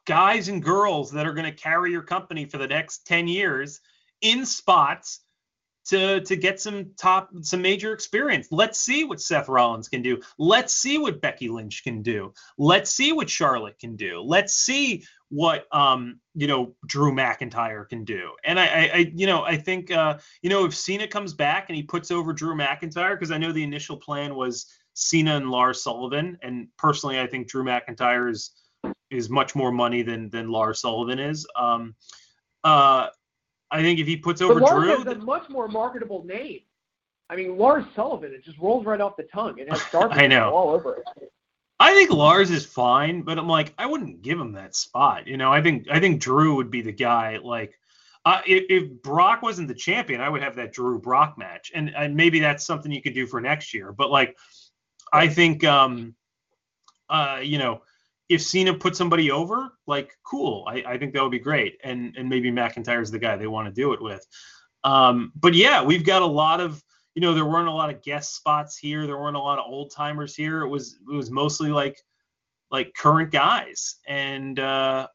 guys 0.05 0.47
and 0.47 0.63
girls 0.63 1.11
that 1.11 1.25
are 1.25 1.33
going 1.33 1.51
to 1.51 1.51
carry 1.51 1.91
your 1.91 2.03
company 2.03 2.45
for 2.45 2.57
the 2.57 2.67
next 2.67 3.05
10 3.07 3.27
years 3.27 3.81
in 4.21 4.45
spots 4.45 5.21
to 5.85 6.21
to 6.21 6.35
get 6.35 6.59
some 6.59 6.91
top 6.97 7.29
some 7.41 7.61
major 7.61 7.93
experience. 7.93 8.47
Let's 8.51 8.79
see 8.79 9.03
what 9.03 9.21
Seth 9.21 9.47
Rollins 9.47 9.87
can 9.87 10.01
do. 10.01 10.19
Let's 10.37 10.73
see 10.73 10.97
what 10.97 11.21
Becky 11.21 11.47
Lynch 11.49 11.83
can 11.83 12.01
do. 12.01 12.33
Let's 12.57 12.91
see 12.91 13.13
what 13.13 13.29
Charlotte 13.29 13.77
can 13.79 13.95
do. 13.95 14.21
Let's 14.21 14.55
see 14.55 15.03
what 15.29 15.65
um 15.71 16.19
you 16.33 16.47
know 16.47 16.75
Drew 16.87 17.11
McIntyre 17.11 17.87
can 17.87 18.03
do. 18.03 18.31
And 18.43 18.59
I 18.59 18.65
I, 18.65 18.91
I 18.93 19.11
you 19.15 19.27
know 19.27 19.43
I 19.43 19.57
think 19.57 19.91
uh 19.91 20.17
you 20.41 20.49
know 20.49 20.65
if 20.65 20.75
Cena 20.75 21.07
comes 21.07 21.33
back 21.33 21.69
and 21.69 21.75
he 21.75 21.83
puts 21.83 22.09
over 22.09 22.33
Drew 22.33 22.55
McIntyre 22.55 23.13
because 23.13 23.31
I 23.31 23.37
know 23.37 23.51
the 23.51 23.63
initial 23.63 23.97
plan 23.97 24.35
was 24.35 24.65
Cena 24.95 25.35
and 25.35 25.51
Lars 25.51 25.83
Sullivan 25.83 26.37
and 26.41 26.67
personally 26.77 27.19
I 27.19 27.27
think 27.27 27.47
Drew 27.47 27.63
McIntyre 27.63 28.31
is 28.31 28.51
is 29.11 29.29
much 29.29 29.55
more 29.55 29.71
money 29.71 30.01
than 30.01 30.29
than 30.29 30.49
Lars 30.49 30.81
Sullivan 30.81 31.19
is. 31.19 31.45
Um 31.55 31.95
uh 32.63 33.09
I 33.71 33.81
think 33.81 33.99
if 33.99 34.07
he 34.07 34.17
puts 34.17 34.41
over 34.41 34.59
but 34.59 34.63
Lars 34.63 34.83
Drew, 34.83 34.97
has 34.97 35.07
a 35.07 35.19
much 35.19 35.49
more 35.49 35.67
marketable 35.67 36.23
name. 36.23 36.61
I 37.29 37.35
mean, 37.35 37.57
Lars 37.57 37.85
Sullivan, 37.95 38.33
it 38.33 38.43
just 38.43 38.57
rolls 38.59 38.85
right 38.85 39.01
off 39.01 39.15
the 39.17 39.23
tongue. 39.23 39.57
It 39.57 39.69
has 39.69 39.81
Star 39.89 40.11
I 40.11 40.27
know. 40.27 40.51
all 40.51 40.69
over 40.69 40.95
it. 40.95 41.31
I 41.79 41.93
think 41.93 42.09
Lars 42.11 42.51
is 42.51 42.65
fine, 42.65 43.23
but 43.23 43.37
I'm 43.37 43.49
like, 43.49 43.73
I 43.77 43.85
wouldn't 43.85 44.21
give 44.21 44.39
him 44.39 44.53
that 44.53 44.75
spot. 44.75 45.27
You 45.27 45.35
know, 45.35 45.51
I 45.51 45.61
think 45.61 45.87
I 45.91 45.99
think 45.99 46.21
Drew 46.21 46.55
would 46.55 46.71
be 46.71 46.81
the 46.81 46.93
guy. 46.93 47.37
Like, 47.43 47.77
uh, 48.23 48.41
if, 48.47 48.63
if 48.69 49.01
Brock 49.01 49.41
wasn't 49.41 49.67
the 49.67 49.75
champion, 49.75 50.21
I 50.21 50.29
would 50.29 50.41
have 50.41 50.55
that 50.55 50.71
Drew 50.71 50.99
Brock 50.99 51.37
match, 51.37 51.71
and, 51.75 51.93
and 51.95 52.15
maybe 52.15 52.39
that's 52.39 52.65
something 52.65 52.91
you 52.91 53.01
could 53.01 53.13
do 53.13 53.27
for 53.27 53.41
next 53.41 53.73
year. 53.73 53.91
But 53.91 54.09
like, 54.09 54.37
I 55.11 55.27
think, 55.27 55.63
um, 55.63 56.15
uh, 57.09 57.39
you 57.43 57.59
know, 57.59 57.81
if 58.29 58.41
Cena 58.41 58.73
put 58.73 58.95
somebody 58.95 59.29
over, 59.31 59.69
like, 59.87 60.11
cool. 60.23 60.65
I, 60.67 60.83
I 60.87 60.97
think 60.97 61.13
that 61.13 61.21
would 61.21 61.31
be 61.31 61.39
great, 61.39 61.79
and 61.83 62.15
and 62.17 62.27
maybe 62.27 62.51
McIntyre's 62.51 63.11
the 63.11 63.19
guy 63.19 63.35
they 63.35 63.47
want 63.47 63.67
to 63.67 63.73
do 63.73 63.93
it 63.93 64.01
with. 64.01 64.25
Um, 64.83 65.31
but 65.35 65.53
yeah, 65.53 65.83
we've 65.83 66.05
got 66.05 66.21
a 66.21 66.25
lot 66.25 66.59
of 66.59 66.81
you 67.15 67.21
know 67.21 67.33
there 67.33 67.45
weren't 67.45 67.67
a 67.67 67.71
lot 67.71 67.89
of 67.89 68.01
guest 68.03 68.35
spots 68.35 68.77
here 68.77 69.07
there 69.07 69.17
weren't 69.17 69.37
a 69.37 69.39
lot 69.39 69.57
of 69.57 69.65
old 69.65 69.89
timers 69.89 70.35
here 70.35 70.61
it 70.61 70.67
was 70.67 70.97
it 71.09 71.15
was 71.15 71.31
mostly 71.31 71.69
like 71.69 71.97
like 72.71 72.93
current 72.93 73.31
guys 73.31 73.95
and 74.07 74.59
uh 74.59 75.07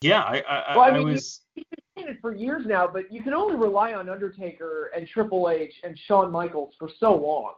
yeah 0.00 0.22
i 0.22 0.40
i, 0.40 0.76
Well, 0.76 0.84
I 0.84 0.88
I 0.88 0.98
mean, 0.98 1.08
was 1.08 1.42
He's 1.54 1.64
been 1.70 2.04
saying 2.04 2.14
it 2.14 2.20
for 2.20 2.34
years 2.34 2.64
now, 2.64 2.86
but 2.86 3.12
you 3.12 3.22
can 3.22 3.34
only 3.34 3.56
rely 3.56 3.92
on 3.92 4.08
Undertaker 4.08 4.90
and 4.96 5.06
Triple 5.06 5.50
H 5.50 5.74
and 5.82 5.98
Shawn 5.98 6.30
Michaels 6.30 6.74
for 6.78 6.88
so 6.98 7.14
long 7.14 7.54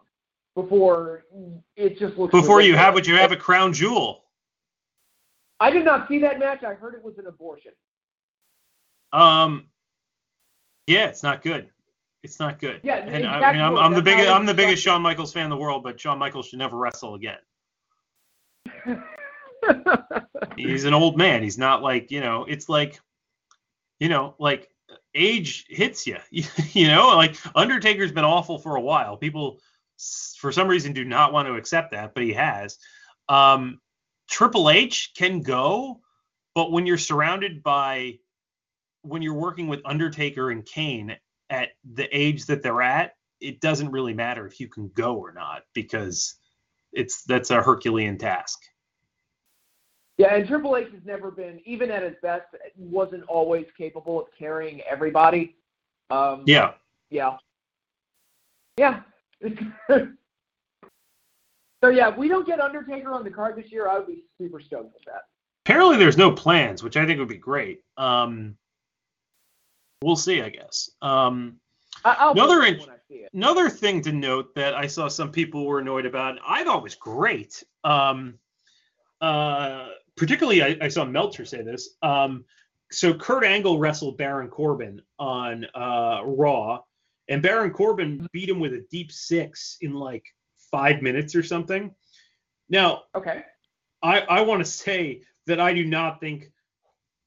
before 0.54 1.24
it 1.76 1.98
just 1.98 2.16
looks. 2.16 2.32
before 2.32 2.61
you 2.61 2.74
have 2.74 2.94
what 2.94 3.06
you 3.06 3.14
have 3.14 3.32
a 3.32 3.37
crown 3.37 3.72
jewel 3.72 4.21
I 5.62 5.70
did 5.70 5.85
not 5.85 6.09
see 6.09 6.18
that 6.18 6.40
match. 6.40 6.64
I 6.64 6.75
heard 6.75 6.94
it 6.94 7.05
was 7.05 7.18
an 7.18 7.29
abortion. 7.29 7.70
um 9.12 9.68
yeah 10.88 11.07
it's 11.07 11.22
not 11.22 11.42
good. 11.42 11.68
It's 12.25 12.40
not 12.40 12.59
good. 12.59 12.81
Yeah, 12.83 12.96
and 12.96 13.27
I, 13.27 13.37
exact 13.37 13.57
mean, 13.57 13.64
I'm. 13.64 13.77
I'm 13.77 13.94
the 13.94 14.03
biggest 14.03 14.29
i'm 14.29 14.46
the 14.46 14.55
biggest 14.55 14.83
Shawn 14.83 15.03
Michaels 15.03 15.33
fan 15.33 15.44
in 15.44 15.51
the 15.51 15.57
world 15.57 15.85
but 15.85 16.01
Shawn 16.01 16.18
Michaels 16.18 16.48
should 16.48 16.59
never 16.59 16.77
wrestle 16.77 17.14
again. 17.14 17.38
He's 20.57 20.85
an 20.85 20.94
old 20.94 21.16
man. 21.16 21.44
He's 21.44 21.59
not 21.59 21.81
like 21.81 22.11
you 22.11 22.20
know 22.20 22.44
it's 22.44 22.68
like 22.68 23.01
you 24.01 24.09
know 24.09 24.35
like 24.40 24.68
age 25.14 25.66
hits 25.68 26.09
you 26.09 26.16
you 26.31 26.88
know 26.88 27.14
like 27.14 27.37
undertaker's 27.55 28.11
been 28.11 28.25
awful 28.25 28.59
for 28.59 28.75
a 28.75 28.81
while. 28.81 29.16
People 29.16 29.61
for 30.38 30.51
some 30.51 30.66
reason 30.66 30.92
do 30.92 31.05
not 31.05 31.33
want 31.33 31.46
to 31.46 31.55
accept 31.55 31.92
that 31.92 32.14
but 32.14 32.25
he 32.25 32.33
has. 32.33 32.79
Um 33.29 33.79
triple 34.32 34.70
h 34.70 35.12
can 35.16 35.42
go 35.42 36.00
but 36.54 36.72
when 36.72 36.86
you're 36.86 36.98
surrounded 36.98 37.62
by 37.62 38.18
when 39.02 39.20
you're 39.22 39.34
working 39.34 39.68
with 39.68 39.80
undertaker 39.84 40.50
and 40.50 40.64
kane 40.64 41.14
at 41.50 41.68
the 41.94 42.08
age 42.16 42.46
that 42.46 42.62
they're 42.62 42.82
at 42.82 43.12
it 43.40 43.60
doesn't 43.60 43.90
really 43.90 44.14
matter 44.14 44.46
if 44.46 44.58
you 44.58 44.68
can 44.68 44.90
go 44.94 45.16
or 45.16 45.32
not 45.32 45.62
because 45.74 46.36
it's 46.92 47.22
that's 47.24 47.50
a 47.50 47.62
herculean 47.62 48.16
task 48.18 48.58
Yeah, 50.18 50.34
and 50.34 50.46
Triple 50.46 50.76
H 50.76 50.88
has 50.92 51.04
never 51.04 51.30
been, 51.30 51.60
even 51.64 51.90
at 51.90 52.02
his 52.02 52.14
best, 52.22 52.46
wasn't 52.76 53.24
always 53.24 53.66
capable 53.76 54.20
of 54.20 54.26
carrying 54.38 54.82
everybody. 54.82 55.56
Um, 56.10 56.44
yeah 56.46 56.74
Yeah. 57.10 57.36
Yeah. 58.78 59.00
so 61.82 61.88
yeah, 61.90 62.10
if 62.10 62.16
we 62.16 62.28
don't 62.28 62.46
get 62.46 62.60
Undertaker 62.60 63.12
on 63.12 63.24
the 63.24 63.30
card 63.30 63.56
this 63.56 63.72
year, 63.72 63.88
I 63.88 63.98
would 63.98 64.06
be 64.06 64.24
super 64.38 64.60
stoked 64.60 64.94
with 64.94 65.04
that. 65.06 65.22
apparently 65.66 65.96
there's 65.96 66.16
no 66.18 66.30
plans 66.32 66.82
which 66.82 66.96
i 66.96 67.06
think 67.06 67.18
would 67.20 67.28
be 67.28 67.36
great 67.36 67.80
um 67.96 68.56
we'll 70.02 70.16
see 70.16 70.42
i 70.42 70.48
guess 70.48 70.90
um 71.02 71.56
I, 72.04 72.16
I'll 72.18 72.32
Another 72.32 72.62
in- 72.64 72.80
when 72.80 72.90
I 72.90 72.96
see 73.08 73.14
it. 73.24 73.30
another 73.32 73.68
thing 73.70 74.02
to 74.02 74.12
note 74.12 74.54
that 74.56 74.74
i 74.74 74.86
saw 74.88 75.06
some 75.08 75.30
people 75.30 75.64
were 75.66 75.78
annoyed 75.78 76.06
about 76.06 76.38
i 76.46 76.64
thought 76.64 76.82
was 76.82 76.96
great 76.96 77.62
um 77.84 78.34
uh 79.20 79.88
particularly 80.16 80.62
i, 80.62 80.76
I 80.80 80.88
saw 80.88 81.04
meltzer 81.04 81.44
say 81.44 81.62
this 81.62 81.90
um 82.02 82.44
so 82.90 83.14
kurt 83.14 83.44
angle 83.44 83.78
wrestled 83.78 84.18
baron 84.18 84.48
corbin 84.48 85.00
on 85.20 85.64
uh 85.76 86.22
raw 86.24 86.80
and 87.28 87.40
baron 87.40 87.70
corbin 87.70 88.26
beat 88.32 88.48
him 88.48 88.58
with 88.58 88.72
a 88.74 88.84
deep 88.90 89.12
six 89.12 89.76
in 89.80 89.94
like 89.94 90.24
five 90.72 91.00
minutes 91.02 91.37
or 91.37 91.42
something 91.44 91.94
now 92.68 93.04
Okay. 93.14 93.44
I, 94.02 94.20
I 94.20 94.40
want 94.40 94.64
to 94.64 94.64
say 94.64 95.22
that 95.46 95.61
I 95.61 95.72
do 95.72 95.85
not 95.85 96.18
think 96.18 96.50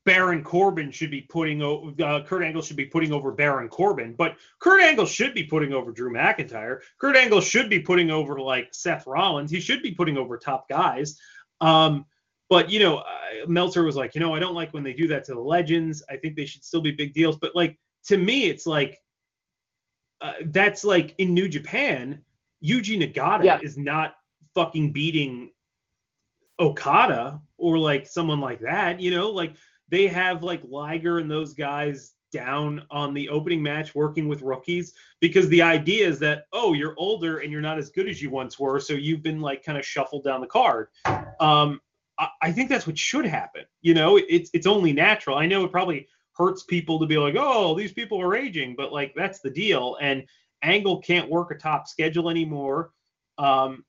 Baron 0.06 0.44
Corbin 0.44 0.92
should 0.92 1.10
be 1.10 1.22
putting 1.22 1.64
over 1.64 1.92
uh, 2.04 2.24
Kurt 2.24 2.44
Angle 2.44 2.62
should 2.62 2.78
be 2.78 2.86
putting 2.86 3.12
over 3.12 3.32
Baron 3.32 3.68
Corbin, 3.70 4.14
but 4.14 4.38
Kurt 4.60 4.82
Angle 4.82 5.08
should 5.08 5.34
be 5.34 5.44
putting 5.44 5.74
over 5.74 5.92
Drew 5.92 6.14
McIntyre. 6.14 6.82
Kurt 7.00 7.16
Angle 7.16 7.42
should 7.42 7.70
be 7.70 7.80
putting 7.80 8.12
over 8.12 8.40
like 8.40 8.70
Seth 8.72 9.08
Rollins. 9.08 9.50
He 9.50 9.60
should 9.60 9.82
be 9.82 9.92
putting 9.92 10.18
over 10.18 10.38
top 10.38 10.70
guys. 10.70 11.20
Um, 11.60 12.06
but 12.50 12.70
you 12.70 12.80
know, 12.80 12.98
uh, 12.98 13.48
Meltzer 13.48 13.84
was 13.84 13.96
like, 13.96 14.14
you 14.14 14.22
know, 14.22 14.36
I 14.36 14.40
don't 14.40 14.54
like 14.54 14.72
when 14.76 14.84
they 14.84 14.94
do 14.94 15.08
that 15.08 15.24
to 15.26 15.34
the 15.34 15.40
legends. 15.40 16.04
I 16.08 16.18
think 16.18 16.36
they 16.36 16.46
should 16.46 16.64
still 16.64 16.82
be 16.82 16.92
big 16.92 17.14
deals. 17.14 17.38
But 17.38 17.56
like 17.56 17.80
to 18.06 18.18
me, 18.18 18.46
it's 18.46 18.68
like 18.68 19.02
uh, 20.22 20.34
that's 20.46 20.84
like 20.84 21.16
in 21.18 21.34
New 21.34 21.50
Japan, 21.50 22.22
Yuji 22.66 22.98
Nagata 23.00 23.44
Yeah. 23.44 23.60
is 23.62 23.78
not 23.78 24.16
fucking 24.54 24.92
beating 24.92 25.52
Okada 26.60 27.42
or 27.58 27.78
like 27.78 28.08
someone 28.08 28.40
like 28.40 28.60
that, 28.62 29.00
you 29.00 29.12
know, 29.12 29.30
like 29.30 29.54
they 29.90 30.08
have 30.08 30.44
like 30.44 30.62
Liger 30.68 31.20
and 31.20 31.30
those 31.30 31.54
guys 31.54 32.14
down 32.32 32.82
on 32.90 33.14
the 33.14 33.30
opening 33.30 33.62
match 33.62 33.96
working 33.96 34.28
with 34.28 34.42
rookies 34.42 34.94
because 35.22 35.48
the 35.50 35.62
idea 35.62 36.06
is 36.06 36.20
that 36.20 36.46
oh 36.52 36.74
you're 36.74 36.96
older 36.98 37.38
and 37.38 37.52
you're 37.52 37.62
not 37.62 37.78
as 37.78 37.90
good 37.92 38.10
as 38.10 38.22
you 38.22 38.30
once 38.30 38.60
were 38.60 38.80
so 38.80 38.92
you've 38.94 39.24
been 39.24 39.40
like 39.40 39.64
kind 39.64 39.78
of 39.78 39.86
shuffled 39.86 40.24
down 40.24 40.42
the 40.42 40.48
card. 40.48 40.88
Um 41.40 41.80
I, 42.18 42.28
I 42.42 42.52
think 42.52 42.70
that's 42.70 42.88
what 42.88 42.98
should 42.98 43.26
happen 43.26 43.64
you 43.82 43.94
know? 43.94 44.18
It's 44.18 44.50
it's 44.54 44.68
only 44.68 44.92
natural. 44.92 45.38
I 45.38 45.46
know 45.46 45.64
it 45.64 45.72
probably 45.72 46.08
hurts 46.34 46.64
people 46.64 47.00
to 47.00 47.06
be 47.06 47.18
like 47.18 47.36
oh 47.38 47.74
these 47.76 47.94
people 47.94 48.22
are 48.22 48.36
aging 48.36 48.76
but 48.76 48.92
like 48.92 49.14
that's 49.16 49.40
the 49.40 49.50
deal. 49.50 49.98
And 50.02 50.26
angle 50.66 51.02
can't 51.02 51.30
work 51.30 51.52
a 51.52 51.56
top 51.56 51.88
schedule 51.88 52.30
anymore 52.30 52.92
um 53.38 53.84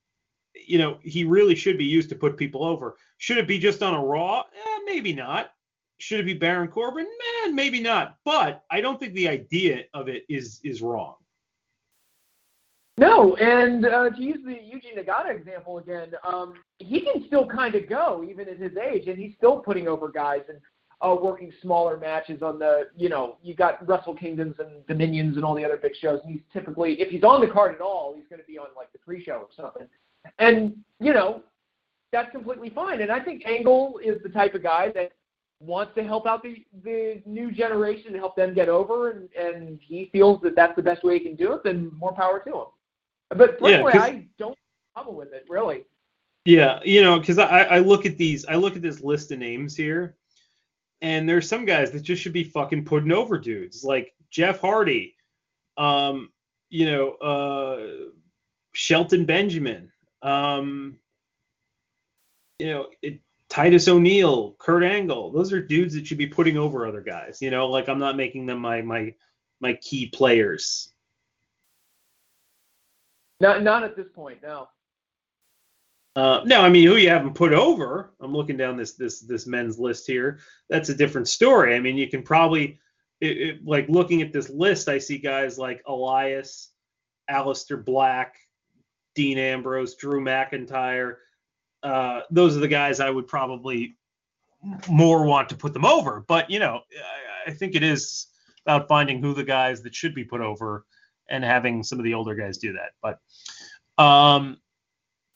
you 0.54 0.78
know 0.78 0.98
he 1.02 1.24
really 1.24 1.54
should 1.54 1.78
be 1.78 1.84
used 1.84 2.08
to 2.08 2.14
put 2.14 2.36
people 2.36 2.64
over 2.64 2.96
should 3.18 3.38
it 3.38 3.48
be 3.48 3.58
just 3.58 3.82
on 3.82 3.94
a 3.94 4.04
raw 4.04 4.40
eh, 4.40 4.78
maybe 4.86 5.12
not 5.12 5.50
should 5.98 6.20
it 6.20 6.24
be 6.24 6.34
Baron 6.34 6.68
Corbin? 6.68 7.06
Man, 7.44 7.54
maybe 7.54 7.80
not. 7.80 8.16
But 8.24 8.64
I 8.70 8.80
don't 8.80 9.00
think 9.00 9.14
the 9.14 9.28
idea 9.28 9.84
of 9.94 10.08
it 10.08 10.24
is 10.28 10.60
is 10.62 10.82
wrong. 10.82 11.14
No, 12.98 13.36
and 13.36 13.84
uh, 13.84 14.10
to 14.10 14.22
use 14.22 14.38
the 14.42 14.52
Yuji 14.52 14.96
Nagata 14.96 15.30
example 15.30 15.78
again, 15.78 16.12
um, 16.24 16.54
he 16.78 17.00
can 17.02 17.26
still 17.26 17.46
kind 17.46 17.74
of 17.74 17.88
go 17.88 18.26
even 18.28 18.48
at 18.48 18.58
his 18.58 18.76
age, 18.76 19.06
and 19.06 19.18
he's 19.18 19.34
still 19.36 19.58
putting 19.58 19.86
over 19.86 20.08
guys 20.08 20.42
and 20.48 20.58
uh, 21.01 21.16
working 21.20 21.53
smaller 21.61 21.97
matches 21.99 22.42
on 22.42 22.59
the, 22.59 22.88
you 22.97 23.09
know, 23.09 23.36
you 23.42 23.55
got 23.55 23.86
Wrestle 23.86 24.14
Kingdoms 24.14 24.57
and 24.59 24.86
Dominions 24.86 25.36
and 25.36 25.44
all 25.44 25.55
the 25.55 25.64
other 25.64 25.76
big 25.76 25.94
shows. 26.01 26.20
And 26.24 26.32
he's 26.32 26.42
typically, 26.53 27.01
if 27.01 27.11
he's 27.11 27.22
on 27.22 27.40
the 27.40 27.47
card 27.47 27.74
at 27.74 27.80
all, 27.80 28.14
he's 28.14 28.24
going 28.28 28.40
to 28.40 28.47
be 28.47 28.59
on 28.59 28.68
like 28.76 28.90
the 28.92 28.99
pre-show 28.99 29.34
or 29.34 29.49
something. 29.55 29.86
And 30.38 30.76
you 31.01 31.12
know, 31.12 31.42
that's 32.12 32.30
completely 32.30 32.70
fine. 32.70 33.01
And 33.01 33.12
I 33.12 33.20
think 33.20 33.44
Angle 33.47 34.01
is 34.03 34.22
the 34.22 34.28
type 34.28 34.55
of 34.55 34.62
guy 34.62 34.90
that 34.92 35.12
wants 35.61 35.94
to 35.94 36.05
help 36.05 36.26
out 36.26 36.42
the 36.42 36.64
the 36.84 37.22
new 37.24 37.51
generation 37.51 38.09
and 38.09 38.16
help 38.16 38.36
them 38.36 38.55
get 38.55 38.68
over, 38.68 39.11
and 39.11 39.28
and 39.34 39.78
he 39.80 40.09
feels 40.12 40.40
that 40.42 40.55
that's 40.57 40.76
the 40.76 40.82
best 40.82 41.05
way 41.05 41.18
he 41.18 41.24
can 41.24 41.36
do 41.36 41.53
it. 41.53 41.62
Then 41.64 41.90
more 41.97 42.12
power 42.12 42.40
to 42.40 42.51
him. 42.51 42.66
But 43.30 43.59
personally, 43.59 43.92
Yeah, 43.94 44.03
I 44.03 44.26
don't 44.38 44.51
have 44.51 45.05
trouble 45.05 45.14
with 45.18 45.32
it 45.32 45.44
really. 45.49 45.84
Yeah, 46.44 46.78
you 46.84 47.03
know, 47.03 47.18
because 47.18 47.38
I, 47.38 47.62
I 47.62 47.78
look 47.80 48.07
at 48.07 48.16
these, 48.16 48.47
I 48.47 48.55
look 48.55 48.76
at 48.76 48.82
this 48.82 49.01
list 49.01 49.32
of 49.32 49.40
names 49.40 49.74
here, 49.74 50.14
and 51.03 51.28
there's 51.28 51.49
some 51.49 51.64
guys 51.64 51.90
that 51.90 52.03
just 52.03 52.22
should 52.22 52.32
be 52.32 52.44
fucking 52.44 52.84
putting 52.84 53.12
over 53.12 53.38
dudes, 53.38 53.84
like 53.84 54.14
Jeff 54.30 54.61
Hardy, 54.61 55.14
um, 55.76 56.30
you 56.70 56.86
know, 56.86 57.11
uh, 57.12 58.11
Shelton 58.72 59.24
Benjamin, 59.24 59.92
um, 60.22 60.99
you 62.59 62.66
know, 62.66 62.88
it, 63.03 63.20
Titus 63.49 63.88
O'Neil, 63.88 64.57
Kurt 64.59 64.82
Angle. 64.82 65.30
Those 65.30 65.53
are 65.53 65.62
dudes 65.62 65.94
that 65.94 66.07
should 66.07 66.18
be 66.18 66.26
putting 66.26 66.57
over 66.57 66.86
other 66.86 67.01
guys. 67.01 67.40
You 67.40 67.51
know, 67.51 67.68
like 67.68 67.88
I'm 67.88 67.99
not 67.99 68.16
making 68.16 68.47
them 68.47 68.59
my 68.59 68.82
my 68.82 69.14
my 69.61 69.74
key 69.74 70.09
players. 70.09 70.92
Not 73.40 73.62
not 73.62 73.84
at 73.84 73.97
this 73.97 74.09
point, 74.14 74.42
no. 74.42 74.68
Uh, 76.16 76.40
no, 76.46 76.62
I 76.62 76.70
mean 76.70 76.86
who 76.86 76.96
you 76.96 77.10
haven't 77.10 77.34
put 77.34 77.52
over. 77.52 78.14
I'm 78.20 78.32
looking 78.32 78.56
down 78.56 78.78
this 78.78 78.94
this 78.94 79.20
this 79.20 79.46
men's 79.46 79.78
list 79.78 80.06
here. 80.06 80.40
That's 80.70 80.88
a 80.88 80.94
different 80.94 81.28
story. 81.28 81.76
I 81.76 81.80
mean, 81.80 81.98
you 81.98 82.08
can 82.08 82.22
probably 82.22 82.78
it, 83.20 83.36
it, 83.36 83.66
like 83.66 83.86
looking 83.90 84.22
at 84.22 84.32
this 84.32 84.48
list. 84.48 84.88
I 84.88 84.96
see 84.96 85.18
guys 85.18 85.58
like 85.58 85.82
Elias, 85.86 86.70
Aleister 87.30 87.84
Black, 87.84 88.36
Dean 89.14 89.36
Ambrose, 89.36 89.94
Drew 89.94 90.22
McIntyre. 90.22 91.16
Uh, 91.82 92.22
those 92.30 92.56
are 92.56 92.60
the 92.60 92.68
guys 92.68 92.98
I 92.98 93.10
would 93.10 93.28
probably 93.28 93.98
more 94.88 95.22
want 95.24 95.50
to 95.50 95.56
put 95.56 95.74
them 95.74 95.84
over. 95.84 96.24
But 96.26 96.50
you 96.50 96.60
know, 96.60 96.80
I, 97.46 97.50
I 97.50 97.52
think 97.52 97.74
it 97.74 97.82
is 97.82 98.28
about 98.64 98.88
finding 98.88 99.20
who 99.20 99.34
the 99.34 99.44
guys 99.44 99.82
that 99.82 99.94
should 99.94 100.14
be 100.14 100.24
put 100.24 100.40
over 100.40 100.86
and 101.28 101.44
having 101.44 101.82
some 101.82 101.98
of 101.98 102.04
the 102.04 102.14
older 102.14 102.34
guys 102.34 102.56
do 102.56 102.72
that. 102.72 102.92
But 103.02 104.02
um, 104.02 104.56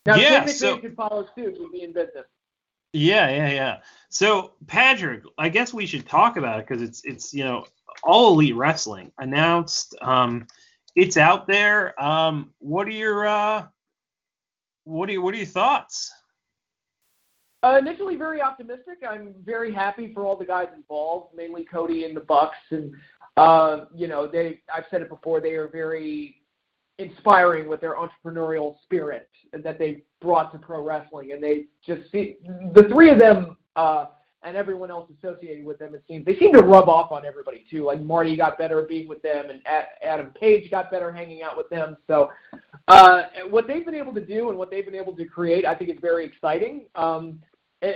Now, 0.07 0.17
Yeah, 0.17 0.47
so- 0.47 0.79
could 0.79 0.97
follow 0.97 1.27
suit. 1.35 1.59
We'd 1.59 1.73
be 1.73 1.83
in 1.83 1.93
business. 1.93 2.27
Yeah, 2.93 3.31
yeah, 3.31 3.51
yeah. 3.51 3.77
So 4.09 4.53
Patrick, 4.67 5.23
I 5.39 5.49
guess 5.49 5.73
we 5.73 5.87
should 5.87 6.09
talk 6.09 6.37
about 6.37 6.59
it 6.59 6.67
because 6.67 6.83
it's 6.83 7.05
it's 7.05 7.33
you 7.33 7.45
know 7.45 7.65
all 8.03 8.33
elite 8.33 8.57
wrestling 8.57 9.13
announced. 9.19 9.95
Um, 10.03 10.49
it's 10.97 11.17
out 11.17 11.47
there. 11.47 12.01
Um, 12.03 12.53
what 12.59 12.89
are 12.89 12.93
your 12.93 13.29
uh, 13.29 13.67
what 14.85 15.09
are 15.09 15.13
you 15.13 15.23
what 15.23 15.35
are 15.35 15.39
your 15.39 15.47
thoughts? 15.47 16.13
Uh, 17.63 17.77
initially, 17.79 18.17
very 18.17 18.41
optimistic. 18.41 18.99
I'm 19.09 19.35
very 19.45 19.73
happy 19.73 20.13
for 20.13 20.25
all 20.25 20.35
the 20.35 20.47
guys 20.47 20.69
involved, 20.75 21.35
mainly 21.37 21.65
Cody 21.65 22.05
and 22.05 22.17
the 22.17 22.23
Bucks, 22.23 22.57
and 22.71 22.93
uh, 23.37 23.85
you 23.95 24.09
know 24.09 24.27
they. 24.27 24.63
I've 24.75 24.87
said 24.91 25.03
it 25.03 25.09
before. 25.09 25.41
They 25.41 25.53
are 25.53 25.69
very 25.69 26.40
inspiring 27.01 27.69
with 27.69 27.81
their 27.81 27.97
entrepreneurial 27.97 28.77
spirit 28.83 29.29
that 29.53 29.79
they 29.79 30.03
brought 30.21 30.53
to 30.53 30.59
pro 30.59 30.83
wrestling, 30.83 31.33
and 31.33 31.43
they 31.43 31.65
just 31.85 32.11
see 32.13 32.37
the 32.75 32.85
three 32.85 33.11
of 33.11 33.19
them 33.19 33.57
uh, 33.77 34.07
and 34.43 34.57
everyone 34.57 34.91
else 34.91 35.11
associated 35.19 35.65
with 35.65 35.79
them. 35.79 35.95
It 35.95 36.05
seems 36.07 36.25
they 36.25 36.37
seem 36.37 36.53
to 36.55 36.63
rub 36.63 36.89
off 36.89 37.13
on 37.13 37.27
everybody 37.27 37.65
too. 37.71 37.85
Like 37.85 38.01
Marty 38.01 38.37
got 38.37 38.59
better 38.59 38.83
being 38.83 39.09
with 39.09 39.23
them, 39.23 39.51
and 39.51 39.61
Adam 40.03 40.33
Page 40.41 40.71
got 40.71 40.91
better 40.91 41.13
hanging 41.13 41.43
out 41.43 41.57
with 41.57 41.69
them. 41.69 41.97
So 42.07 42.31
uh, 42.89 43.23
what 43.49 43.67
they've 43.67 43.85
been 43.85 43.95
able 43.95 44.15
to 44.15 44.25
do 44.25 44.51
and 44.51 44.59
what 44.59 44.71
they've 44.71 44.85
been 44.85 44.95
able 44.95 45.17
to 45.17 45.25
create, 45.25 45.67
I 45.67 45.75
think, 45.75 45.91
is 45.91 45.99
very 46.01 46.25
exciting. 46.25 46.87
Um, 46.95 47.41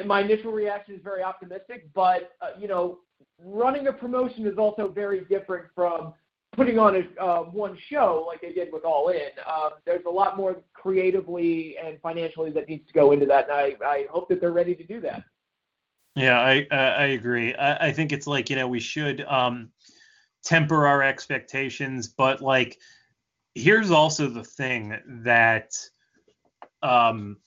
my 0.06 0.20
initial 0.20 0.50
reaction 0.50 0.94
is 0.94 1.00
very 1.02 1.22
optimistic, 1.22 1.88
but 1.94 2.32
uh, 2.40 2.58
you 2.58 2.68
know, 2.68 2.98
running 3.44 3.86
a 3.86 3.92
promotion 3.92 4.46
is 4.46 4.58
also 4.58 4.88
very 4.88 5.24
different 5.24 5.66
from 5.74 6.14
putting 6.54 6.78
on 6.78 6.96
a 6.96 7.22
uh, 7.22 7.42
one 7.42 7.76
show 7.88 8.24
like 8.26 8.40
they 8.40 8.52
did 8.52 8.72
with 8.72 8.84
All 8.84 9.08
In. 9.08 9.30
Um, 9.46 9.70
there's 9.84 10.04
a 10.06 10.10
lot 10.10 10.36
more 10.36 10.56
creatively 10.72 11.76
and 11.82 12.00
financially 12.00 12.50
that 12.52 12.68
needs 12.68 12.86
to 12.86 12.92
go 12.92 13.12
into 13.12 13.26
that, 13.26 13.48
and 13.48 13.52
I, 13.52 13.76
I 13.86 14.06
hope 14.10 14.28
that 14.28 14.40
they're 14.40 14.52
ready 14.52 14.74
to 14.74 14.84
do 14.84 15.00
that. 15.00 15.24
Yeah, 16.16 16.40
I 16.40 16.66
I, 16.70 17.04
agree. 17.06 17.54
I, 17.54 17.88
I 17.88 17.92
think 17.92 18.12
it's 18.12 18.26
like 18.26 18.48
you 18.50 18.56
know 18.56 18.68
we 18.68 18.80
should 18.80 19.22
um, 19.22 19.70
temper 20.44 20.86
our 20.86 21.02
expectations, 21.02 22.08
but 22.08 22.40
like 22.40 22.78
here's 23.54 23.90
also 23.90 24.28
the 24.28 24.44
thing 24.44 24.96
that 25.24 25.72
um, 26.82 27.38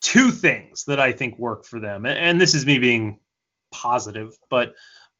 two 0.00 0.30
things 0.30 0.84
that 0.84 1.00
I 1.00 1.12
think 1.12 1.38
work 1.38 1.64
for 1.64 1.80
them, 1.80 2.04
and, 2.04 2.18
and 2.18 2.40
this 2.40 2.54
is 2.54 2.66
me 2.66 2.78
being 2.78 3.18
positive, 3.72 4.36
but 4.50 4.74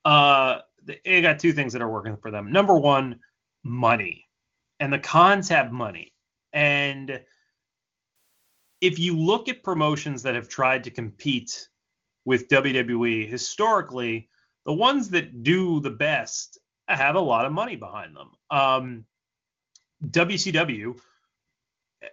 uh, 0.04 0.60
they 1.04 1.20
got 1.20 1.38
two 1.38 1.52
things 1.52 1.72
that 1.72 1.82
are 1.82 1.90
working 1.90 2.16
for 2.16 2.30
them. 2.30 2.50
Number 2.52 2.76
one, 2.76 3.20
money, 3.64 4.24
and 4.80 4.92
the 4.92 4.98
Khans 4.98 5.48
have 5.48 5.72
money, 5.72 6.12
and 6.52 7.20
if 8.80 8.98
you 8.98 9.18
look 9.18 9.48
at 9.48 9.62
promotions 9.62 10.22
that 10.22 10.34
have 10.34 10.48
tried 10.48 10.84
to 10.84 10.90
compete 10.90 11.68
with 12.24 12.48
WWE 12.48 13.28
historically, 13.28 14.28
the 14.66 14.72
ones 14.72 15.08
that 15.10 15.42
do 15.42 15.80
the 15.80 15.90
best 15.90 16.58
have 16.88 17.14
a 17.14 17.20
lot 17.20 17.46
of 17.46 17.52
money 17.52 17.76
behind 17.76 18.14
them. 18.14 18.30
Um, 18.50 19.04
WCW 20.04 20.98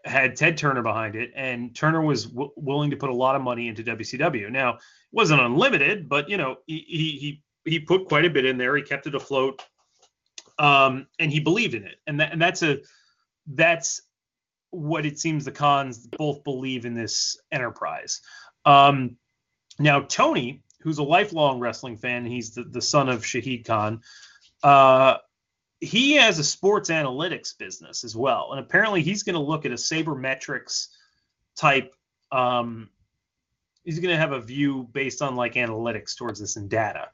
had 0.06 0.36
Ted 0.36 0.58
Turner 0.58 0.82
behind 0.82 1.16
it, 1.16 1.32
and 1.36 1.76
Turner 1.76 2.02
was 2.02 2.26
w- 2.26 2.52
willing 2.56 2.90
to 2.92 2.98
put 2.98 3.10
a 3.10 3.14
lot 3.14 3.36
of 3.36 3.42
money 3.42 3.68
into 3.68 3.84
WCW. 3.84 4.50
Now, 4.50 4.76
it 4.76 4.82
wasn't 5.12 5.42
unlimited, 5.42 6.08
but 6.08 6.30
you 6.30 6.38
know, 6.38 6.58
he 6.66 6.86
he 6.88 7.12
he, 7.18 7.44
he 7.66 7.80
put 7.80 8.08
quite 8.08 8.26
a 8.26 8.30
bit 8.30 8.46
in 8.46 8.58
there. 8.58 8.76
He 8.76 8.84
kept 8.84 9.08
it 9.08 9.16
afloat, 9.16 9.64
um, 10.60 11.08
and 11.20 11.32
he 11.32 11.40
believed 11.40 11.74
in 11.74 11.84
it. 11.86 11.96
And 12.08 12.20
that 12.20 12.34
and 12.34 12.42
that's 12.42 12.64
a 12.64 12.80
that's 13.48 14.02
what 14.72 15.06
it 15.06 15.20
seems 15.20 15.46
the 15.46 15.52
Khans 15.52 16.08
both 16.18 16.44
believe 16.44 16.86
in 16.86 16.96
this 16.96 17.38
enterprise. 17.52 18.22
Um, 18.66 19.18
now, 19.80 20.02
Tony, 20.02 20.64
who's 20.82 20.98
a 20.98 21.04
lifelong 21.04 21.60
wrestling 21.60 21.98
fan, 21.98 22.26
he's 22.26 22.52
the, 22.56 22.64
the 22.64 22.82
son 22.82 23.10
of 23.10 23.24
Shahid 23.24 23.66
Khan. 23.66 24.02
Uh, 24.64 25.18
he 25.80 26.14
has 26.14 26.40
a 26.40 26.44
sports 26.44 26.90
analytics 26.90 27.58
business 27.58 28.04
as 28.04 28.16
well, 28.16 28.50
and 28.52 28.60
apparently 28.60 29.02
he's 29.02 29.24
going 29.24 29.36
to 29.36 29.42
look 29.42 29.66
at 29.66 29.72
a 29.72 29.76
sabermetrics 29.76 30.88
type. 31.56 31.94
Um, 32.32 32.90
he's 33.84 34.00
going 34.00 34.14
to 34.14 34.20
have 34.20 34.32
a 34.32 34.40
view 34.40 34.88
based 34.92 35.22
on 35.22 35.36
like 35.36 35.54
analytics 35.54 36.16
towards 36.16 36.40
this 36.40 36.56
and 36.56 36.70
data, 36.70 37.10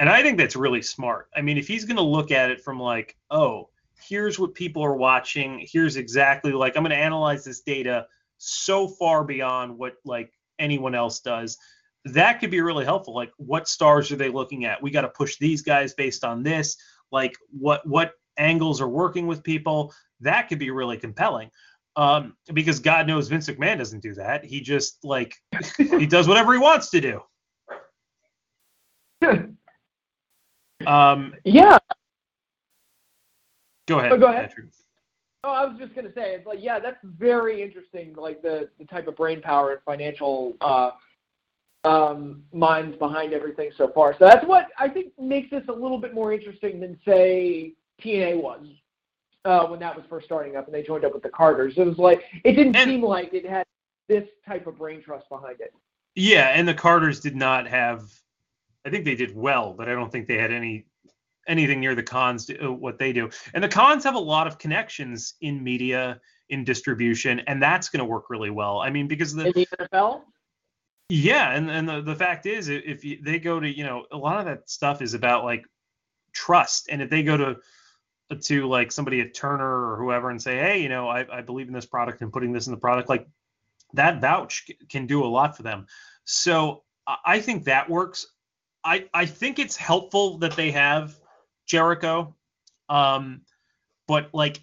and 0.00 0.08
I 0.08 0.22
think 0.22 0.36
that's 0.36 0.56
really 0.56 0.82
smart. 0.82 1.28
I 1.36 1.42
mean, 1.42 1.56
if 1.56 1.68
he's 1.68 1.84
going 1.84 1.96
to 1.96 2.02
look 2.02 2.32
at 2.32 2.50
it 2.50 2.60
from 2.60 2.80
like, 2.80 3.16
oh, 3.30 3.68
here's 4.08 4.38
what 4.38 4.54
people 4.54 4.82
are 4.82 4.96
watching, 4.96 5.64
here's 5.70 5.96
exactly 5.96 6.52
like 6.52 6.76
I'm 6.76 6.82
going 6.82 6.90
to 6.90 6.96
analyze 6.96 7.44
this 7.44 7.60
data 7.60 8.06
so 8.38 8.88
far 8.88 9.22
beyond 9.22 9.78
what 9.78 9.94
like 10.04 10.32
anyone 10.58 10.94
else 10.94 11.20
does 11.20 11.56
that 12.04 12.40
could 12.40 12.50
be 12.50 12.60
really 12.60 12.84
helpful. 12.84 13.14
Like 13.14 13.32
what 13.36 13.68
stars 13.68 14.10
are 14.10 14.16
they 14.16 14.30
looking 14.30 14.64
at? 14.64 14.82
We 14.82 14.90
got 14.90 15.02
to 15.02 15.08
push 15.08 15.36
these 15.36 15.62
guys 15.62 15.94
based 15.94 16.24
on 16.24 16.42
this. 16.42 16.76
Like 17.12 17.36
what 17.50 17.86
what 17.86 18.12
angles 18.38 18.80
are 18.80 18.88
working 18.88 19.26
with 19.26 19.42
people? 19.42 19.92
That 20.20 20.48
could 20.48 20.58
be 20.58 20.70
really 20.70 20.96
compelling. 20.96 21.50
Um 21.96 22.36
because 22.54 22.78
god 22.78 23.06
knows 23.08 23.28
vince 23.28 23.48
mcmahon 23.48 23.78
doesn't 23.78 24.00
do 24.00 24.14
that. 24.14 24.44
He 24.44 24.60
just 24.60 25.04
like 25.04 25.34
he 25.76 26.06
does 26.06 26.28
whatever 26.28 26.52
he 26.52 26.58
wants 26.58 26.90
to 26.90 27.00
do 27.00 27.20
Um, 30.86 31.34
Yeah. 31.44 31.78
go 33.88 33.98
ahead. 33.98 34.12
Oh, 34.12 34.18
go 34.18 34.26
ahead. 34.26 34.48
Patrick. 34.48 34.66
Oh, 35.42 35.52
I 35.52 35.64
was 35.64 35.78
just 35.78 35.94
gonna 35.94 36.12
say, 36.12 36.34
it's 36.34 36.46
like, 36.46 36.58
yeah, 36.62 36.78
that's 36.78 36.98
very 37.02 37.62
interesting. 37.62 38.14
Like 38.14 38.42
the 38.42 38.68
the 38.78 38.84
type 38.84 39.08
of 39.08 39.16
brain 39.16 39.40
power 39.40 39.72
and 39.72 39.80
financial 39.84 40.54
uh, 40.60 40.90
um, 41.84 42.42
minds 42.52 42.96
behind 42.98 43.32
everything 43.32 43.70
so 43.76 43.88
far. 43.88 44.12
So 44.18 44.26
that's 44.26 44.44
what 44.46 44.66
I 44.78 44.88
think 44.88 45.12
makes 45.18 45.50
this 45.50 45.64
a 45.68 45.72
little 45.72 45.98
bit 45.98 46.12
more 46.12 46.32
interesting 46.32 46.78
than 46.78 46.98
say 47.06 47.72
TNA 48.02 48.40
was 48.42 48.66
uh, 49.46 49.66
when 49.66 49.80
that 49.80 49.96
was 49.96 50.04
first 50.10 50.26
starting 50.26 50.56
up 50.56 50.66
and 50.66 50.74
they 50.74 50.82
joined 50.82 51.06
up 51.06 51.14
with 51.14 51.22
the 51.22 51.30
Carters. 51.30 51.74
It 51.78 51.86
was 51.86 51.96
like 51.98 52.22
it 52.44 52.52
didn't 52.52 52.76
And- 52.76 52.90
seem 52.90 53.02
like 53.02 53.32
it 53.32 53.48
had 53.48 53.64
this 54.08 54.28
type 54.46 54.66
of 54.66 54.76
brain 54.76 55.02
trust 55.02 55.28
behind 55.30 55.60
it. 55.60 55.72
Yeah, 56.16 56.48
and 56.48 56.68
the 56.68 56.74
Carters 56.74 57.20
did 57.20 57.36
not 57.36 57.66
have. 57.66 58.12
I 58.84 58.90
think 58.90 59.04
they 59.04 59.14
did 59.14 59.34
well, 59.34 59.74
but 59.76 59.88
I 59.88 59.92
don't 59.92 60.10
think 60.10 60.26
they 60.26 60.38
had 60.38 60.52
any 60.52 60.86
anything 61.48 61.80
near 61.80 61.94
the 61.94 62.02
Khans 62.02 62.46
to 62.46 62.68
uh, 62.68 62.70
what 62.70 62.98
they 62.98 63.12
do. 63.12 63.28
And 63.54 63.64
the 63.64 63.68
Khans 63.68 64.04
have 64.04 64.14
a 64.14 64.20
lot 64.20 64.46
of 64.46 64.58
connections 64.58 65.34
in 65.40 65.62
media, 65.62 66.20
in 66.48 66.64
distribution, 66.64 67.40
and 67.40 67.62
that's 67.62 67.88
going 67.88 67.98
to 67.98 68.04
work 68.04 68.30
really 68.30 68.50
well. 68.50 68.80
I 68.80 68.90
mean, 68.90 69.08
because 69.08 69.34
the 69.34 69.52
the 69.52 69.66
NFL, 69.66 70.22
Yeah, 71.08 71.52
and 71.52 71.70
and 71.70 71.88
the, 71.88 72.02
the 72.02 72.16
fact 72.16 72.46
is, 72.46 72.68
if 72.68 73.04
you, 73.04 73.18
they 73.22 73.38
go 73.38 73.60
to 73.60 73.68
you 73.68 73.84
know 73.84 74.06
a 74.12 74.16
lot 74.16 74.38
of 74.38 74.46
that 74.46 74.70
stuff 74.70 75.02
is 75.02 75.14
about 75.14 75.44
like 75.44 75.64
trust, 76.32 76.88
and 76.90 77.02
if 77.02 77.10
they 77.10 77.22
go 77.22 77.36
to 77.36 77.56
to 78.36 78.68
like 78.68 78.92
somebody 78.92 79.20
at 79.20 79.34
Turner 79.34 79.92
or 79.92 79.96
whoever 79.96 80.30
and 80.30 80.40
say, 80.40 80.56
hey, 80.56 80.80
you 80.80 80.88
know, 80.88 81.08
I, 81.08 81.26
I 81.38 81.42
believe 81.42 81.66
in 81.66 81.74
this 81.74 81.86
product 81.86 82.22
and 82.22 82.32
putting 82.32 82.52
this 82.52 82.66
in 82.68 82.72
the 82.72 82.78
product, 82.78 83.08
like 83.08 83.26
that 83.94 84.20
vouch 84.20 84.66
can 84.88 85.06
do 85.06 85.24
a 85.24 85.26
lot 85.26 85.56
for 85.56 85.62
them. 85.62 85.86
So 86.24 86.84
I 87.24 87.40
think 87.40 87.64
that 87.64 87.90
works. 87.90 88.26
I 88.84 89.06
I 89.12 89.26
think 89.26 89.58
it's 89.58 89.76
helpful 89.76 90.38
that 90.38 90.56
they 90.56 90.70
have 90.70 91.18
Jericho, 91.66 92.34
um, 92.88 93.42
but 94.06 94.30
like 94.32 94.62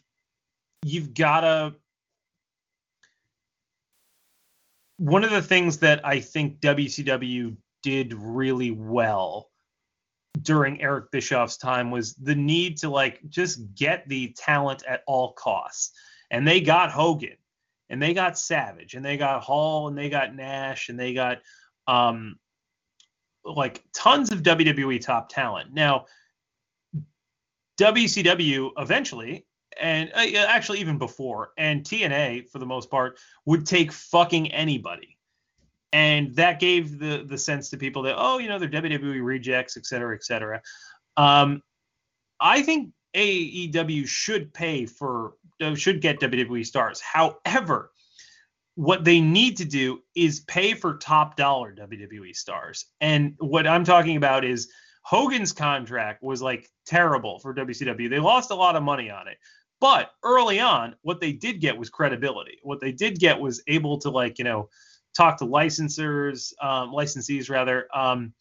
you've 0.83 1.13
gotta 1.13 1.75
one 4.97 5.23
of 5.23 5.29
the 5.29 5.41
things 5.41 5.77
that 5.79 6.05
I 6.05 6.19
think 6.19 6.59
WCW 6.59 7.55
did 7.83 8.13
really 8.13 8.71
well 8.71 9.49
during 10.41 10.81
Eric 10.81 11.11
Bischoff's 11.11 11.57
time 11.57 11.91
was 11.91 12.13
the 12.15 12.35
need 12.35 12.77
to 12.77 12.89
like 12.89 13.21
just 13.29 13.73
get 13.75 14.07
the 14.07 14.33
talent 14.37 14.83
at 14.87 15.03
all 15.07 15.33
costs. 15.33 15.91
And 16.31 16.47
they 16.47 16.61
got 16.61 16.91
Hogan 16.91 17.37
and 17.89 18.01
they 18.01 18.13
got 18.13 18.37
Savage 18.37 18.95
and 18.95 19.05
they 19.05 19.17
got 19.17 19.43
Hall 19.43 19.87
and 19.87 19.97
they 19.97 20.09
got 20.09 20.35
Nash 20.35 20.89
and 20.89 20.99
they 20.99 21.13
got 21.13 21.39
um 21.87 22.37
like 23.55 23.83
tons 23.93 24.31
of 24.31 24.43
WWE 24.43 25.01
top 25.01 25.29
talent. 25.29 25.73
Now 25.73 26.05
WCW 27.79 28.71
eventually 28.77 29.45
and 29.79 30.11
uh, 30.15 30.45
actually 30.47 30.79
even 30.79 30.97
before 30.97 31.51
and 31.57 31.83
TNA 31.83 32.49
for 32.49 32.59
the 32.59 32.65
most 32.65 32.89
part 32.89 33.19
would 33.45 33.65
take 33.65 33.91
fucking 33.91 34.51
anybody. 34.51 35.17
And 35.93 36.35
that 36.35 36.59
gave 36.59 36.99
the 36.99 37.23
the 37.25 37.37
sense 37.37 37.69
to 37.69 37.77
people 37.77 38.01
that 38.03 38.15
oh, 38.17 38.39
you 38.39 38.49
know, 38.49 38.59
they're 38.59 38.69
WWE 38.69 39.23
rejects, 39.23 39.77
et 39.77 39.85
cetera, 39.85 40.15
et 40.15 40.23
cetera. 40.23 40.61
Um, 41.15 41.61
I 42.39 42.61
think 42.61 42.91
AEW 43.15 44.07
should 44.07 44.53
pay 44.53 44.85
for 44.85 45.35
uh, 45.61 45.75
should 45.75 46.01
get 46.01 46.19
WWE 46.19 46.65
stars. 46.65 46.99
However, 46.99 47.91
what 48.77 49.03
they 49.03 49.19
need 49.19 49.57
to 49.57 49.65
do 49.65 50.03
is 50.13 50.41
pay 50.41 50.75
for 50.75 50.97
top 50.97 51.35
dollar 51.35 51.73
WWE 51.73 52.35
stars. 52.35 52.85
And 53.01 53.33
what 53.39 53.65
I'm 53.65 53.83
talking 53.83 54.17
about 54.17 54.45
is 54.45 54.69
Hogan's 55.01 55.51
contract 55.51 56.21
was 56.21 56.43
like 56.43 56.69
terrible 56.85 57.39
for 57.39 57.55
WCW. 57.55 58.07
They 58.07 58.19
lost 58.19 58.51
a 58.51 58.55
lot 58.55 58.75
of 58.75 58.83
money 58.83 59.09
on 59.09 59.27
it. 59.27 59.39
But 59.79 60.11
early 60.21 60.59
on, 60.59 60.95
what 61.01 61.19
they 61.19 61.31
did 61.31 61.59
get 61.59 61.75
was 61.75 61.89
credibility. 61.89 62.59
What 62.61 62.79
they 62.79 62.91
did 62.91 63.17
get 63.17 63.39
was 63.39 63.63
able 63.65 63.97
to 63.97 64.11
like, 64.11 64.37
you 64.37 64.43
know, 64.43 64.69
talk 65.15 65.39
to 65.39 65.45
licensors, 65.45 66.53
um, 66.61 66.91
licensees 66.91 67.49
rather, 67.49 67.87
um, 67.95 68.31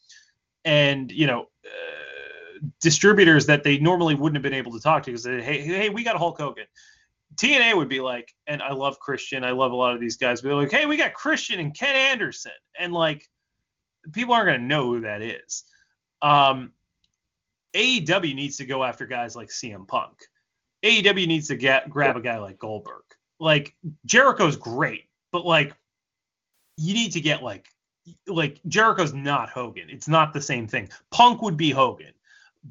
and 0.66 1.10
you 1.10 1.26
know, 1.26 1.46
uh, 1.64 2.66
distributors 2.82 3.46
that 3.46 3.64
they 3.64 3.78
normally 3.78 4.14
wouldn't 4.14 4.36
have 4.36 4.42
been 4.42 4.52
able 4.52 4.72
to 4.72 4.80
talk 4.80 5.02
to 5.04 5.12
because 5.12 5.24
hey, 5.24 5.62
hey, 5.62 5.88
we 5.88 6.04
got 6.04 6.16
Hulk 6.16 6.38
Hogan. 6.38 6.66
TNA 7.36 7.76
would 7.76 7.88
be 7.88 8.00
like, 8.00 8.32
and 8.46 8.62
I 8.62 8.72
love 8.72 8.98
Christian, 8.98 9.44
I 9.44 9.50
love 9.50 9.72
a 9.72 9.76
lot 9.76 9.94
of 9.94 10.00
these 10.00 10.16
guys, 10.16 10.40
but 10.40 10.48
they're 10.48 10.56
like, 10.56 10.70
hey, 10.70 10.86
we 10.86 10.96
got 10.96 11.14
Christian 11.14 11.60
and 11.60 11.76
Ken 11.76 11.94
Anderson, 11.94 12.52
and 12.78 12.92
like, 12.92 13.28
people 14.12 14.34
aren't 14.34 14.46
gonna 14.46 14.58
know 14.58 14.86
who 14.86 15.00
that 15.02 15.22
is. 15.22 15.64
Um, 16.22 16.72
AEW 17.74 18.34
needs 18.34 18.56
to 18.56 18.66
go 18.66 18.82
after 18.82 19.06
guys 19.06 19.36
like 19.36 19.48
CM 19.48 19.86
Punk. 19.86 20.16
AEW 20.84 21.26
needs 21.26 21.48
to 21.48 21.56
get 21.56 21.90
grab 21.90 22.16
a 22.16 22.20
guy 22.20 22.38
like 22.38 22.58
Goldberg. 22.58 23.02
Like 23.38 23.74
Jericho's 24.06 24.56
great, 24.56 25.04
but 25.32 25.44
like 25.44 25.74
you 26.76 26.94
need 26.94 27.12
to 27.12 27.20
get 27.20 27.42
like 27.42 27.66
like 28.26 28.60
Jericho's 28.68 29.12
not 29.12 29.50
Hogan. 29.50 29.90
It's 29.90 30.08
not 30.08 30.32
the 30.32 30.40
same 30.40 30.66
thing. 30.66 30.88
Punk 31.10 31.42
would 31.42 31.56
be 31.56 31.70
Hogan. 31.70 32.12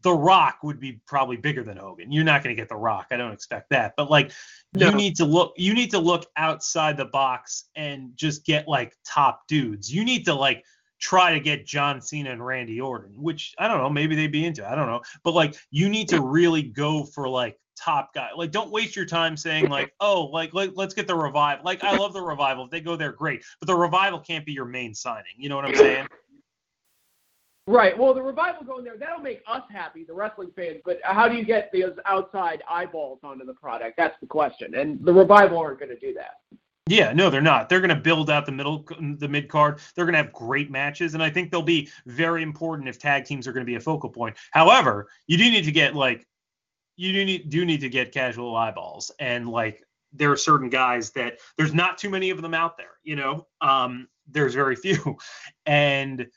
The 0.01 0.13
Rock 0.13 0.59
would 0.63 0.79
be 0.79 0.99
probably 1.07 1.37
bigger 1.37 1.63
than 1.63 1.77
Hogan. 1.77 2.11
You're 2.11 2.23
not 2.23 2.43
going 2.43 2.55
to 2.55 2.59
get 2.61 2.69
The 2.69 2.75
Rock. 2.75 3.07
I 3.11 3.17
don't 3.17 3.31
expect 3.31 3.69
that. 3.69 3.93
But 3.97 4.09
like 4.09 4.31
No. 4.73 4.89
you 4.89 4.95
need 4.95 5.15
to 5.17 5.25
look 5.25 5.53
you 5.57 5.73
need 5.73 5.91
to 5.91 5.99
look 5.99 6.25
outside 6.37 6.97
the 6.97 7.05
box 7.05 7.69
and 7.75 8.11
just 8.15 8.45
get 8.45 8.67
like 8.67 8.95
top 9.05 9.47
dudes. 9.47 9.93
You 9.93 10.03
need 10.03 10.25
to 10.25 10.33
like 10.33 10.63
try 10.99 11.33
to 11.33 11.39
get 11.39 11.65
John 11.65 12.01
Cena 12.01 12.31
and 12.31 12.45
Randy 12.45 12.81
Orton, 12.81 13.13
which 13.21 13.53
I 13.59 13.67
don't 13.67 13.77
know, 13.79 13.89
maybe 13.89 14.15
they'd 14.15 14.31
be 14.31 14.45
into. 14.45 14.69
I 14.69 14.75
don't 14.75 14.87
know. 14.87 15.01
But 15.23 15.33
like 15.33 15.55
you 15.71 15.89
need 15.89 16.09
to 16.09 16.21
really 16.21 16.63
go 16.63 17.03
for 17.03 17.27
like 17.29 17.59
top 17.77 18.13
guy. 18.13 18.29
Like 18.35 18.51
don't 18.51 18.71
waste 18.71 18.95
your 18.95 19.05
time 19.05 19.35
saying 19.37 19.69
like, 19.69 19.93
"Oh, 19.99 20.25
like 20.25 20.53
let, 20.53 20.75
let's 20.77 20.93
get 20.93 21.07
the 21.07 21.15
revival." 21.15 21.63
Like 21.65 21.83
I 21.83 21.95
love 21.97 22.13
the 22.13 22.21
revival. 22.21 22.65
If 22.65 22.71
they 22.71 22.81
go 22.81 22.95
there 22.95 23.11
great. 23.11 23.43
But 23.59 23.67
the 23.67 23.75
revival 23.75 24.19
can't 24.19 24.45
be 24.45 24.53
your 24.53 24.65
main 24.65 24.93
signing. 24.93 25.33
You 25.37 25.49
know 25.49 25.55
what 25.57 25.65
I'm 25.65 25.75
saying? 25.75 26.07
Right. 27.67 27.97
Well, 27.97 28.13
the 28.13 28.21
revival 28.21 28.63
going 28.63 28.83
there, 28.83 28.95
that'll 28.95 29.23
make 29.23 29.41
us 29.47 29.63
happy, 29.71 30.03
the 30.03 30.13
wrestling 30.13 30.51
fans. 30.55 30.81
But 30.85 30.99
how 31.03 31.27
do 31.27 31.35
you 31.35 31.43
get 31.43 31.71
those 31.73 31.97
outside 32.05 32.61
eyeballs 32.69 33.19
onto 33.23 33.43
the 33.43 33.55
product? 33.55 33.97
That's 33.97 34.15
the 34.21 34.27
question. 34.27 34.75
And 34.75 35.03
the 35.03 35.13
revival 35.13 35.57
aren't 35.57 35.79
going 35.79 35.89
to 35.89 35.99
do 35.99 36.13
that. 36.13 36.41
Yeah, 36.87 37.13
no, 37.13 37.31
they're 37.31 37.41
not. 37.41 37.67
They're 37.67 37.79
going 37.79 37.89
to 37.89 37.95
build 37.95 38.29
out 38.29 38.45
the 38.45 38.51
middle, 38.51 38.85
the 39.17 39.27
mid 39.27 39.49
card. 39.49 39.79
They're 39.95 40.05
going 40.05 40.13
to 40.13 40.21
have 40.21 40.31
great 40.31 40.69
matches, 40.69 41.15
and 41.15 41.23
I 41.23 41.31
think 41.31 41.49
they'll 41.49 41.63
be 41.63 41.89
very 42.05 42.43
important 42.43 42.87
if 42.87 42.99
tag 42.99 43.25
teams 43.25 43.47
are 43.47 43.53
going 43.53 43.65
to 43.65 43.69
be 43.69 43.75
a 43.75 43.79
focal 43.79 44.09
point. 44.09 44.35
However, 44.51 45.07
you 45.25 45.35
do 45.35 45.49
need 45.49 45.63
to 45.63 45.71
get 45.71 45.95
like, 45.95 46.27
you 46.95 47.11
do 47.11 47.25
need 47.25 47.49
do 47.49 47.65
need 47.65 47.81
to 47.81 47.89
get 47.89 48.11
casual 48.11 48.55
eyeballs, 48.55 49.09
and 49.19 49.49
like 49.49 49.83
there 50.13 50.31
are 50.31 50.37
certain 50.37 50.69
guys 50.69 51.09
that 51.11 51.39
there's 51.57 51.73
not 51.73 51.97
too 51.97 52.09
many 52.11 52.29
of 52.29 52.43
them 52.43 52.53
out 52.53 52.77
there. 52.77 52.99
You 53.03 53.15
know, 53.15 53.47
um, 53.61 54.07
there's 54.27 54.53
very 54.53 54.75
few, 54.75 55.17
and 55.65 56.27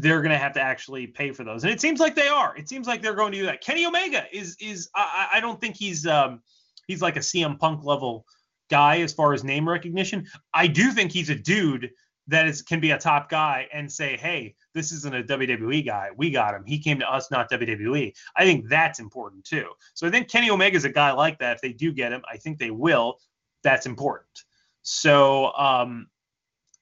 they're 0.00 0.20
going 0.20 0.32
to 0.32 0.38
have 0.38 0.52
to 0.54 0.60
actually 0.60 1.06
pay 1.06 1.32
for 1.32 1.44
those, 1.44 1.64
and 1.64 1.72
it 1.72 1.80
seems 1.80 2.00
like 2.00 2.14
they 2.14 2.28
are. 2.28 2.56
It 2.56 2.68
seems 2.68 2.86
like 2.86 3.02
they're 3.02 3.14
going 3.14 3.32
to 3.32 3.38
do 3.38 3.46
that. 3.46 3.60
Kenny 3.60 3.86
Omega 3.86 4.24
is 4.32 4.56
is 4.60 4.88
I, 4.94 5.28
I 5.34 5.40
don't 5.40 5.60
think 5.60 5.76
he's 5.76 6.06
um 6.06 6.42
he's 6.86 7.02
like 7.02 7.16
a 7.16 7.20
CM 7.20 7.58
Punk 7.58 7.84
level 7.84 8.26
guy 8.70 9.00
as 9.00 9.12
far 9.12 9.32
as 9.32 9.44
name 9.44 9.68
recognition. 9.68 10.26
I 10.52 10.66
do 10.66 10.92
think 10.92 11.12
he's 11.12 11.30
a 11.30 11.34
dude 11.34 11.90
that 12.26 12.46
is 12.46 12.62
can 12.62 12.80
be 12.80 12.92
a 12.92 12.98
top 12.98 13.28
guy 13.28 13.68
and 13.72 13.90
say, 13.90 14.16
"Hey, 14.16 14.54
this 14.72 14.92
isn't 14.92 15.14
a 15.14 15.22
WWE 15.22 15.84
guy. 15.84 16.10
We 16.16 16.30
got 16.30 16.54
him. 16.54 16.64
He 16.64 16.78
came 16.78 16.98
to 17.00 17.10
us, 17.10 17.30
not 17.30 17.50
WWE." 17.50 18.12
I 18.36 18.44
think 18.44 18.68
that's 18.68 18.98
important 18.98 19.44
too. 19.44 19.68
So 19.94 20.06
I 20.06 20.10
think 20.10 20.30
Kenny 20.30 20.50
Omega 20.50 20.76
is 20.76 20.84
a 20.84 20.90
guy 20.90 21.12
like 21.12 21.38
that. 21.38 21.56
If 21.56 21.60
they 21.60 21.72
do 21.72 21.92
get 21.92 22.12
him, 22.12 22.22
I 22.30 22.36
think 22.36 22.58
they 22.58 22.70
will. 22.70 23.18
That's 23.62 23.86
important. 23.86 24.44
So, 24.82 25.52
um, 25.56 26.08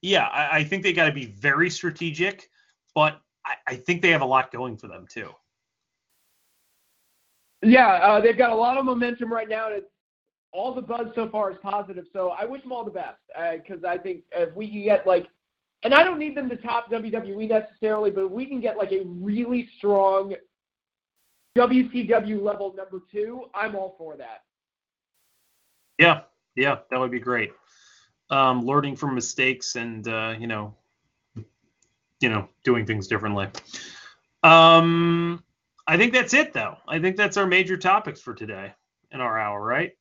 yeah, 0.03 0.27
I, 0.27 0.59
I 0.59 0.65
think 0.65 0.83
they 0.83 0.93
got 0.93 1.07
to 1.07 1.13
be 1.13 1.27
very 1.27 1.71
strategic, 1.71 2.51
but 2.95 3.21
I, 3.45 3.55
I 3.67 3.75
think 3.77 4.03
they 4.03 4.11
have 4.11 4.23
a 4.23 4.27
lot 4.27 4.53
going 4.53 4.77
for 4.77 4.89
them 4.89 5.07
too. 5.09 5.31
Yeah, 7.63 7.95
uh, 7.95 8.21
they've 8.21 8.37
got 8.37 8.51
a 8.51 8.55
lot 8.55 8.77
of 8.77 8.85
momentum 8.85 9.33
right 9.33 9.49
now, 9.49 9.67
and 9.69 9.77
it's, 9.77 9.87
all 10.53 10.75
the 10.75 10.83
buzz 10.83 11.07
so 11.15 11.29
far 11.31 11.51
is 11.51 11.57
positive. 11.63 12.05
So 12.13 12.31
I 12.31 12.45
wish 12.45 12.63
them 12.63 12.73
all 12.73 12.85
the 12.85 12.91
best 12.91 13.19
because 13.65 13.85
I 13.85 13.97
think 13.97 14.23
if 14.33 14.55
we 14.55 14.69
can 14.69 14.83
get 14.83 15.07
like, 15.07 15.27
and 15.83 15.95
I 15.95 16.05
don't 16.05 16.19
need 16.19 16.37
them 16.37 16.49
to 16.51 16.57
top 16.57 16.91
WWE 16.91 17.49
necessarily, 17.49 18.11
but 18.11 18.25
if 18.27 18.31
we 18.31 18.47
can 18.47 18.61
get 18.61 18.77
like 18.77 18.93
a 18.93 19.03
really 19.07 19.69
strong 19.79 20.35
WCW 21.57 22.43
level 22.43 22.75
number 22.77 23.01
two, 23.11 23.45
I'm 23.55 23.75
all 23.75 23.95
for 23.99 24.17
that. 24.17 24.43
Yeah, 25.99 26.21
yeah, 26.55 26.79
that 26.91 27.01
would 27.01 27.11
be 27.11 27.21
great. 27.21 27.53
Um, 28.31 28.65
learning 28.65 28.97
from 28.97 29.15
mistakes 29.15 29.77
and 29.77 30.07
uh, 30.07 30.35
you 30.39 30.47
know, 30.47 30.75
you 32.23 32.29
know, 32.29 32.49
doing 32.65 32.87
things 32.87 33.07
differently. 33.07 33.49
Um, 34.43 35.43
I 35.87 35.97
think 35.97 36.13
that's 36.13 36.35
it, 36.35 36.53
though. 36.53 36.77
I 36.89 36.99
think 36.99 37.17
that's 37.17 37.37
our 37.37 37.47
major 37.47 37.77
topics 37.77 38.21
for 38.21 38.35
today 38.35 38.73
in 39.11 39.21
our 39.21 39.39
hour, 39.39 39.63
right? 39.63 39.93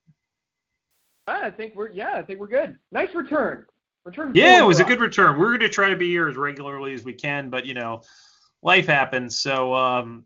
I 1.27 1.51
think 1.51 1.75
we're 1.75 1.91
yeah, 1.91 2.13
I 2.15 2.21
think 2.23 2.39
we're 2.39 2.47
good. 2.47 2.77
Nice 2.91 3.13
return. 3.13 3.65
Return. 4.03 4.31
Yeah, 4.33 4.59
it 4.59 4.65
was 4.65 4.79
a 4.79 4.83
good 4.83 4.99
return. 4.99 5.39
We're 5.39 5.49
going 5.49 5.59
to 5.59 5.69
try 5.69 5.89
to 5.89 5.95
be 5.95 6.09
here 6.09 6.27
as 6.27 6.35
regularly 6.35 6.93
as 6.93 7.03
we 7.03 7.13
can, 7.13 7.49
but 7.49 7.65
you 7.65 7.75
know, 7.75 8.01
life 8.63 8.87
happens. 8.87 9.39
So 9.39 9.75
um, 9.75 10.25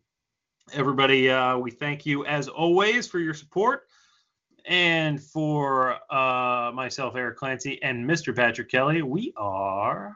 everybody, 0.73 1.29
uh, 1.29 1.57
we 1.57 1.71
thank 1.71 2.05
you 2.05 2.25
as 2.25 2.47
always 2.47 3.07
for 3.07 3.19
your 3.19 3.33
support. 3.33 3.83
And 4.67 5.21
for 5.21 5.97
uh, 6.11 6.71
myself, 6.73 7.15
Erik 7.15 7.37
Clancy, 7.37 7.81
and 7.83 8.09
Mr. 8.09 8.35
Patrick 8.35 8.71
Kelly, 8.71 9.03
we 9.03 9.31
are 9.37 10.15